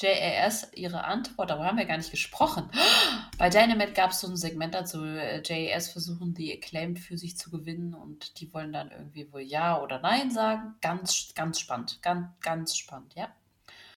[0.00, 2.70] JAS ihre Antwort, darüber haben wir gar nicht gesprochen.
[3.38, 7.50] Bei Dynamite gab's so 'n Segment dazu, äh, JAS versuchen die Acclaimed für sich zu
[7.50, 10.76] gewinnen und die wollen dann irgendwie wohl ja oder nein sagen.
[10.80, 13.28] Ganz ganz spannend, gan ganz spannend, ja.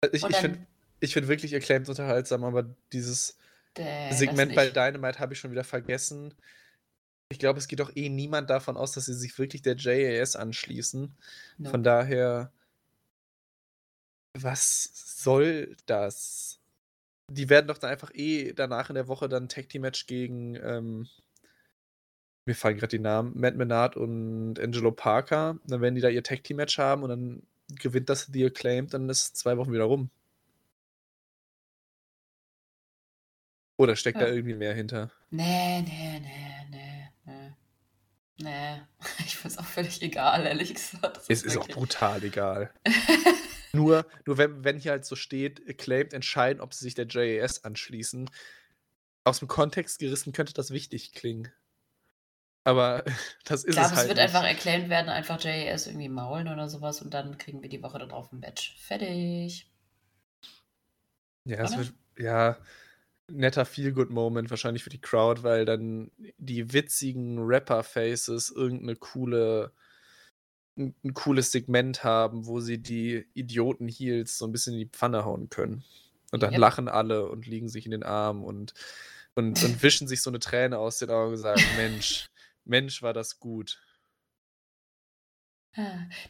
[0.02, 0.68] Äh, ich ich finde
[1.00, 3.38] ich finde wirklich Acclaimed unterhaltsam, aber dieses
[3.78, 4.70] Äh, das Segment bei.
[4.70, 6.34] Dynamite habe ich schon wieder vergessen.
[7.30, 10.36] Ich glaube, es geht doch eh niemand davon aus, dass sie sich wirklich der JAS
[10.36, 11.16] anschließen.
[11.64, 11.82] Von Nope.
[11.82, 12.52] daher
[14.38, 14.90] was
[15.24, 16.60] soll das?
[17.32, 21.08] Die werden doch dann einfach eh danach in der Woche dann 'n Tag-Team-Match gegen, ähm
[22.48, 25.58] mir fallen grad die Namen, Matt Menard und Angelo Parker.
[25.66, 27.44] Dann werden die da ihr Tag-Team-Match haben und dann
[27.80, 30.10] gewinnt das The Acclaimed, dann ist zwei Wochen wieder rum.
[33.78, 34.26] Oder steckt ja.
[34.26, 35.12] da irgendwie mehr hinter?
[35.30, 37.54] Nee, nee, nee, nee, nee.
[38.38, 38.82] Nee,
[39.26, 41.18] ich finde es auch völlig egal, ehrlich gesagt.
[41.18, 42.72] Es ist, ist auch brutal egal.
[43.74, 47.64] nur, nur wenn, wenn hier halt so steht, Acclaimed entscheiden, ob sie sich der JAS
[47.64, 48.30] anschließen.
[49.24, 51.52] Aus dem Kontext gerissen könnte das wichtig klingen.
[52.64, 53.04] Aber
[53.46, 54.02] das ist ich glaub, es halt.
[54.02, 54.36] es wird nicht.
[54.36, 58.00] einfach erklärt werden, einfach JAS irgendwie maulen oder sowas und dann kriegen wir die Woche
[58.00, 58.72] darauf ein Badge.
[58.78, 59.72] Fertig.
[61.46, 62.58] Ja, es wird, ja,
[63.32, 69.72] netter Feel-Good-Moment wahrscheinlich für die Crowd, weil dann die witzigen Rapper-Faces irgendeine coole,
[70.78, 75.26] ein, ein, cooles Segment haben, wo sie die Idioten-Heels so ein bisschen in die Pfanne
[75.26, 75.84] hauen können.
[76.32, 76.60] Und dann yep.
[76.60, 78.74] lachen alle und liegen sich in den Armen und,
[79.36, 82.28] und, und wischen sich so eine Träne aus den Augen und sagen, Mensch,
[82.66, 83.80] Mensch, war das gut.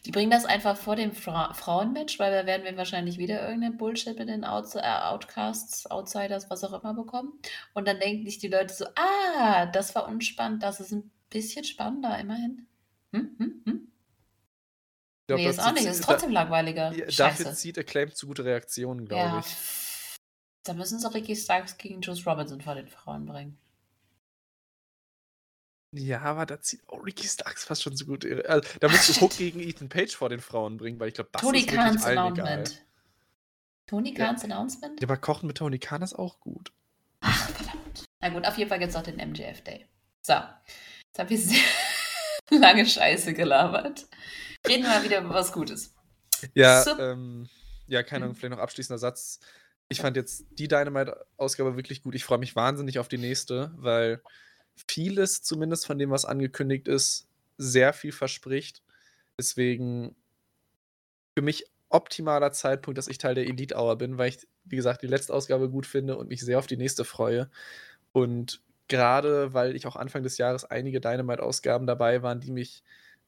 [0.06, 3.78] Die bringen das einfach vor dem Fra Frauenmatch, weil da werden wir wahrscheinlich wieder irgendeinen
[3.78, 7.40] Bullshit mit den Outs äh, Outcasts, Outsiders, was auch immer bekommen.
[7.74, 11.64] Und dann denken sich die Leute so, ah, das war unspannend, das ist ein bisschen
[11.64, 12.68] spannender, immerhin.
[13.14, 13.92] Hm, hm, hm.
[15.28, 16.92] Glaub, nee, ist auch nicht, ist trotzdem da, langweiliger.
[17.18, 19.40] Dafür zieht Acclaimed zu gute Reaktionen, glaube ja.
[19.40, 20.18] ich.
[20.64, 23.58] Da müssen sie Ricky Starks gegen Juice Robinson vor den Frauen bringen.
[25.98, 28.26] Ja, aber da zieht auch Ricky Starks fast schon so gut.
[28.48, 31.30] Also, da musst du Hook gegen Ethan Page vor den Frauen bringen, weil ich glaube,
[31.32, 32.68] das Tony ist Kahns wirklich allen Announcement.
[32.68, 32.86] Egal.
[33.88, 34.50] Tony Kahns ja.
[34.50, 35.00] Announcement?
[35.00, 36.74] Ja, aber Kochen mit Tony Khan ist auch gut.
[37.22, 38.04] Ach, verdammt.
[38.20, 39.88] Na gut, auf jeden Fall gibt es auch den MJF Day.
[40.22, 41.62] So, jetzt habe ich sehr
[42.60, 44.06] lange Scheiße gelabert.
[44.68, 45.96] Reden wir mal wieder über was Gutes.
[46.54, 47.00] Ja, so.
[47.00, 47.48] ähm,
[47.88, 49.40] ja, keine Ahnung, vielleicht noch abschließender Satz.
[49.88, 52.16] Ich fand jetzt die Dynamite-Ausgabe wirklich gut.
[52.16, 54.22] Ich freue mich wahnsinnig auf die nächste, weil
[54.88, 57.28] vieles, zumindest von dem, was angekündigt ist,
[57.58, 58.84] sehr viel verspricht.
[59.38, 60.16] Deswegen
[61.36, 65.02] für mich optimaler Zeitpunkt, dass ich Teil der Elite Hour bin, weil ich, wie gesagt,
[65.02, 67.50] die letzte Ausgabe gut finde und mich sehr auf die nächste freue.
[68.12, 72.84] Und gerade weil ich auch Anfang des Jahres einige Dynamite-Ausgaben dabei waren, die mich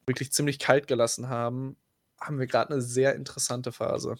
[0.06, 1.76] wirklich ziemlich kalt gelassen haben,
[2.20, 4.16] haben wir gerade eine sehr interessante Phase.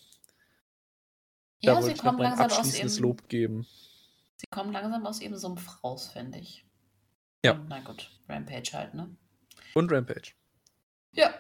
[1.61, 3.67] Ja, da wollte ich noch mein abschließendes Lob geben.
[4.37, 6.65] Sie kommen langsam aus ihrem Sumpf raus, finde ich.
[7.45, 7.53] Ja.
[7.53, 9.17] Und, na gut, Rampage halt, ne?
[9.75, 10.33] Und Rampage.
[11.13, 11.33] Ja.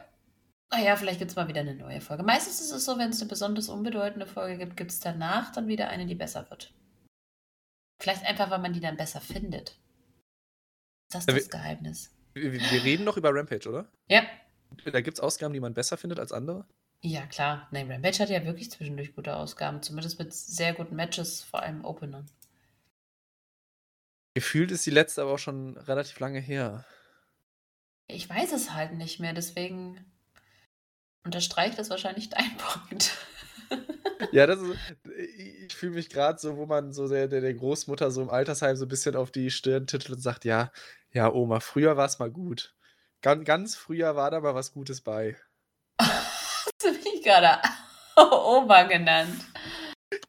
[0.71, 2.23] Naja, vielleicht gibt es mal wieder eine neue Folge.
[2.23, 5.67] Meistens ist es so, wenn es eine besonders unbedeutende Folge gibt, gibt es danach dann
[5.67, 6.75] wieder eine, die besser wird.
[8.01, 9.79] Vielleicht einfach, weil man die dann besser findet.
[11.11, 12.15] Das ist das wir, Geheimnis.
[12.35, 13.91] Wir, wir, reden noch über Rampage, oder?
[14.09, 14.23] Ja.
[14.85, 16.67] Da gibt es Ausgaben, die man besser findet als andere?
[17.01, 17.69] Ja, klar.
[17.71, 19.83] Nein, Rampage hat ja wirklich zwischendurch gute Ausgaben.
[19.83, 22.27] Zumindest mit sehr guten Matches, vor allem Openern.
[24.39, 26.85] Gefühlt ist die letzte aber auch schon relativ lange her.
[28.07, 29.99] Ich weiß es halt nicht mehr, deswegen
[31.25, 33.17] unterstreicht das wahrscheinlich dein Punkt.
[34.31, 34.79] ja, das ist,
[35.37, 38.85] ich fühle mich gerade so, wo man so der, der, Großmutter so im Altersheim so
[38.85, 40.71] ein bisschen auf die Stirn titelt und sagt, ja,
[41.11, 42.77] ja, Oma, früher war es mal gut.
[43.23, 45.37] Ganz, ganz früher war da mal was Gutes bei.
[46.01, 47.61] Hast du mich gerade
[48.17, 49.45] Oma genannt?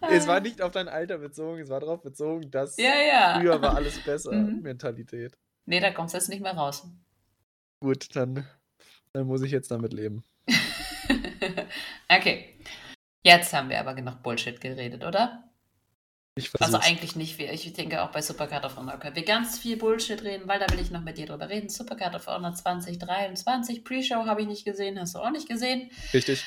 [0.02, 3.40] Es war nicht auf dein Alter bezogen, es war darauf bezogen, dass ja, ja.
[3.40, 4.34] früher war alles besser.
[4.34, 4.62] Mhm.
[4.62, 5.38] Mentalität.
[5.66, 6.86] Nee, da kommst du jetzt nicht mehr raus.
[7.80, 8.46] Gut, dann,
[9.14, 10.24] dann muss ich jetzt damit leben.
[12.10, 12.56] okay.
[13.24, 15.50] Jetzt haben wir aber genug Bullshit geredet, oder?
[16.36, 17.40] Ich also eigentlich nicht.
[17.40, 20.72] Ich denke auch bei Supercard of Honor können wir ganz viel Bullshit reden, weil da
[20.72, 21.70] will ich noch mit dir drüber reden.
[21.70, 25.92] Supercard of Honor 2023, Pre-Show habe ich nicht gesehen, hast du auch nicht gesehen.
[26.14, 26.46] Richtig.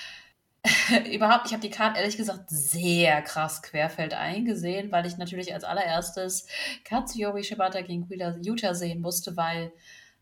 [1.12, 5.64] überhaupt, ich habe die Karte ehrlich gesagt sehr krass querfeldein gesehen, weil ich natürlich als
[5.64, 6.46] allererstes
[6.84, 8.06] Katsuyori Shibata gegen
[8.42, 9.72] Utah sehen musste, weil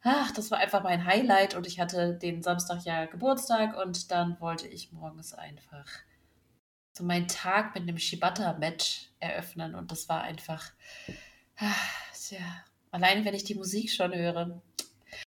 [0.03, 4.41] ach, das war einfach mein Highlight und ich hatte den Samstag ja Geburtstag und dann
[4.41, 5.87] wollte ich morgens einfach
[6.97, 10.73] so meinen Tag mit einem Shibata-Match eröffnen und das war einfach,
[11.57, 12.01] ach,
[12.31, 14.61] ja, allein wenn ich die Musik schon höre.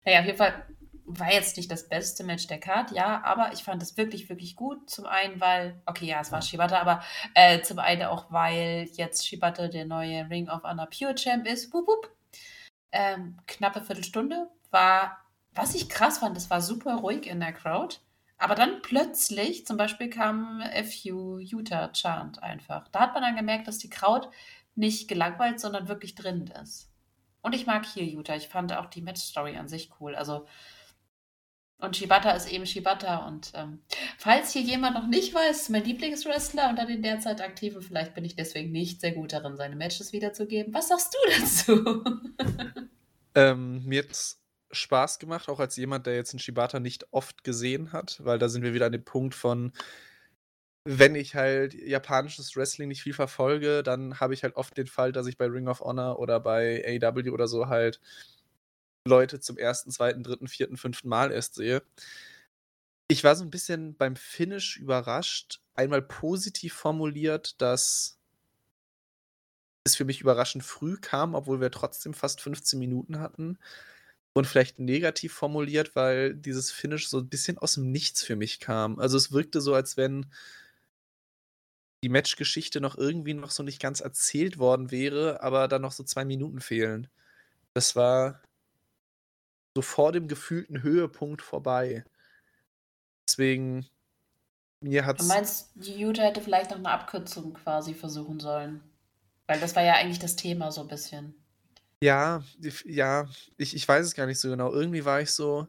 [0.05, 0.67] Naja, auf jeden Fall
[1.07, 4.57] war jetzt nicht das beste Match der Card, ja, aber ich fand es wirklich, wirklich
[4.57, 4.91] gut.
[4.91, 7.03] Zum einen, weil, okay, ja, es war Shibata, aber
[7.35, 11.73] äh, zum einen auch, weil jetzt Shibata der neue Ring of Honor Pure Champ ist.
[11.73, 12.11] Wup, wup.
[12.93, 15.19] Ähm, knappe Viertelstunde war,
[15.55, 17.97] was ich krass fand, es war super ruhig in der Crowd.
[18.39, 22.89] Aber dann plötzlich, zum Beispiel kam FU Utah Chant einfach.
[22.89, 24.29] Da hat man dann gemerkt, dass die Crowd
[24.75, 26.91] nicht gelangweilt, sondern wirklich drin ist.
[27.41, 28.35] Und ich mag hier Utah.
[28.35, 30.15] Ich fand auch die Match-Story an sich cool.
[30.15, 30.47] Also
[31.79, 33.27] und Shibata ist eben Shibata.
[33.27, 33.81] Und ähm,
[34.19, 38.35] falls hier jemand noch nicht weiß, mein Lieblingswrestler unter den derzeit Aktiven, vielleicht bin ich
[38.35, 40.73] deswegen nicht sehr gut darin, seine Matches wiederzugeben.
[40.73, 42.05] Was sagst du dazu?
[43.35, 44.37] ähm, mir hat
[44.73, 48.49] Spaß gemacht, auch als jemand, der jetzt 'n Shibata nicht oft gesehen hat, weil da
[48.49, 49.73] sind wir wieder an dem Punkt von
[50.89, 55.11] wenn ich halt japanisches Wrestling nicht viel verfolge, dann habe ich halt oft den Fall,
[55.11, 58.01] dass ich bei Ring of Honor oder bei AEW oder so halt
[59.07, 61.83] Leute zum ersten, zweiten, dritten, vierten, fünften Mal erst sehe.
[63.11, 65.61] Ich war so 'n bisschen beim Finish überrascht.
[65.75, 68.19] Einmal positiv formuliert, dass
[69.85, 73.59] es für mich überraschend früh kam, obwohl wir trotzdem fast 15 Minuten hatten.
[74.35, 78.99] Und vielleicht negativ formuliert, weil dieses Finish so 'n bisschen aus'm Nichts für mich kam.
[78.99, 80.27] Also, es wirkte so, als wenn
[82.05, 86.05] die Matchgeschichte noch irgendwie noch so nicht ganz erzählt worden wäre, aber dann noch so
[86.05, 87.09] 2 Minuten fehlen.
[87.75, 88.43] Das war
[89.77, 92.05] so vor dem gefühlten Höhepunkt vorbei.
[93.29, 93.87] Deswegen
[94.83, 98.83] mir Du hat's meinst, die Yuta hätte vielleicht noch 'ne Abkürzung quasi versuchen sollen?
[99.47, 101.35] Weil das war ja eigentlich das Thema so 'n bisschen.
[102.03, 102.43] Ja,
[102.85, 103.27] ja,
[103.57, 104.71] ich ich weiß es gar nicht so genau.
[104.73, 105.67] Irgendwie war ich so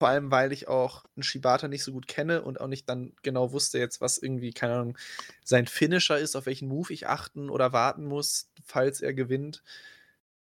[0.00, 3.14] vor allem, weil ich auch 'n Shibata nicht so gut kenne und auch nicht dann
[3.22, 4.98] genau wusste jetzt, was irgendwie, keine Ahnung,
[5.42, 9.62] sein Finisher ist, auf welchen Move ich achten oder warten muss, falls er gewinnt.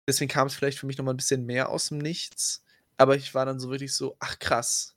[0.08, 2.62] Deswegen kam's vielleicht für mich noch mal 'n bisschen mehr aus'm Nichts,
[2.98, 4.96] aber ich war dann so wirklich so: „Ach krass,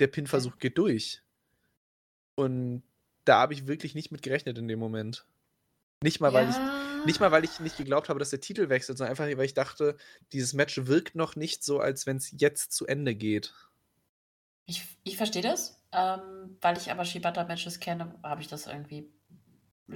[0.00, 0.08] der.
[0.08, 1.22] Pin-Versuch geht durch.“
[2.38, 2.82] Und
[3.24, 5.26] da habe ich wirklich nicht mit gerechnet in dem Moment.
[6.02, 6.70] Nicht mal, weil ich Ja.
[7.04, 9.54] nicht mal, weil ich nicht geglaubt habe, dass der Titel wechselt, sondern einfach, weil ich
[9.54, 9.96] dachte,
[10.32, 13.54] dieses Match wirkt noch nicht so, als wenn's jetzt zu Ende geht.
[14.68, 15.82] Ich ich verstehe das.
[15.92, 19.12] Ähm, weil ich aber Shibata-Matches kenne, habe ich das irgendwie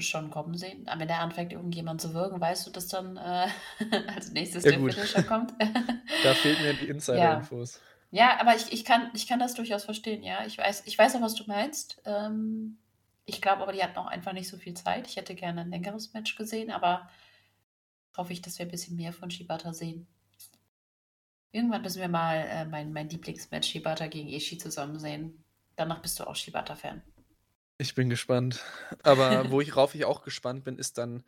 [0.01, 0.89] schon kommen sehen.
[0.89, 3.49] Aber wenn der anfängt, irgendjemand zu würgen, weißt du, dass dann, äh,
[4.15, 4.95] als Nächstes Ja der gut.
[4.95, 5.53] Finisher kommt?
[6.23, 6.91] Da fehlten mir die Ja.
[6.91, 7.81] Insider-Infos.
[8.11, 10.45] Ja, aber ich ich kann ich kann das durchaus verstehen, ja.
[10.47, 12.01] Ich weiß ich weiß auch, was du meinst.
[12.05, 12.79] Ähm,
[13.27, 15.07] ich glaube aber, die hatten auch einfach nicht so viel Zeit.
[15.09, 17.09] Ich hätte gerne 'n längeres Match gesehen, aber
[18.17, 20.07] hoffe ich, dass wir bisschen mehr von Shibata sehen.
[21.53, 25.43] Irgendwann müssen wir mal, äh, mein mein Lieblingsmatch Shibata gegen Ishii zusammen sehen.
[25.77, 27.03] Danach bist du auch Shibata-Fan.
[27.79, 28.61] Ich bin gespannt.
[29.03, 31.25] Aber wo ich rauf ich auch gespannt bin, ist dann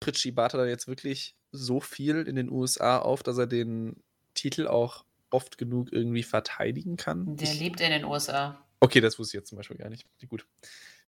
[0.00, 4.02] tritt Shibata da jetzt wirklich so viel in den USA auf, dass er den
[4.34, 7.36] Titel auch oft genug irgendwie verteidigen kann?
[7.36, 8.64] Der Ich lebt in den USA.
[8.80, 10.06] Okay, das wusste ich jetzt zum Beispiel gar nicht.
[10.28, 10.46] Gut.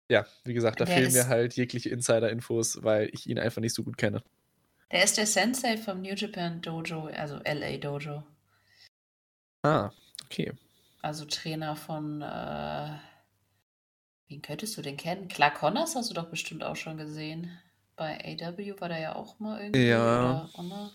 [0.09, 3.75] Ja, wie gesagt, da Der fehlen mir halt jegliche Insider-Infos, weil ich ihn einfach nicht
[3.75, 4.23] so gut kenne.
[4.93, 8.23] der ist der Sensei vom New Japan Dojo, also LA Dojo.
[9.63, 9.91] Ah,
[10.25, 10.53] okay.
[11.03, 12.91] Also Trainer von, äh
[14.29, 15.29] wen könntest du denn kennen?
[15.29, 17.51] Clark Connors hast du doch bestimmt auch schon gesehen.
[17.97, 20.51] Bei AEW war der ja auch mal irgendwie Ja.
[20.57, 20.93] oder?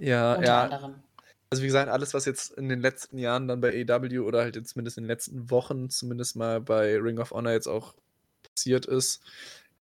[0.00, 0.62] Ja, Unter ja.
[0.64, 1.02] anderem.
[1.50, 4.56] Also, wie gesagt, alles, was jetzt in den letzten Jahren dann bei AEW oder halt
[4.56, 7.94] jetzt zumindest in den letzten Wochen zumindest mal bei Ring of Honor jetzt auch
[8.42, 9.22] passiert ist,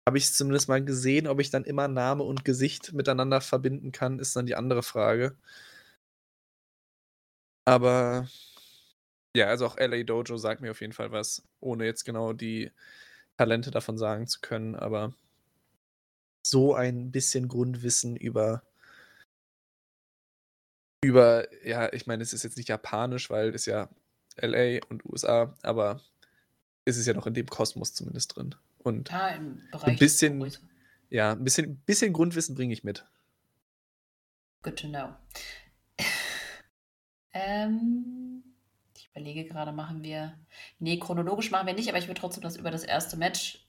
[0.06, 1.28] habe ich's zumindest mal gesehen.
[1.28, 5.36] Ob ich dann immer Name und Gesicht miteinander verbinden kann, ist dann die andere Frage.
[7.66, 8.28] Aber
[9.36, 12.72] ja, also auch LA Dojo sagt mir auf jeden Fall was, ohne jetzt genau die
[13.38, 15.14] Talente davon sagen zu können, aber
[16.46, 18.64] so ein bisschen Grundwissen über
[21.04, 23.90] über ja, ich meine, es ist jetzt nicht japanisch, weil ist ja
[24.38, 26.00] LA und USA, aber
[26.86, 28.56] es ist ja noch in dem Kosmos zumindest drin.
[28.80, 30.58] Und Ah, im 'n Bereich des bisschen
[31.10, 33.06] ja, 'n bisschen bisschen Grundwissen bringe ich mit.
[34.64, 35.16] Good to know.
[37.34, 38.44] Ähm,
[39.12, 40.38] überlege grade, machen wir
[40.80, 43.16] ne, chronologisch machen wir nicht, aber ich würde trotzdem das über das 1.
[43.18, 43.66] Match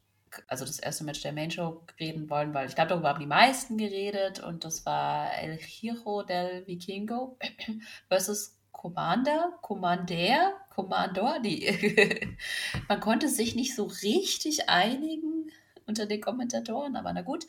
[0.47, 1.03] also das 1.
[1.03, 4.65] Match der Main Show reden wollen, weil ich glaube, darüber haben die meisten geredet und
[4.65, 7.37] das war El Hijo del Vikingo
[8.09, 12.37] versus Komander, Kommandeur, Komandor, die
[12.89, 15.51] man konnte sich nicht so richtig einigen
[15.87, 17.47] unter den Kommentatoren, aber na gut.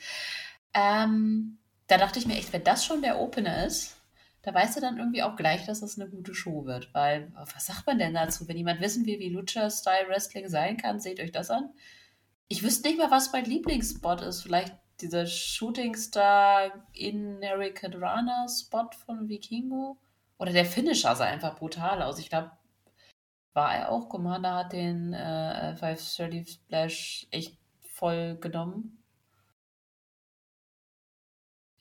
[0.74, 1.58] Ähm,
[1.88, 3.98] da dachte ich mir echt, wenn das schon der Opener ist,
[4.44, 7.66] da weißt du dann irgendwie auch gleich, dass das 'ne gute Show wird, weil was
[7.68, 8.48] sagt man denn dazu?
[8.48, 11.72] Wenn jemand wissen will, wie Lucha-Style-Wrestling sein kann, seht euch das an.
[12.50, 14.44] Ich wüsste nicht mal, was mein Lieblingsspot ist.
[14.44, 19.98] Vielleicht dieser Shooting Star in Hurricanrana-Spot von Vikingo?
[20.40, 22.20] Oder der Finisher sah einfach brutal aus.
[22.20, 22.52] Ich glaube
[23.54, 29.04] war er auch Commander hat den, äh, 530 Splash echt voll genommen.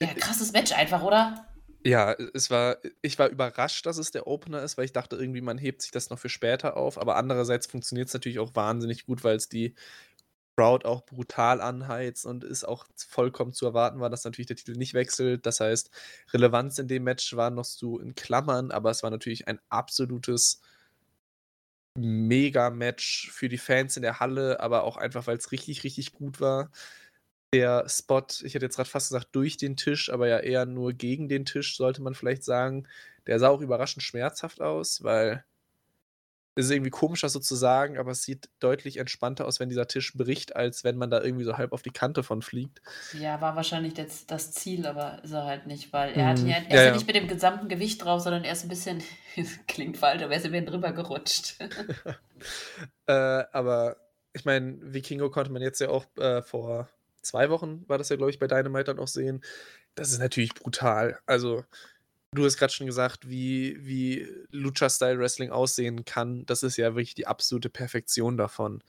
[0.01, 1.52] Ja, krasses Match einfach, oder?
[1.85, 5.41] Ja, es war ich war überrascht, dass es der Opener ist, weil ich dachte irgendwie,
[5.41, 9.23] man hebt sich das noch für später auf, aber andererseits funktioniert's natürlich auch wahnsinnig gut,
[9.25, 9.75] weil's die
[10.57, 14.73] Crowd auch brutal anheizt und es auch vollkommen zu erwarten war, dass natürlich der Titel
[14.73, 15.45] nicht wechselt.
[15.47, 15.91] Das heißt,
[16.33, 20.61] Relevanz in dem Match war noch so in Klammern, aber es war natürlich ein absolutes
[21.95, 26.71] Mega-Match für die Fans in der Halle, aber auch einfach, weil's richtig, richtig gut war.
[27.53, 30.93] Der Spot, ich hätte jetzt gerade fast gesagt durch den Tisch, aber ja eher nur
[30.93, 32.87] gegen den Tisch, sollte man vielleicht sagen.
[33.27, 35.45] Der sah auch überraschend schmerzhaft aus, weil
[36.55, 39.69] es ist irgendwie komisch, das so zu sagen, aber es sieht deutlich entspannter aus, wenn
[39.69, 42.79] dieser Tisch bricht, als wenn man da irgendwie so halb auf die Kante von fliegt.
[43.19, 46.47] Ja, war wahrscheinlich das, das Ziel, aber ist er halt nicht, weil er, Mhm.
[46.47, 46.93] ja, er ist Ja, ja, ja.
[46.93, 49.01] nicht mit dem gesamten Gewicht drauf, sondern er ist ein bisschen,
[49.67, 51.55] klingt falsch, aber er ist ein bisschen drüber gerutscht.
[53.05, 53.13] Äh,
[53.53, 53.95] aber
[54.33, 56.89] ich meine, Vikingo konnte man jetzt ja auch äh, vor
[57.23, 59.41] zwei Wochen, war das ja, glaube ich, bei Dynamite dann auch sehen.
[59.95, 61.19] Das ist natürlich brutal.
[61.25, 61.63] Also,
[62.31, 66.45] du hast gerade schon gesagt, wie, wie Lucha-Style-Wrestling aussehen kann.
[66.45, 68.83] Das ist ja wirklich die absolute Perfektion davon.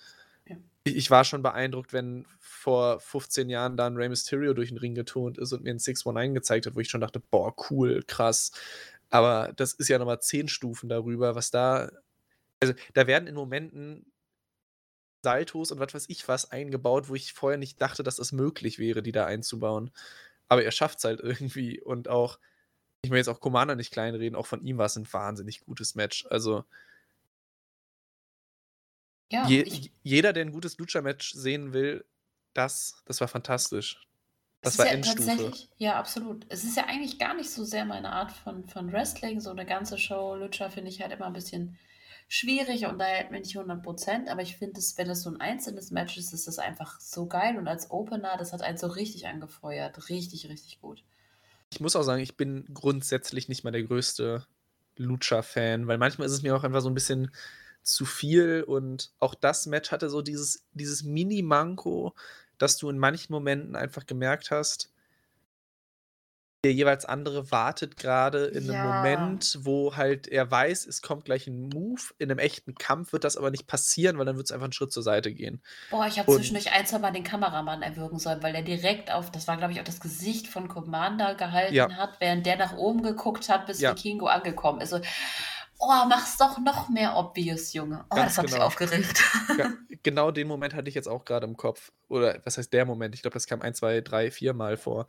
[0.46, 0.56] Ja.
[0.84, 4.94] Ich, ich war schon beeindruckt, wenn vor 15 Jahren dann Rey Mysterio durch den Ring
[4.94, 8.52] geturnt ist und mir ein 619 gezeigt hat, wo ich schon dachte, boah, cool, krass.
[9.10, 11.90] Aber das ist ja nochmal zehn Stufen darüber, was da.
[12.60, 14.06] Also, da werden in Momenten
[15.24, 18.78] Saltos und was weiß ich was eingebaut, wo ich vorher nicht dachte, dass das möglich
[18.78, 19.90] wäre, die da einzubauen.
[20.48, 21.80] Aber er schafft es halt irgendwie.
[21.80, 22.38] Und auch,
[23.02, 25.96] ich will jetzt auch Commander nicht kleinreden, auch von ihm war es ein wahnsinnig gutes
[25.96, 26.26] Match.
[26.30, 26.64] Also,
[29.32, 32.04] Ja, je, jeder, der ein gutes Lucha-Match sehen will,
[32.52, 34.06] das, das war fantastisch.
[34.64, 35.28] Das war ja Endstufe.
[35.28, 36.46] tatsächlich, ja, absolut.
[36.48, 39.66] Es ist ja eigentlich gar nicht so sehr meine Art von, von Wrestling, so eine
[39.66, 40.36] ganze Show.
[40.36, 41.76] Lucha finde ich halt immer ein bisschen
[42.28, 45.90] schwierig und da hält mir nicht 100%, aber ich finde, wenn das so ein einzelnes
[45.90, 49.26] Match ist, ist das einfach so geil und als Opener, das hat einen so richtig
[49.26, 50.08] angefeuert.
[50.08, 51.04] Richtig, richtig gut.
[51.72, 54.46] Ich muss auch sagen, ich bin grundsätzlich nicht mal der größte
[54.96, 57.30] Lucha-Fan, weil manchmal ist es mir auch einfach so ein bisschen
[57.82, 62.14] zu viel und auch das Match hatte so dieses, dieses Mini-Manko,
[62.58, 64.93] dass du in manchen Momenten einfach gemerkt hast,
[66.64, 68.96] der jeweils andere wartet gerade in einem Ja.
[68.96, 72.00] Moment, wo halt er weiß, es kommt gleich ein Move.
[72.18, 74.72] In einem echten Kampf wird das aber nicht passieren, weil dann wird es einfach einen
[74.72, 75.62] Schritt zur Seite gehen.
[75.90, 79.30] Boah, ich habe zwischendurch ein, zwei Mal den Kameramann erwürgen sollen, weil der direkt auf,
[79.30, 81.90] das war glaube ich auch das Gesicht von Commander gehalten Ja.
[81.96, 83.92] hat, während der nach oben geguckt hat, bis Ja.
[83.92, 84.90] Vikingo angekommen ist.
[84.90, 85.00] So,
[85.78, 88.04] oh, mach's doch noch mehr obvious, Junge.
[88.10, 88.66] Oh, Ganz das hat mich genau.
[88.66, 89.22] aufgeregt.
[89.58, 89.72] Ja,
[90.02, 91.92] genau den Moment hatte ich jetzt auch gerade im Kopf.
[92.08, 93.14] Oder was heißt der Moment?
[93.14, 95.06] Ich glaube, das kam ein, zwei, drei, vier Mal vor.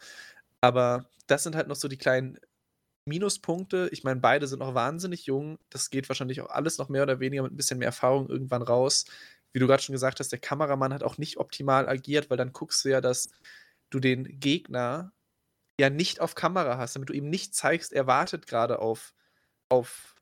[0.66, 2.40] Aber das sind halt noch so die kleinen
[3.08, 3.88] Minuspunkte.
[3.92, 5.60] Ich meine, beide sind noch wahnsinnig jung.
[5.70, 8.64] Das geht wahrscheinlich auch alles noch mehr oder weniger mit ein bisschen mehr Erfahrung irgendwann
[8.64, 9.06] raus.
[9.54, 12.52] Wie du gerade schon gesagt hast, der Kameramann hat auch nicht optimal agiert, weil dann
[12.52, 13.30] guckst du ja, dass
[13.92, 15.14] du den Gegner
[15.80, 19.14] ja nicht auf Kamera hast, damit du ihm nicht zeigst, er wartet gerade auf,
[19.70, 20.16] auf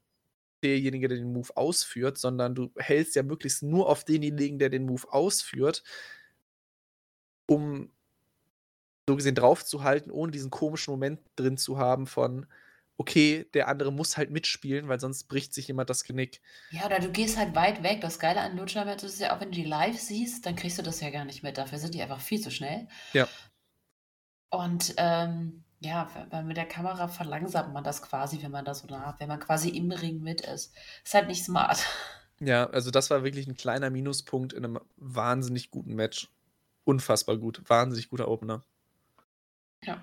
[0.64, 4.86] derjenige, der den Move ausführt, sondern du hältst ja möglichst nur auf denjenigen, der den
[4.86, 5.84] Move ausführt,
[7.48, 7.93] um
[9.08, 12.46] so gesehen draufzuhalten, ohne diesen komischen Moment drin zu haben von,
[12.98, 16.42] okay, der andere muss halt mitspielen, weil sonst bricht sich jemand das Genick.
[16.72, 18.02] Ja, oder du gehst halt weit weg.
[18.02, 20.84] Das Geile an Lucha-Matches ist ja auch, wenn du die live siehst, dann kriegst du
[20.84, 21.58] das ja gar nicht mit.
[21.58, 22.88] Dafür sind die einfach viel zu schnell.
[23.14, 23.28] Ja.
[24.50, 28.88] Und ähm, ja, weil mit der Kamera verlangsamt man das quasi, wenn man da so
[28.88, 30.74] nah, wenn man quasi im Ring mit ist.
[31.04, 31.80] Ist halt nicht smart.
[32.40, 36.30] Ja, also das war wirklich ein kleiner Minuspunkt in einem wahnsinnig guten Match.
[36.84, 37.62] Unfassbar gut.
[37.70, 38.64] Wahnsinnig guter Opener.
[39.86, 40.02] Ja.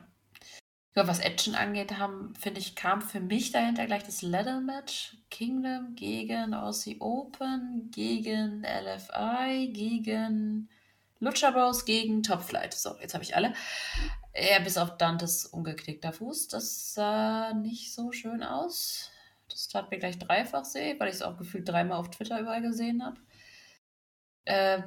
[0.97, 5.17] Ja, was Action angeht, haben, finde ich, kam für mich dahinter gleich das Ladder-Match.
[5.31, 10.69] Kingdom gegen Aussie Open, gegen LFI, gegen
[11.21, 12.75] Lucha Bros, gegen Top Flight.
[12.75, 13.55] So, jetzt habe ich alle.
[14.35, 16.49] Ja, bis auf Dantes umgeknickter Fuß.
[16.49, 19.11] Das sah nicht so schön aus.
[19.49, 22.63] Das tat mir gleich dreifach seh, weil ich es auch gefühlt dreimal auf Twitter überall
[22.63, 23.21] gesehen habe.
[24.45, 24.83] Äh,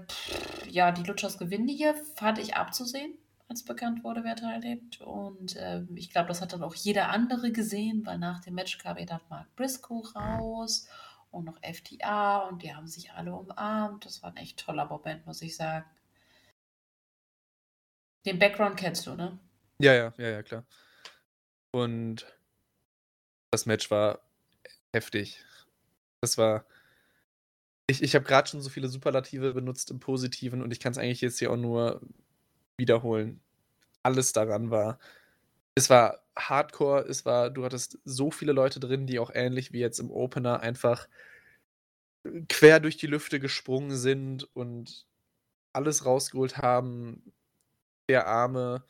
[0.70, 3.18] ja, die Lutschers gewinnen hier, fand ich abzusehen
[3.54, 5.00] als bekannt wurde, wer teilnimmt.
[5.02, 8.80] Und ähm, ich glaube, das hat dann auch jeder andere gesehen, weil nach dem Match
[8.80, 10.88] kam ja dann Mark Briscoe raus
[11.30, 14.06] und noch FTA und die haben sich alle umarmt.
[14.06, 15.86] Das war ein echt toller Moment, muss ich sagen.
[18.26, 19.38] Den Background kennst du, ne?
[19.80, 20.66] Ja, ja, ja, ja, klar.
[21.72, 22.26] Und
[23.52, 24.20] das Match war
[24.94, 25.44] heftig.
[26.22, 26.66] Das war.
[27.88, 30.98] Ich, ich habe gerade schon so viele Superlative benutzt im Positiven und ich kann es
[30.98, 32.02] eigentlich jetzt hier auch nur
[32.78, 33.43] wiederholen.
[34.04, 35.00] Alles daran war.
[35.76, 39.80] Es war Hardcore, es war, du hattest so viele Leute drin, die auch ähnlich wie
[39.80, 41.08] jetzt im Opener einfach
[42.50, 45.06] quer durch die Lüfte gesprungen sind und
[45.74, 47.34] alles rausgeholt haben.
[48.10, 48.84] Der arme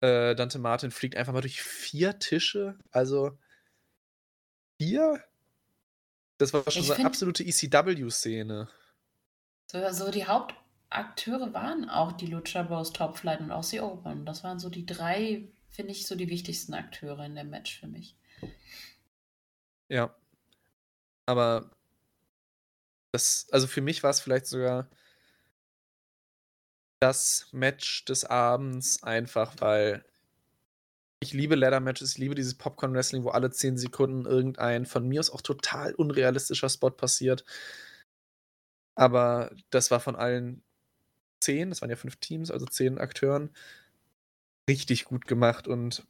[0.00, 2.78] äh, Dante Martin fliegt einfach mal durch vier Tische.
[2.90, 3.38] Also
[4.78, 5.22] vier?
[6.38, 8.68] Das war schon Ich so eine absolute ECW-Szene.
[9.70, 10.26] So, so die
[10.92, 14.26] Hauptakteure waren auch die Lucha Bros Top Flight und auch die Open.
[14.26, 17.86] Das waren so die drei, finde ich, so die wichtigsten Akteure in dem Match für
[17.86, 18.16] mich.
[19.88, 20.14] Ja.
[21.26, 21.70] Aber
[23.12, 24.88] das, also für mich war es vielleicht sogar
[27.00, 30.04] das Match des Abends, einfach weil
[31.20, 35.30] ich liebe Ladder-Matches, ich liebe dieses Popcorn-Wrestling, wo alle 10 Sekunden irgendein von mir aus
[35.30, 37.44] auch total unrealistischer Spot passiert.
[38.94, 40.64] Aber das war von allen
[41.42, 43.50] 10, das waren ja fünf Teams, also 10 Akteuren,
[44.68, 46.06] richtig gut gemacht und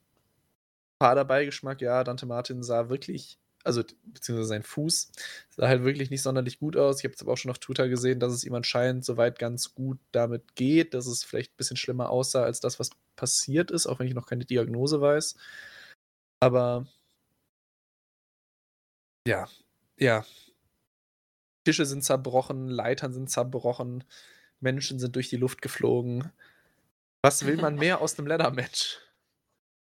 [1.02, 5.12] fader Beigeschmack, ja, Dante Martin sah wirklich also beziehungsweise sein Fuß
[5.50, 6.98] sah halt wirklich nicht sonderlich gut aus.
[6.98, 9.74] Ich habe jetzt aber auch schon auf Twitter gesehen, dass es ihm anscheinend soweit ganz
[9.74, 13.86] gut damit geht, dass es vielleicht ein bisschen schlimmer aussah als das, was passiert ist,
[13.86, 15.36] auch wenn ich noch keine Diagnose weiß.
[16.40, 16.86] Aber
[19.26, 19.48] ja,
[19.98, 20.24] ja.
[21.64, 24.02] Tische sind zerbrochen, Leitern sind zerbrochen,
[24.62, 26.32] Menschen sind durch die Luft geflogen.
[27.22, 28.98] Was will man mehr aus einem Leather-Match?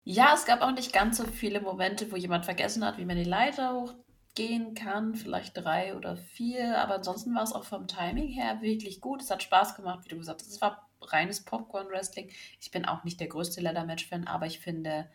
[0.07, 3.17] Ja, es gab auch nicht ganz so viele Momente, wo jemand vergessen hat, wie man
[3.17, 5.15] die Leiter hochgehen kann.
[5.15, 6.77] Vielleicht drei oder vier.
[6.79, 9.23] Aber ansonsten war es auch vom Timing her wirklich gut.
[9.23, 10.51] Es hat Spaß gemacht, wie du gesagt hast.
[10.51, 12.31] Es war reines Popcorn-Wrestling.
[12.61, 15.11] Ich bin auch nicht der größte Leather-Match-Fan, aber ich finde,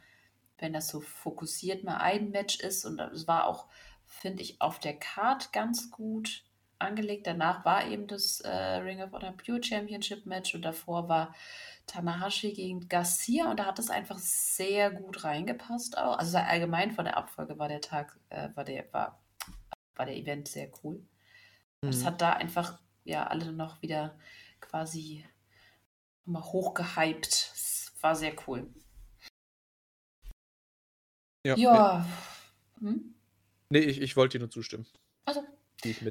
[0.57, 3.67] wenn das so fokussiert mal ein Match ist und es war auch,
[4.05, 6.43] finde ich, auf der Card ganz gut
[6.79, 7.27] angelegt.
[7.27, 11.35] Danach war eben das äh, Ring of Honor Pure Championship Match und davor war
[11.87, 16.17] Tanahashi gegen Garcia und da hat es einfach sehr gut reingepasst auch.
[16.17, 19.21] Also allgemein von der Abfolge war der Tag, äh, war der, war,
[19.95, 21.03] war der Event sehr cool.
[21.81, 21.89] Mhm.
[21.89, 24.17] Es hat da einfach ja alle noch wieder
[24.61, 25.25] quasi
[26.25, 27.51] mal hochgehypt.
[27.53, 28.71] Es war sehr cool.
[31.45, 31.55] Ja.
[31.55, 32.05] ja.
[32.79, 33.15] Hm?
[33.69, 34.85] Nee, ich, ich wollte dir nur zustimmen.
[35.25, 35.43] Also,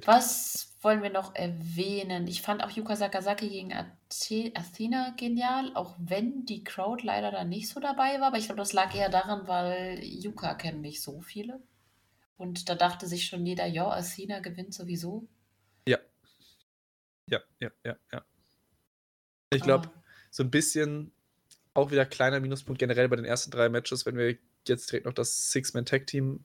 [0.05, 2.27] was wollen wir noch erwähnen?
[2.27, 7.69] Ich fand auch Yuka Sakazaki gegen Athena genial, auch wenn die Crowd leider da nicht
[7.69, 8.29] so dabei war.
[8.29, 11.61] Aber ich glaube, das lag eher daran, weil Yuka kennen nicht so viele.
[12.37, 15.27] Und da dachte sich schon jeder, ja, Athena gewinnt sowieso.
[15.87, 15.99] Ja.
[17.27, 18.25] Ja, ja, ja, ja.
[19.51, 20.03] Ich glaube, ah.
[20.31, 21.13] so ein bisschen
[21.75, 24.37] auch wieder kleiner Minuspunkt generell bei den ersten drei Matches, wenn wir
[24.67, 26.45] jetzt direkt noch das Six-Man-Tag-Team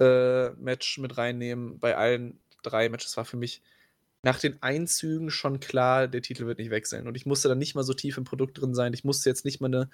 [0.00, 1.78] äh, Match mit reinnehmen.
[1.78, 3.62] Bei allen drei Matches war für mich
[4.22, 7.06] nach den Einzügen schon klar, der Titel wird nicht wechseln.
[7.06, 8.92] Und ich musste dann nicht mal so tief im Produkt drin sein.
[8.92, 9.90] Ich musste jetzt nicht mal eine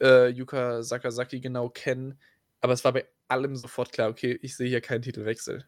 [0.00, 2.18] äh, Yuka Sakazaki genau kennen.
[2.60, 5.64] Aber es war bei allem sofort klar, okay, ich sehe hier keinen Titelwechsel.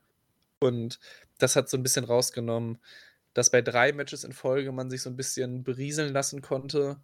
[0.59, 0.99] Und
[1.39, 2.79] das hat so ein bisschen rausgenommen,
[3.33, 7.01] dass bei drei Matches in Folge man sich so ein bisschen berieseln lassen konnte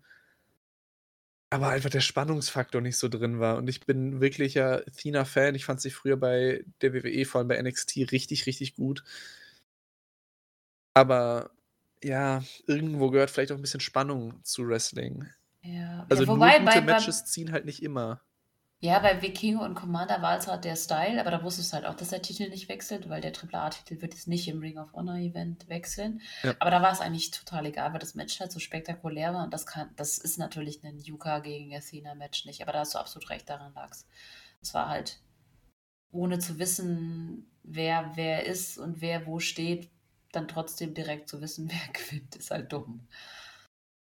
[1.50, 3.56] aber einfach der Spannungsfaktor nicht so drin war.
[3.56, 5.56] Und ich bin wirklicher Athena-Fan.
[5.56, 9.02] Ich fand sie früher bei der WWE, vor allem bei NXT, richtig, richtig gut.
[10.94, 11.50] Aber
[12.02, 15.26] ja, irgendwo gehört vielleicht auch ein bisschen Spannung zu Wrestling.
[15.62, 18.22] Ja, also ja, wobei, nur gute bei, Matches ziehen halt nicht immer.
[18.82, 21.84] Ja, bei Vikingo und Commander war es halt der Style, aber da wusstest du halt
[21.84, 24.94] auch, dass der Titel nicht wechselt, weil der AAA-Titel wird jetzt nicht im Ring of
[24.94, 26.22] Honor Event wechseln.
[26.42, 26.54] Ja.
[26.58, 29.52] Aber da war es eigentlich total egal, weil das Match halt so spektakulär war und
[29.52, 32.98] das kann, das ist natürlich ein Yuka gegen Athena Match nicht, aber da hast du
[32.98, 34.06] absolut recht, daran lag's.
[34.62, 35.20] Es war halt,
[36.10, 39.90] ohne zu wissen, wer wer ist und wer wo steht,
[40.32, 43.06] dann trotzdem direkt zu wissen, wer gewinnt, ist halt dumm.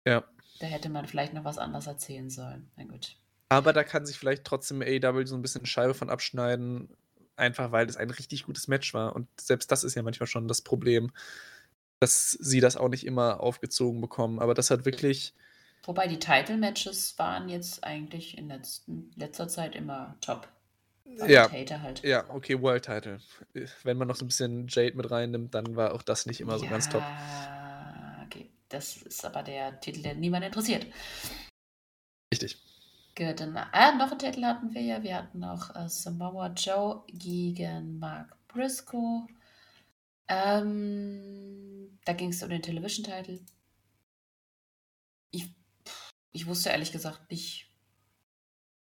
[0.06, 0.22] Ja.
[0.60, 2.70] Da hätte man vielleicht noch was anderes erzählen sollen.
[2.76, 3.16] Na gut.
[3.52, 6.88] Aber da kann sich vielleicht trotzdem AEW so ein bisschen Scheibe von abschneiden,
[7.36, 9.14] einfach weil es ein richtig gutes Match war.
[9.14, 11.10] Und selbst das ist ja manchmal schon das Problem,
[12.00, 14.38] dass sie das auch nicht immer aufgezogen bekommen.
[14.38, 15.34] Aber das hat wirklich.
[15.84, 20.48] Wobei die Title-Matches waren jetzt eigentlich in letzten, letzter Zeit immer top.
[21.04, 22.02] Ja, halt.
[22.04, 23.18] ja, okay, World Title.
[23.82, 26.58] Wenn man noch so ein bisschen Jade mit reinnimmt, dann war auch das nicht immer
[26.58, 27.02] so ja, ganz top.
[28.24, 30.86] Okay, das ist aber der Titel, der niemand interessiert.
[32.32, 32.56] Richtig.
[33.14, 35.02] Dann äh, noch einen Titel hatten wir ja.
[35.02, 39.26] Wir hatten noch äh, Samoa Joe gegen Mark Briscoe.
[40.28, 43.40] Ähm, da ging es um den Television-Title.
[45.30, 45.55] Ich,
[46.32, 47.70] ich wusste ehrlich gesagt nicht.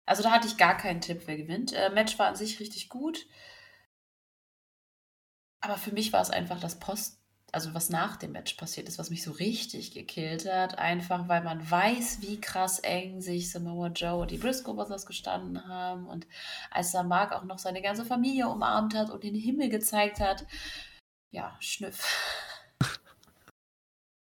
[0.06, 1.72] Also da hatte ich gar keinen Tipp, wer gewinnt.
[1.72, 3.26] Äh, Match war an sich richtig gut.
[5.60, 7.23] Aber für mich war es einfach das Post
[7.54, 11.42] also was nach dem Match passiert ist, was mich so richtig gekillt hat, einfach weil
[11.42, 16.26] man weiß, wie krass eng sich Samoa Joe und die Briscoe Brothers gestanden haben und
[16.70, 20.44] als da Mark auch noch seine ganze Familie umarmt hat und den Himmel gezeigt hat,
[21.30, 22.06] ja, Schnüff.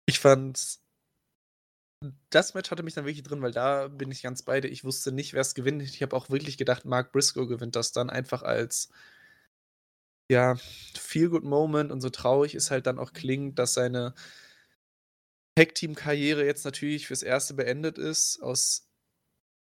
[0.05, 0.59] Ich fand
[2.29, 4.67] das Match hatte mich dann wirklich drin, weil da bin ich ganz beide.
[4.67, 5.81] Ich wusste nicht, wer es gewinnt.
[5.81, 8.89] Ich habe auch wirklich gedacht, Mark Briscoe gewinnt das dann einfach als
[10.33, 10.55] ja,
[10.95, 14.15] Feel Good Moment und so traurig es halt dann auch klingt, dass seine
[15.55, 18.87] Tag-Team-Karriere jetzt natürlich fürs Erste beendet ist, aus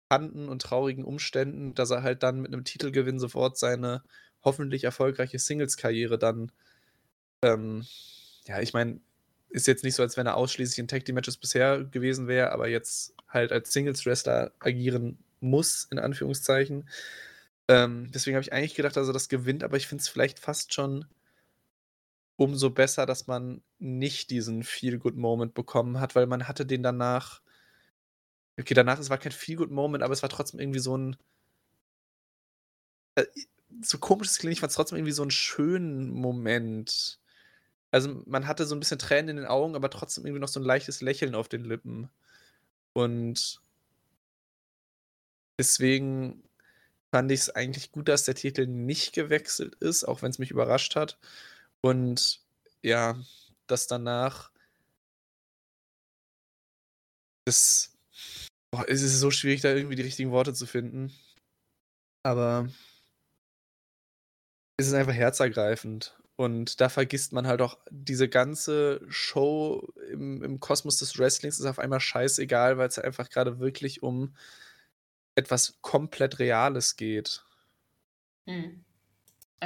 [0.06, 4.04] spannenden und traurigen Umständen, dass er halt dann mit einem Titelgewinn sofort seine
[4.44, 6.52] hoffentlich erfolgreiche Singles-Karriere dann,
[7.44, 7.88] ähm,
[8.46, 9.02] ja, ich meine,
[9.50, 12.52] ist jetzt nicht so, als wenn er ausschließlich in Tag Team Matches bisher gewesen wäre,
[12.52, 16.88] aber jetzt halt als Singles Wrestler agieren muss, in Anführungszeichen.
[17.72, 20.40] Ähm, deswegen habe ich eigentlich gedacht, dass er das gewinnt, aber ich finde es vielleicht
[20.40, 21.06] fast schon
[22.36, 27.42] umso besser, dass man nicht diesen Feel-Good-Moment bekommen hat, weil man hatte den danach.
[28.60, 31.16] Okay, danach, es war kein Feel-Good-Moment, aber es war trotzdem irgendwie so ein.
[33.16, 33.24] Äh,
[33.82, 37.22] so komisch es klingt, ich fand es trotzdem irgendwie so einen schönen Moment.
[37.92, 40.60] Also man hatte so ein bisschen Tränen in den Augen, aber trotzdem irgendwie noch so
[40.60, 42.10] ein leichtes Lächeln auf den Lippen.
[42.94, 43.62] Und
[45.58, 46.44] deswegen
[47.12, 50.52] fand ich es eigentlich gut, dass der Titel nicht gewechselt ist, auch wenn es mich
[50.52, 51.18] überrascht hat.
[51.82, 52.42] Und
[52.82, 53.20] ja,
[53.68, 54.52] dass danach
[57.46, 57.92] das
[58.72, 61.14] boah, es ist so schwierig, da irgendwie die richtigen Worte zu finden.
[62.24, 62.70] Aber
[64.78, 66.18] es ist einfach herzergreifend.
[66.38, 71.66] Und da vergisst man halt auch diese ganze Show im, im Kosmos des Wrestlings ist
[71.66, 74.36] auf einmal scheißegal, weil es einfach gerade wirklich um
[75.42, 77.44] etwas komplett Reales geht.
[78.46, 78.84] Hm.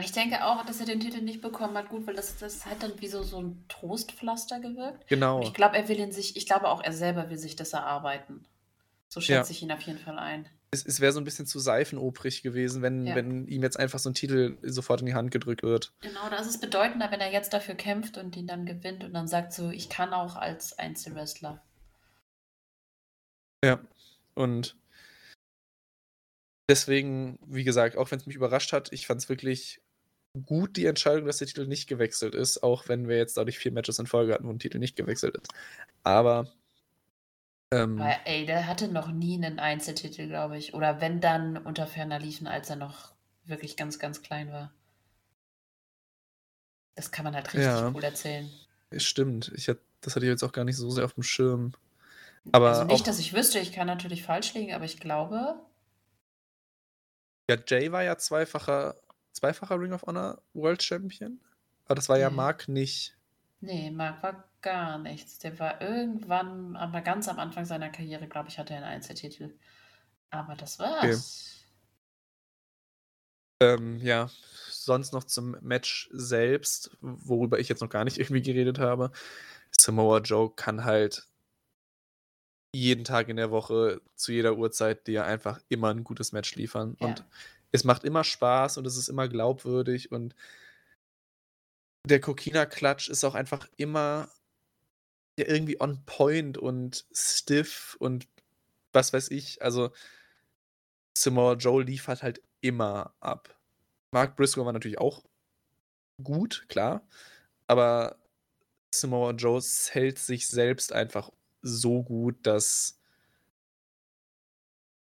[0.01, 2.83] Ich denke auch, dass er den Titel nicht bekommen hat, gut, weil das, das hat
[2.83, 5.07] dann wie so, so ein Trostpflaster gewirkt.
[5.07, 5.41] Genau.
[5.41, 8.45] Ich glaube, er will ihn sich, ich glaube auch, er selber will sich das erarbeiten.
[9.07, 9.55] So schätze ja.
[9.55, 10.49] ich ihn auf jeden Fall ein.
[10.71, 13.15] Es, es wäre so ein bisschen zu seifenoprig gewesen, wenn, ja.
[13.15, 15.93] wenn ihm jetzt einfach so ein Titel sofort in die Hand gedrückt wird.
[16.01, 19.29] Genau, da ist bedeutender, wenn er jetzt dafür kämpft und ihn dann gewinnt und dann
[19.29, 21.63] sagt so, ich kann auch als Einzelwrestler.
[23.63, 23.79] Ja,
[24.33, 24.75] und
[26.69, 29.81] deswegen, wie gesagt, auch wenn es mich überrascht hat, ich fand es wirklich
[30.45, 33.71] gut, die Entscheidung, dass der Titel nicht gewechselt ist, auch wenn wir jetzt dadurch vier
[33.71, 35.53] Matches in Folge hatten, wo ein Titel nicht gewechselt ist.
[36.03, 36.51] Aber.
[37.71, 40.73] Ähm, Weil, ey, der hatte noch nie einen Einzeltitel, glaube ich.
[40.73, 43.13] Oder wenn dann unter ferner liefen, als er noch
[43.45, 44.73] wirklich ganz, ganz klein war.
[46.95, 48.49] Das kann man halt richtig ja, cool erzählen.
[48.95, 49.51] Stimmt.
[49.55, 51.73] Ich hat, das hatte ich jetzt auch gar nicht so sehr auf dem Schirm.
[52.51, 55.55] Aber also nicht, dass ich wüsste, ich kann natürlich falsch liegen, aber ich glaube.
[57.49, 58.95] Ja, Jay war ja zweifacher
[59.35, 61.39] zweifacher Ring of Honor World Champion.
[61.85, 63.15] Aber das war ja Mark nicht.
[63.61, 65.37] Nee, Mark war gar nichts.
[65.39, 69.53] Der war irgendwann, aber ganz am Anfang seiner Karriere, glaube ich, hatte er einen Einzeltitel.
[70.31, 71.03] Aber das war's.
[71.03, 71.17] Okay.
[73.61, 74.29] Ähm, ja,
[74.69, 79.11] sonst noch zum Match selbst, worüber ich jetzt noch gar nicht irgendwie geredet habe.
[79.71, 81.27] Samoa Joe kann halt
[82.75, 86.97] jeden Tag in der Woche zu jeder Uhrzeit dir einfach immer ein gutes Match liefern.
[86.99, 87.07] Ja.
[87.07, 87.23] Und
[87.71, 90.35] es macht immer Spaß und es ist immer glaubwürdig und
[92.07, 94.29] der Kokina-Klatsch ist auch einfach immer
[95.37, 98.27] irgendwie on point und stiff und
[98.93, 99.61] was weiß ich.
[99.61, 99.91] Also
[101.17, 103.57] Samoa Joe liefert halt immer ab.
[104.11, 105.23] Mark Briscoe war natürlich auch
[106.23, 107.07] gut, klar,
[107.67, 108.17] aber
[108.93, 111.31] Samoa Joe hält sich selbst einfach
[111.65, 112.99] so gut, dass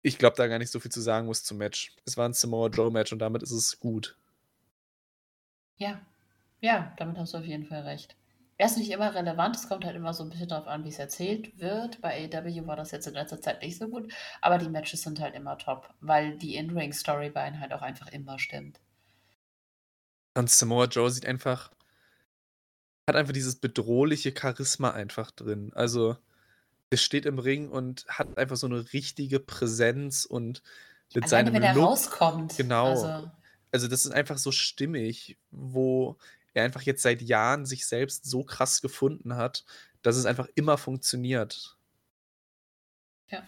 [0.02, 1.96] ich glaube, da gar nicht so viel zu sagen muss zum Match.
[2.04, 4.16] Es war ein Samoa Joe Match und damit ist es gut.
[5.76, 6.00] Ja,
[6.60, 8.16] ja, damit hast du auf jeden Fall recht.
[8.56, 10.90] Er ist nicht immer relevant, es kommt halt immer so ein bisschen darauf an, wie
[10.90, 12.00] es erzählt wird.
[12.00, 15.20] Bei AEW war das jetzt in letzter Zeit nicht so gut, aber die Matches sind
[15.20, 18.80] halt immer top, weil die In-Ring-Storyline halt auch einfach immer stimmt.
[20.34, 21.72] Und Samoa Joe sieht einfach,
[23.08, 25.72] hat einfach dieses bedrohliche Charisma einfach drin.
[25.74, 26.16] Also,
[26.94, 30.62] der steht im Ring und hat einfach so eine richtige Präsenz und
[31.12, 32.56] mit Alleine, seinem wenn er Look, rauskommt.
[32.56, 32.90] Genau.
[32.90, 33.30] Also.
[33.72, 36.16] also das ist einfach so stimmig, wo
[36.52, 39.64] er einfach jetzt seit Jahren sich selbst so krass gefunden hat,
[40.02, 41.76] dass es einfach immer funktioniert.
[43.28, 43.42] Ja.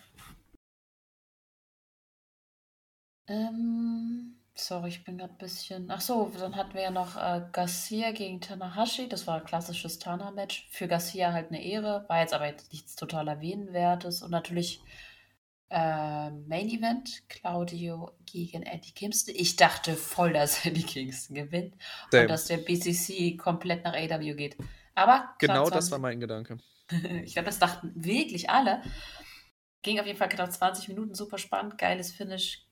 [3.29, 5.91] Ähm, Sorry, ich bin gerade ein bisschen.
[5.91, 9.07] Ach so, dann hatten wir ja noch äh, Garcia gegen Tanahashi.
[9.07, 10.69] Das war ein klassisches Tana-Match.
[10.71, 12.07] Für Garcia halt eine Ehre.
[12.09, 14.23] War jetzt aber jetzt nichts total erwähnenwertes.
[14.23, 14.81] Und natürlich
[15.69, 19.35] äh, Main Event: Claudio gegen Eddie Kingston.
[19.37, 21.75] Ich dachte voll, dass Eddie Kingston gewinnt.
[22.11, 22.23] Same.
[22.23, 24.57] Und dass der BCC komplett nach AW geht.
[24.95, 25.35] Aber.
[25.39, 26.57] Genau das war mein Gedanke.
[27.25, 28.81] ich glaube, das dachten wirklich alle.
[29.83, 32.66] Ging auf jeden Fall knapp 20 Minuten, super spannend, geiles Finish,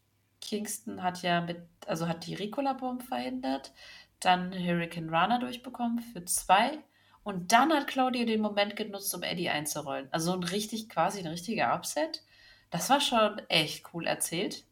[0.45, 3.73] Kingston hat ja mit, also hat die Ricola-Bomb verhindert,
[4.21, 6.79] dann Hurricane Runner durchbekommen für zwei.
[7.23, 10.09] Und dann hat Claudia den Moment genutzt, um Eddie einzurollen.
[10.13, 12.23] Also so ein richtig, quasi ein richtiger Upset.
[12.71, 14.65] Das war schon echt cool erzählt.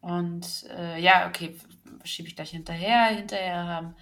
[0.00, 1.56] Und äh, ja, okay,
[2.04, 3.06] schiebe ich gleich hinterher.
[3.06, 3.94] Hinterher haben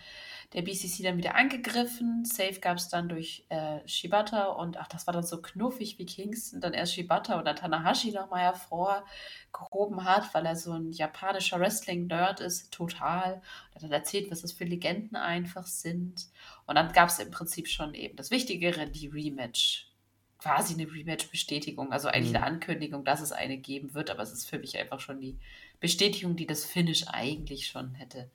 [0.57, 2.25] der BCC dann wieder angegriffen.
[2.25, 6.07] Safe gab es dann durch äh, Shibata und ach, das war dann so knuffig, wie
[6.07, 12.41] Kingston dann erst Shibata oder Tanahashi nochmal hervorgehoben hat, weil er so ein japanischer Wrestling-Nerd
[12.41, 13.43] ist, total.
[13.75, 16.29] Er hat erzählt, was das für Legenden einfach sind.
[16.65, 19.93] Und dann gab es im Prinzip schon eben das Wichtigere, die Rematch
[20.39, 22.37] quasi eine Rematch-Bestätigung, also eigentlich mhm.
[22.37, 25.39] eine Ankündigung, dass es eine geben wird, aber es ist für mich einfach schon die
[25.81, 28.31] Bestätigung, die das Finish eigentlich schon hätte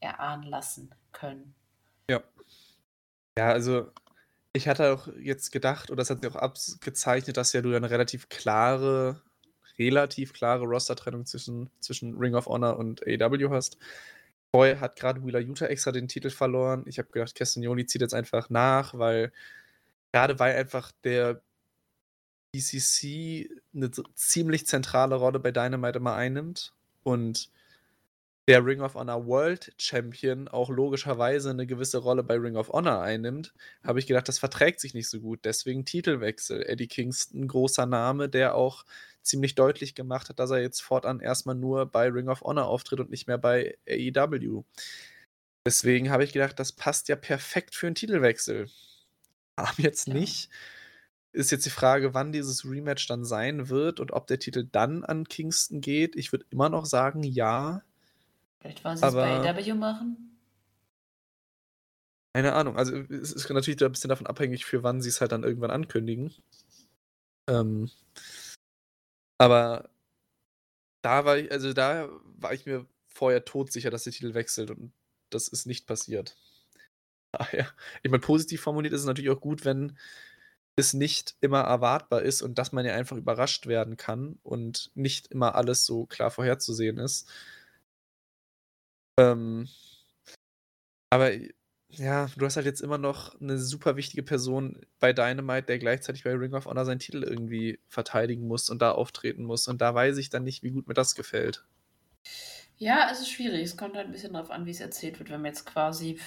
[0.00, 1.54] erahnen lassen können.
[2.10, 2.22] Ja.
[3.38, 3.90] Ja, also
[4.52, 7.90] ich hatte auch jetzt gedacht, oder das hat sich auch abgezeichnet, dass ja du eine
[7.90, 9.22] relativ klare,
[9.78, 13.78] relativ klare Roster-Trennung zwischen, zwischen Ring of Honor und AEW hast.
[14.52, 16.84] Boy hat gerade Wheeler Utah extra den Titel verloren.
[16.86, 19.32] Ich habe gedacht, Castagnoli zieht jetzt einfach nach, weil
[20.12, 21.42] gerade weil einfach der
[22.52, 26.72] BCC eine ziemlich zentrale Rolle bei Dynamite immer einnimmt
[27.02, 27.50] und
[28.48, 33.00] der Ring of Honor World Champion auch logischerweise eine gewisse Rolle bei Ring of Honor
[33.00, 33.52] einnimmt,
[33.82, 35.40] habe ich gedacht, das verträgt sich nicht so gut.
[35.44, 36.64] Deswegen Titelwechsel.
[36.64, 38.84] Eddie Kingston, großer Name, der auch
[39.22, 43.00] ziemlich deutlich gemacht hat, dass er jetzt fortan erstmal nur bei Ring of Honor auftritt
[43.00, 44.62] und nicht mehr bei AEW.
[45.66, 48.68] Deswegen habe ich gedacht, das passt ja perfekt für einen Titelwechsel.
[49.56, 50.14] Aber jetzt ja.
[50.14, 50.50] nicht.
[51.32, 55.04] Ist jetzt die Frage, wann dieses Rematch dann sein wird und ob der Titel dann
[55.04, 56.14] an Kingston geht.
[56.14, 57.82] Ich würde immer noch sagen, ja.
[58.66, 60.40] Vielleicht wollen sie es bei AW machen?
[62.34, 62.76] Keine Ahnung.
[62.76, 65.70] Also es ist natürlich ein bisschen davon abhängig, für wann sie es halt dann irgendwann
[65.70, 66.34] ankündigen.
[67.48, 67.88] Ähm,
[69.38, 69.88] aber
[71.04, 74.92] da war ich, also da war ich mir vorher todsicher, dass der Titel wechselt und
[75.30, 76.36] das ist nicht passiert.
[77.38, 77.66] Ah, ja.
[78.02, 79.98] Ich meine, positiv formuliert ist es natürlich auch gut, wenn
[80.76, 85.26] es nicht immer erwartbar ist und dass man ja einfach überrascht werden kann und nicht
[85.26, 87.28] immer alles so klar vorherzusehen ist.
[89.18, 89.68] Ähm,
[91.10, 91.32] aber
[91.88, 96.24] ja, du hast halt jetzt immer noch eine super wichtige Person bei Dynamite, der gleichzeitig
[96.24, 99.68] bei Ring of Honor seinen Titel irgendwie verteidigen muss und da auftreten muss.
[99.68, 101.64] Und da weiß ich dann nicht, wie gut mir das gefällt.
[102.78, 103.62] Ja, es ist schwierig.
[103.62, 105.30] Es kommt halt ein bisschen darauf an, wie es erzählt wird.
[105.30, 106.18] Wenn man jetzt quasi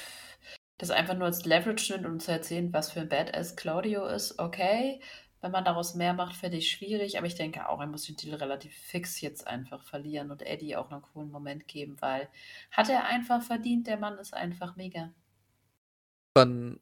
[0.79, 4.39] das einfach nur als Leverage nimmt, um zu erzählen, was für ein Badass Claudio ist,
[4.39, 5.01] okay.
[5.41, 8.17] Wenn man daraus mehr macht, finde ich schwierig, aber ich denke auch, er muss den
[8.17, 12.27] Titel relativ fix jetzt einfach verlieren und Eddie auch einen coolen Moment geben, weil
[12.71, 15.13] hat er einfach verdient, der Mann ist einfach mega.
[16.35, 16.79] Wann,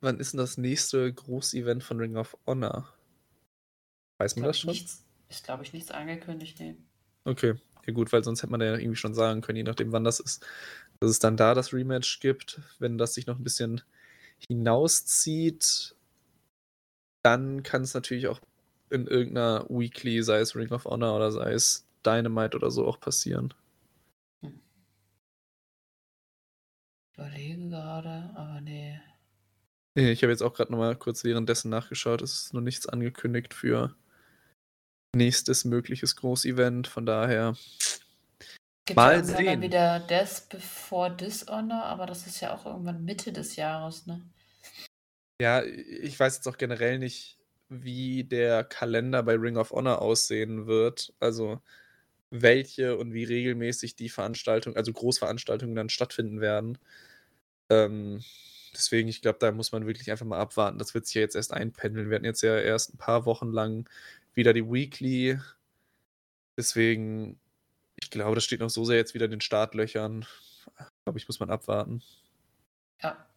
[0.00, 2.92] wann ist denn das nächste Großevent von Ring of Honor?
[4.18, 4.70] Weiß man das schon?
[4.70, 6.76] Nichts, ist, glaube ich, nichts angekündigt, nee.
[7.24, 7.54] Okay,
[7.86, 10.20] ja gut, weil sonst hätte man ja irgendwie schon sagen können, je nachdem, wann das
[10.20, 10.46] ist,
[11.00, 12.60] dass es dann da das Rematch gibt.
[12.78, 13.82] Wenn das sich noch ein bisschen
[14.48, 15.96] hinauszieht,
[17.22, 18.40] dann kann es natürlich auch
[18.90, 23.00] in irgendeiner Weekly, sei es Ring of Honor oder sei es Dynamite oder so, auch
[23.00, 23.52] passieren.
[24.42, 24.60] Hm.
[27.10, 29.00] Ich überlege gerade, aber nee.
[29.94, 32.22] Nee, ich habe jetzt auch gerade nochmal kurz währenddessen nachgeschaut.
[32.22, 33.96] Es ist noch nichts angekündigt für
[35.14, 36.86] nächstes mögliches Großevent.
[36.86, 37.56] Von daher.
[38.86, 39.60] Gibt mal sehen.
[39.60, 44.22] Wieder Death Before Dishonor, aber das ist ja auch irgendwann Mitte des Jahres, ne?
[45.40, 47.38] Ja, ich weiß jetzt auch generell nicht,
[47.68, 51.14] wie der Kalender bei Ring of Honor aussehen wird.
[51.20, 51.60] Also
[52.30, 56.78] welche und wie regelmäßig die Veranstaltungen, also Großveranstaltungen dann stattfinden werden.
[57.70, 58.22] Ähm,
[58.74, 60.78] deswegen, ich glaube, da muss man wirklich einfach mal abwarten.
[60.78, 62.10] Das wird sich ja jetzt erst einpendeln.
[62.10, 63.88] Wir hatten jetzt ja erst ein paar Wochen lang
[64.34, 65.38] wieder die Weekly.
[66.56, 67.40] Deswegen,
[67.96, 70.26] ich glaube, das steht noch so sehr jetzt wieder in den Startlöchern.
[70.78, 72.02] Ich glaube, ich muss mal abwarten.
[73.02, 73.27] Ja.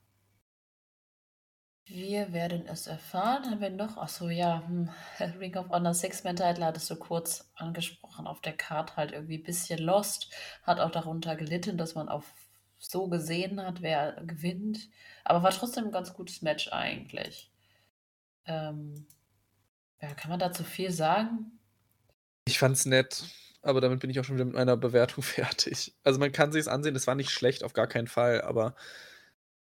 [1.94, 3.52] Wir werden es erfahren.
[3.52, 3.98] Haben wir noch?
[3.98, 4.64] Achso, ja.
[4.66, 4.90] Hm.
[5.40, 8.28] Ring of Honor Six-Man-Title hattest du kurz angesprochen.
[8.28, 10.30] Auf der Karte halt irgendwie ein bisschen lost.
[10.64, 12.24] Hat auch darunter gelitten, dass man auf
[12.78, 14.90] so gesehen hat, wer gewinnt.
[15.26, 17.52] Aber war trotzdem ein ganz gutes Match eigentlich.
[18.46, 19.06] Ähm,
[20.02, 21.60] ja, kann man dazu viel sagen?
[22.48, 23.26] Ich fand's nett,
[23.62, 25.94] aber damit bin ich auch schon wieder mit meiner Bewertung fertig.
[26.06, 28.76] Also man kann sich es ansehen, es war nicht schlecht, auf gar keinen Fall, aber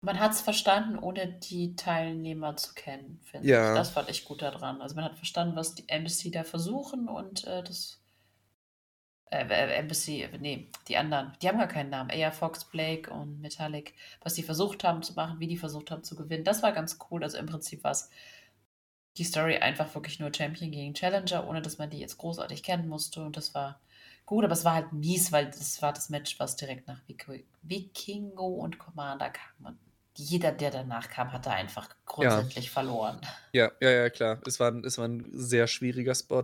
[0.01, 3.71] man hat es verstanden, ohne die Teilnehmer zu kennen, finde ja.
[3.71, 3.77] ich.
[3.77, 4.81] Das fand ich gut daran.
[4.81, 8.01] Also man hat verstanden, was die Embassy da versuchen und äh, das
[9.29, 12.09] äh, äh Embassy, nee, die anderen, die haben gar keinen Namen.
[12.09, 16.03] Eher Fox, Blake und Metallic, was die versucht haben zu machen, wie die versucht haben
[16.03, 16.43] zu gewinnen.
[16.43, 17.23] Das war ganz cool.
[17.23, 18.09] Also im Prinzip war es
[19.17, 22.87] die Story einfach wirklich nur Champion gegen Challenger, ohne dass man die jetzt großartig kennen
[22.87, 23.23] musste.
[23.23, 23.79] Und das war
[24.25, 27.01] gut, aber es war halt mies, weil das war das Match, was direkt nach
[27.61, 29.65] Vikingo und Commander kam.
[29.65, 32.71] Und jeder, der danach kam, hatte einfach grundsätzlich ja.
[32.71, 33.21] verloren.
[33.53, 34.41] Ja, ja, ja, klar.
[34.45, 36.43] Es war, es war ein sehr schwieriger Spot.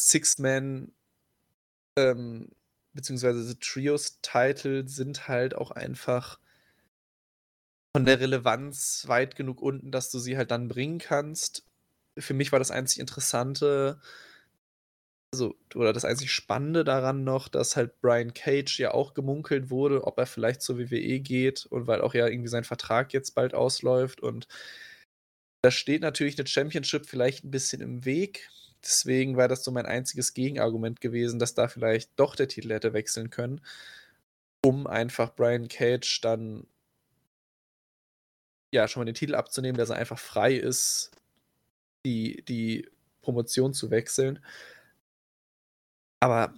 [0.00, 0.92] Six-Man,
[1.96, 2.50] ähm,
[2.92, 6.38] beziehungsweise Trios-Title sind halt auch einfach
[7.92, 11.64] von der Relevanz weit genug unten, dass du sie halt dann bringen kannst.
[12.16, 14.00] Für mich war das einzig Interessante,
[15.32, 20.04] also, oder das einzig Spannende daran noch, dass halt Brian Cage ja auch gemunkelt wurde,
[20.04, 23.54] ob er vielleicht zur WWE geht und weil auch ja irgendwie sein Vertrag jetzt bald
[23.54, 24.48] ausläuft und
[25.62, 28.48] da steht natürlich eine Championship vielleicht ein bisschen im Weg.
[28.82, 32.92] Deswegen war das so mein einziges Gegenargument gewesen, dass da vielleicht doch der Titel hätte
[32.92, 33.60] wechseln können,
[34.64, 36.66] um einfach Brian Cage dann
[38.72, 41.10] ja schon mal den Titel abzunehmen, dass er einfach frei ist,
[42.06, 42.88] die, die
[43.22, 44.38] Promotion zu wechseln.
[46.20, 46.54] Aber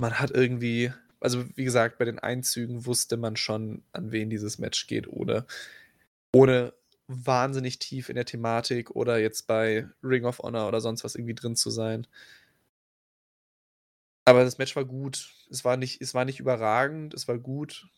[0.00, 4.58] man hat irgendwie, also wie gesagt, bei den Einzügen wusste man schon, an wen dieses
[4.58, 5.46] Match geht, ohne,
[6.32, 6.72] ohne
[7.08, 11.34] wahnsinnig tief in der Thematik oder jetzt bei Ring of Honor oder sonst was irgendwie
[11.34, 12.06] drin zu sein.
[14.24, 15.34] Aber das Match war gut.
[15.50, 17.88] Es war nicht, es war nicht überragend, es war gut.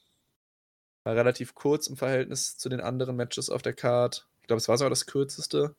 [1.05, 4.26] War relativ kurz im Verhältnis zu den anderen Matches auf der Card.
[4.40, 5.76] Ich glaube, es war sogar das kürzeste.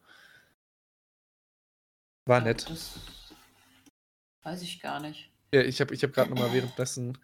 [2.25, 2.69] War nett.
[2.69, 2.99] das
[4.45, 5.31] weiß ich gar nicht.
[5.53, 7.17] Ja, ich habe ich hab gerade nochmal währenddessen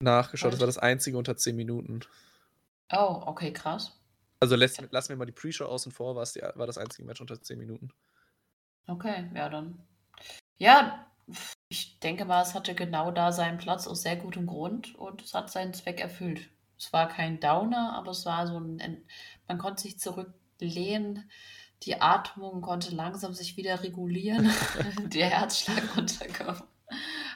[0.00, 0.52] nachgeschaut.
[0.52, 2.00] Das war das einzige unter 10 Minuten.
[2.92, 3.96] Oh, okay, krass.
[4.40, 7.06] Also lässt, lassen wir mal die Pre-Show außen vor, war, es die, war das einzige
[7.06, 7.90] Match unter 10 Minuten.
[8.86, 9.80] Okay, ja dann.
[10.58, 11.06] Ja,
[11.68, 15.34] ich denke mal, es hatte genau da seinen Platz aus sehr gutem Grund und es
[15.34, 16.50] hat seinen Zweck erfüllt.
[16.78, 19.04] Es war kein Downer, aber es war so ein,
[19.46, 21.30] man konnte sich zurücklehnen,
[21.84, 24.50] die Atmung konnte langsam sich wieder regulieren,
[25.06, 26.62] der Herzschlag runterkommen.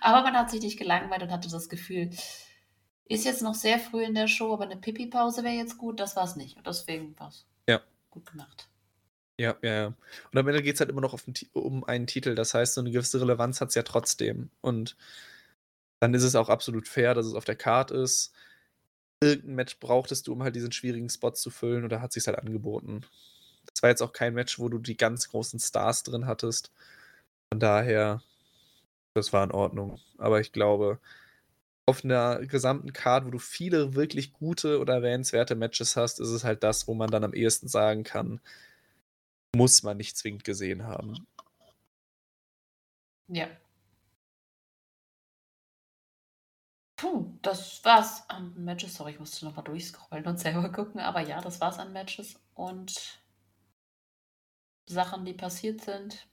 [0.00, 2.10] Aber man hat sich nicht gelangweilt und hatte das Gefühl,
[3.06, 6.00] ist jetzt noch sehr früh in der Show, aber eine Pipi-Pause wäre jetzt gut.
[6.00, 6.56] Das war es nicht.
[6.56, 7.80] Und deswegen war es Ja.
[8.10, 8.68] gut gemacht.
[9.38, 9.86] Ja, ja, ja.
[9.86, 12.34] Und am Ende geht es halt immer noch Ti- um einen Titel.
[12.34, 14.50] Das heißt, so eine gewisse Relevanz hat es ja trotzdem.
[14.60, 14.96] Und
[16.00, 18.32] dann ist es auch absolut fair, dass es auf der Card ist.
[19.22, 22.26] Irgendein Match brauchtest du, um halt diesen schwierigen Spot zu füllen, und da hat sich
[22.26, 23.02] halt angeboten.
[23.74, 26.72] Das war jetzt auch kein Match, wo du die ganz großen Stars drin hattest.
[27.52, 28.22] Von daher,
[29.14, 30.00] das war in Ordnung.
[30.18, 31.00] Aber ich glaube,
[31.86, 36.44] auf einer gesamten Card, wo du viele wirklich gute oder erwähnenswerte Matches hast, ist es
[36.44, 38.40] halt das, wo man dann am ehesten sagen kann,
[39.56, 41.26] muss man nicht zwingend gesehen haben.
[43.28, 43.48] Ja.
[46.96, 48.94] Puh, das war's an Matches.
[48.94, 51.00] Sorry, ich musste nochmal durchscrollen und selber gucken.
[51.00, 53.23] Aber ja, das war's an Matches und
[54.94, 56.26] Sachen, die passiert sind.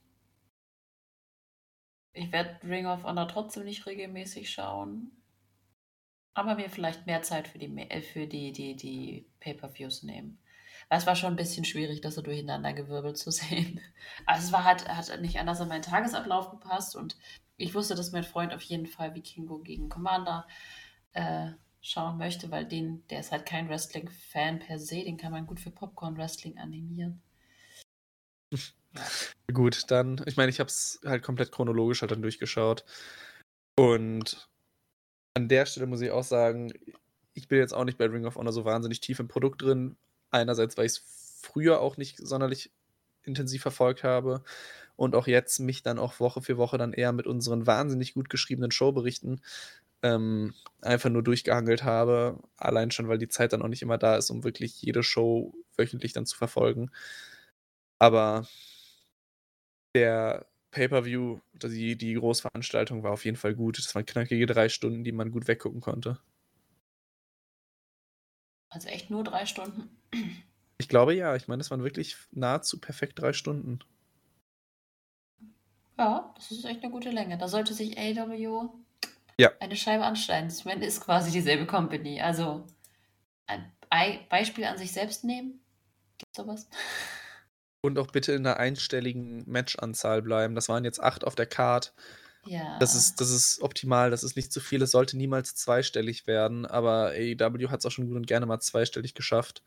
[2.14, 5.10] Ich werde Ring of Honor trotzdem nicht regelmäßig schauen.
[6.34, 10.38] Aber mir vielleicht mehr Zeit für die, äh, für die, die, die Pay-Per-Views nehmen.
[10.88, 13.80] Weil es war schon ein bisschen schwierig, das so durcheinander gewirbelt zu sehen.
[14.26, 17.16] Also es war halt, hat nicht anders an meinen Tagesablauf gepasst und
[17.56, 20.46] ich wusste, dass mein Freund auf jeden Fall Vikingo gegen Commander
[21.12, 25.46] äh, schauen möchte, weil den, der ist halt kein Wrestling-Fan per se, den kann man
[25.46, 27.22] gut für Popcorn-Wrestling animieren.
[29.52, 32.84] Gut, dann, ich meine, ich habe es halt komplett chronologisch halt dann durchgeschaut.
[33.76, 34.48] Und
[35.34, 36.72] an der Stelle muss ich auch sagen,
[37.34, 39.96] ich bin jetzt auch nicht bei Ring of Honor so wahnsinnig tief im Produkt drin.
[40.30, 42.70] Einerseits, weil ich es früher auch nicht sonderlich
[43.24, 44.42] intensiv verfolgt habe
[44.96, 48.28] und auch jetzt mich dann auch Woche für Woche dann eher mit unseren wahnsinnig gut
[48.30, 49.40] geschriebenen Showberichten
[50.02, 52.38] ähm, einfach nur durchgehangelt habe.
[52.56, 55.54] Allein schon, weil die Zeit dann auch nicht immer da ist, um wirklich jede Show
[55.76, 56.90] wöchentlich dann zu verfolgen.
[58.02, 58.48] Aber
[59.94, 63.78] der Pay-Per-View, die, die Großveranstaltung war auf jeden Fall gut.
[63.78, 66.18] Das waren knackige drei Stunden, die man gut weggucken konnte.
[68.70, 69.96] Also echt nur drei Stunden.
[70.78, 73.78] Ich glaube ja, ich meine, das waren wirklich nahezu perfekt drei Stunden.
[75.96, 77.38] Ja, das ist echt eine gute Länge.
[77.38, 78.68] Da sollte sich AW
[79.38, 79.52] Ja.
[79.60, 80.52] eine Scheibe anschneiden.
[80.64, 82.20] Meine, ist quasi dieselbe Company.
[82.20, 82.66] Also
[83.46, 85.60] ein Ei- Beispiel an sich selbst nehmen.
[86.18, 86.68] Gibt's sowas?
[87.84, 90.54] Und auch bitte in einer einstelligen Matchanzahl bleiben.
[90.54, 91.92] Das waren jetzt acht auf der Card.
[92.46, 92.78] Ja.
[92.78, 94.82] Das ist, das ist optimal, das ist nicht zu viel.
[94.82, 98.60] Es sollte niemals zweistellig werden, aber AEW hat es auch schon gut und gerne mal
[98.60, 99.62] zweistellig geschafft.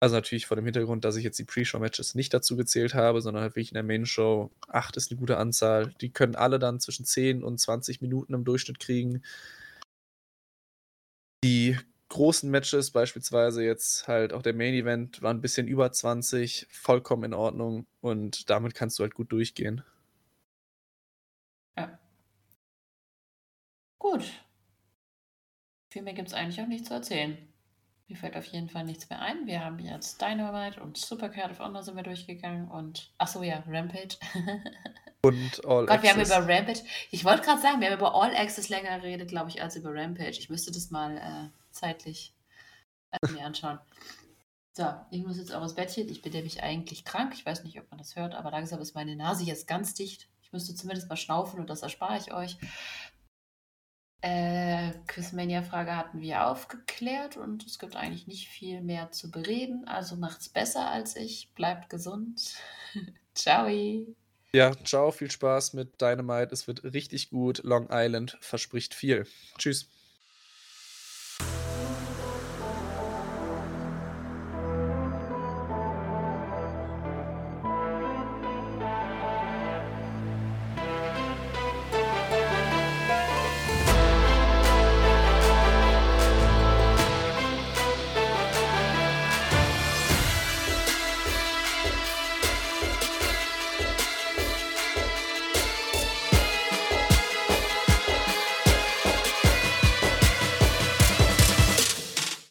[0.00, 3.42] Also natürlich vor dem Hintergrund, dass ich jetzt die Pre-Show-Matches nicht dazu gezählt habe, sondern
[3.42, 4.50] halt wirklich in der Main-Show.
[4.68, 5.92] Acht ist eine gute Anzahl.
[6.00, 9.22] Die können alle dann zwischen 10 und 20 Minuten im Durchschnitt kriegen.
[11.44, 11.76] Die
[12.08, 17.24] großen Matches, beispielsweise jetzt halt auch der Main Event, waren ein bisschen über 20, vollkommen
[17.24, 19.82] in Ordnung und damit kannst du halt gut durchgehen.
[21.76, 21.98] Ja.
[23.98, 24.24] Gut.
[25.90, 27.36] Viel mehr gibt es eigentlich auch nicht zu erzählen.
[28.08, 29.46] Mir fällt auf jeden Fall nichts mehr ein.
[29.46, 34.16] Wir haben jetzt Dynamite und Supercard of Honor sind wir durchgegangen und achso ja, Rampage.
[35.20, 36.38] Und All Gott, wir haben Access.
[36.38, 36.80] über Rampage.
[37.10, 39.92] Ich wollte gerade sagen, wir haben über All Access länger geredet, glaube ich, als über
[39.92, 40.38] Rampage.
[40.38, 42.34] Ich müsste das mal äh, zeitlich
[43.10, 43.78] äh, mir anschauen.
[44.76, 46.08] So, ich muss jetzt auch ins Bettchen.
[46.08, 47.32] Ich bin nämlich eigentlich krank.
[47.34, 50.28] Ich weiß nicht, ob man das hört, aber langsam ist meine Nase jetzt ganz dicht.
[50.42, 52.58] Ich müsste zumindest mal schnaufen und das erspare ich euch.
[54.20, 59.86] Äh, Quizmania-Frage hatten wir aufgeklärt und es gibt eigentlich nicht viel mehr zu bereden.
[59.86, 61.52] Also macht's besser als ich.
[61.54, 62.54] Bleibt gesund.
[63.34, 63.68] ciao.
[64.52, 66.52] Ja, ciao, viel Spaß mit Dynamite.
[66.52, 67.62] Es wird richtig gut.
[67.64, 69.26] Long Island verspricht viel.
[69.58, 69.88] Tschüss.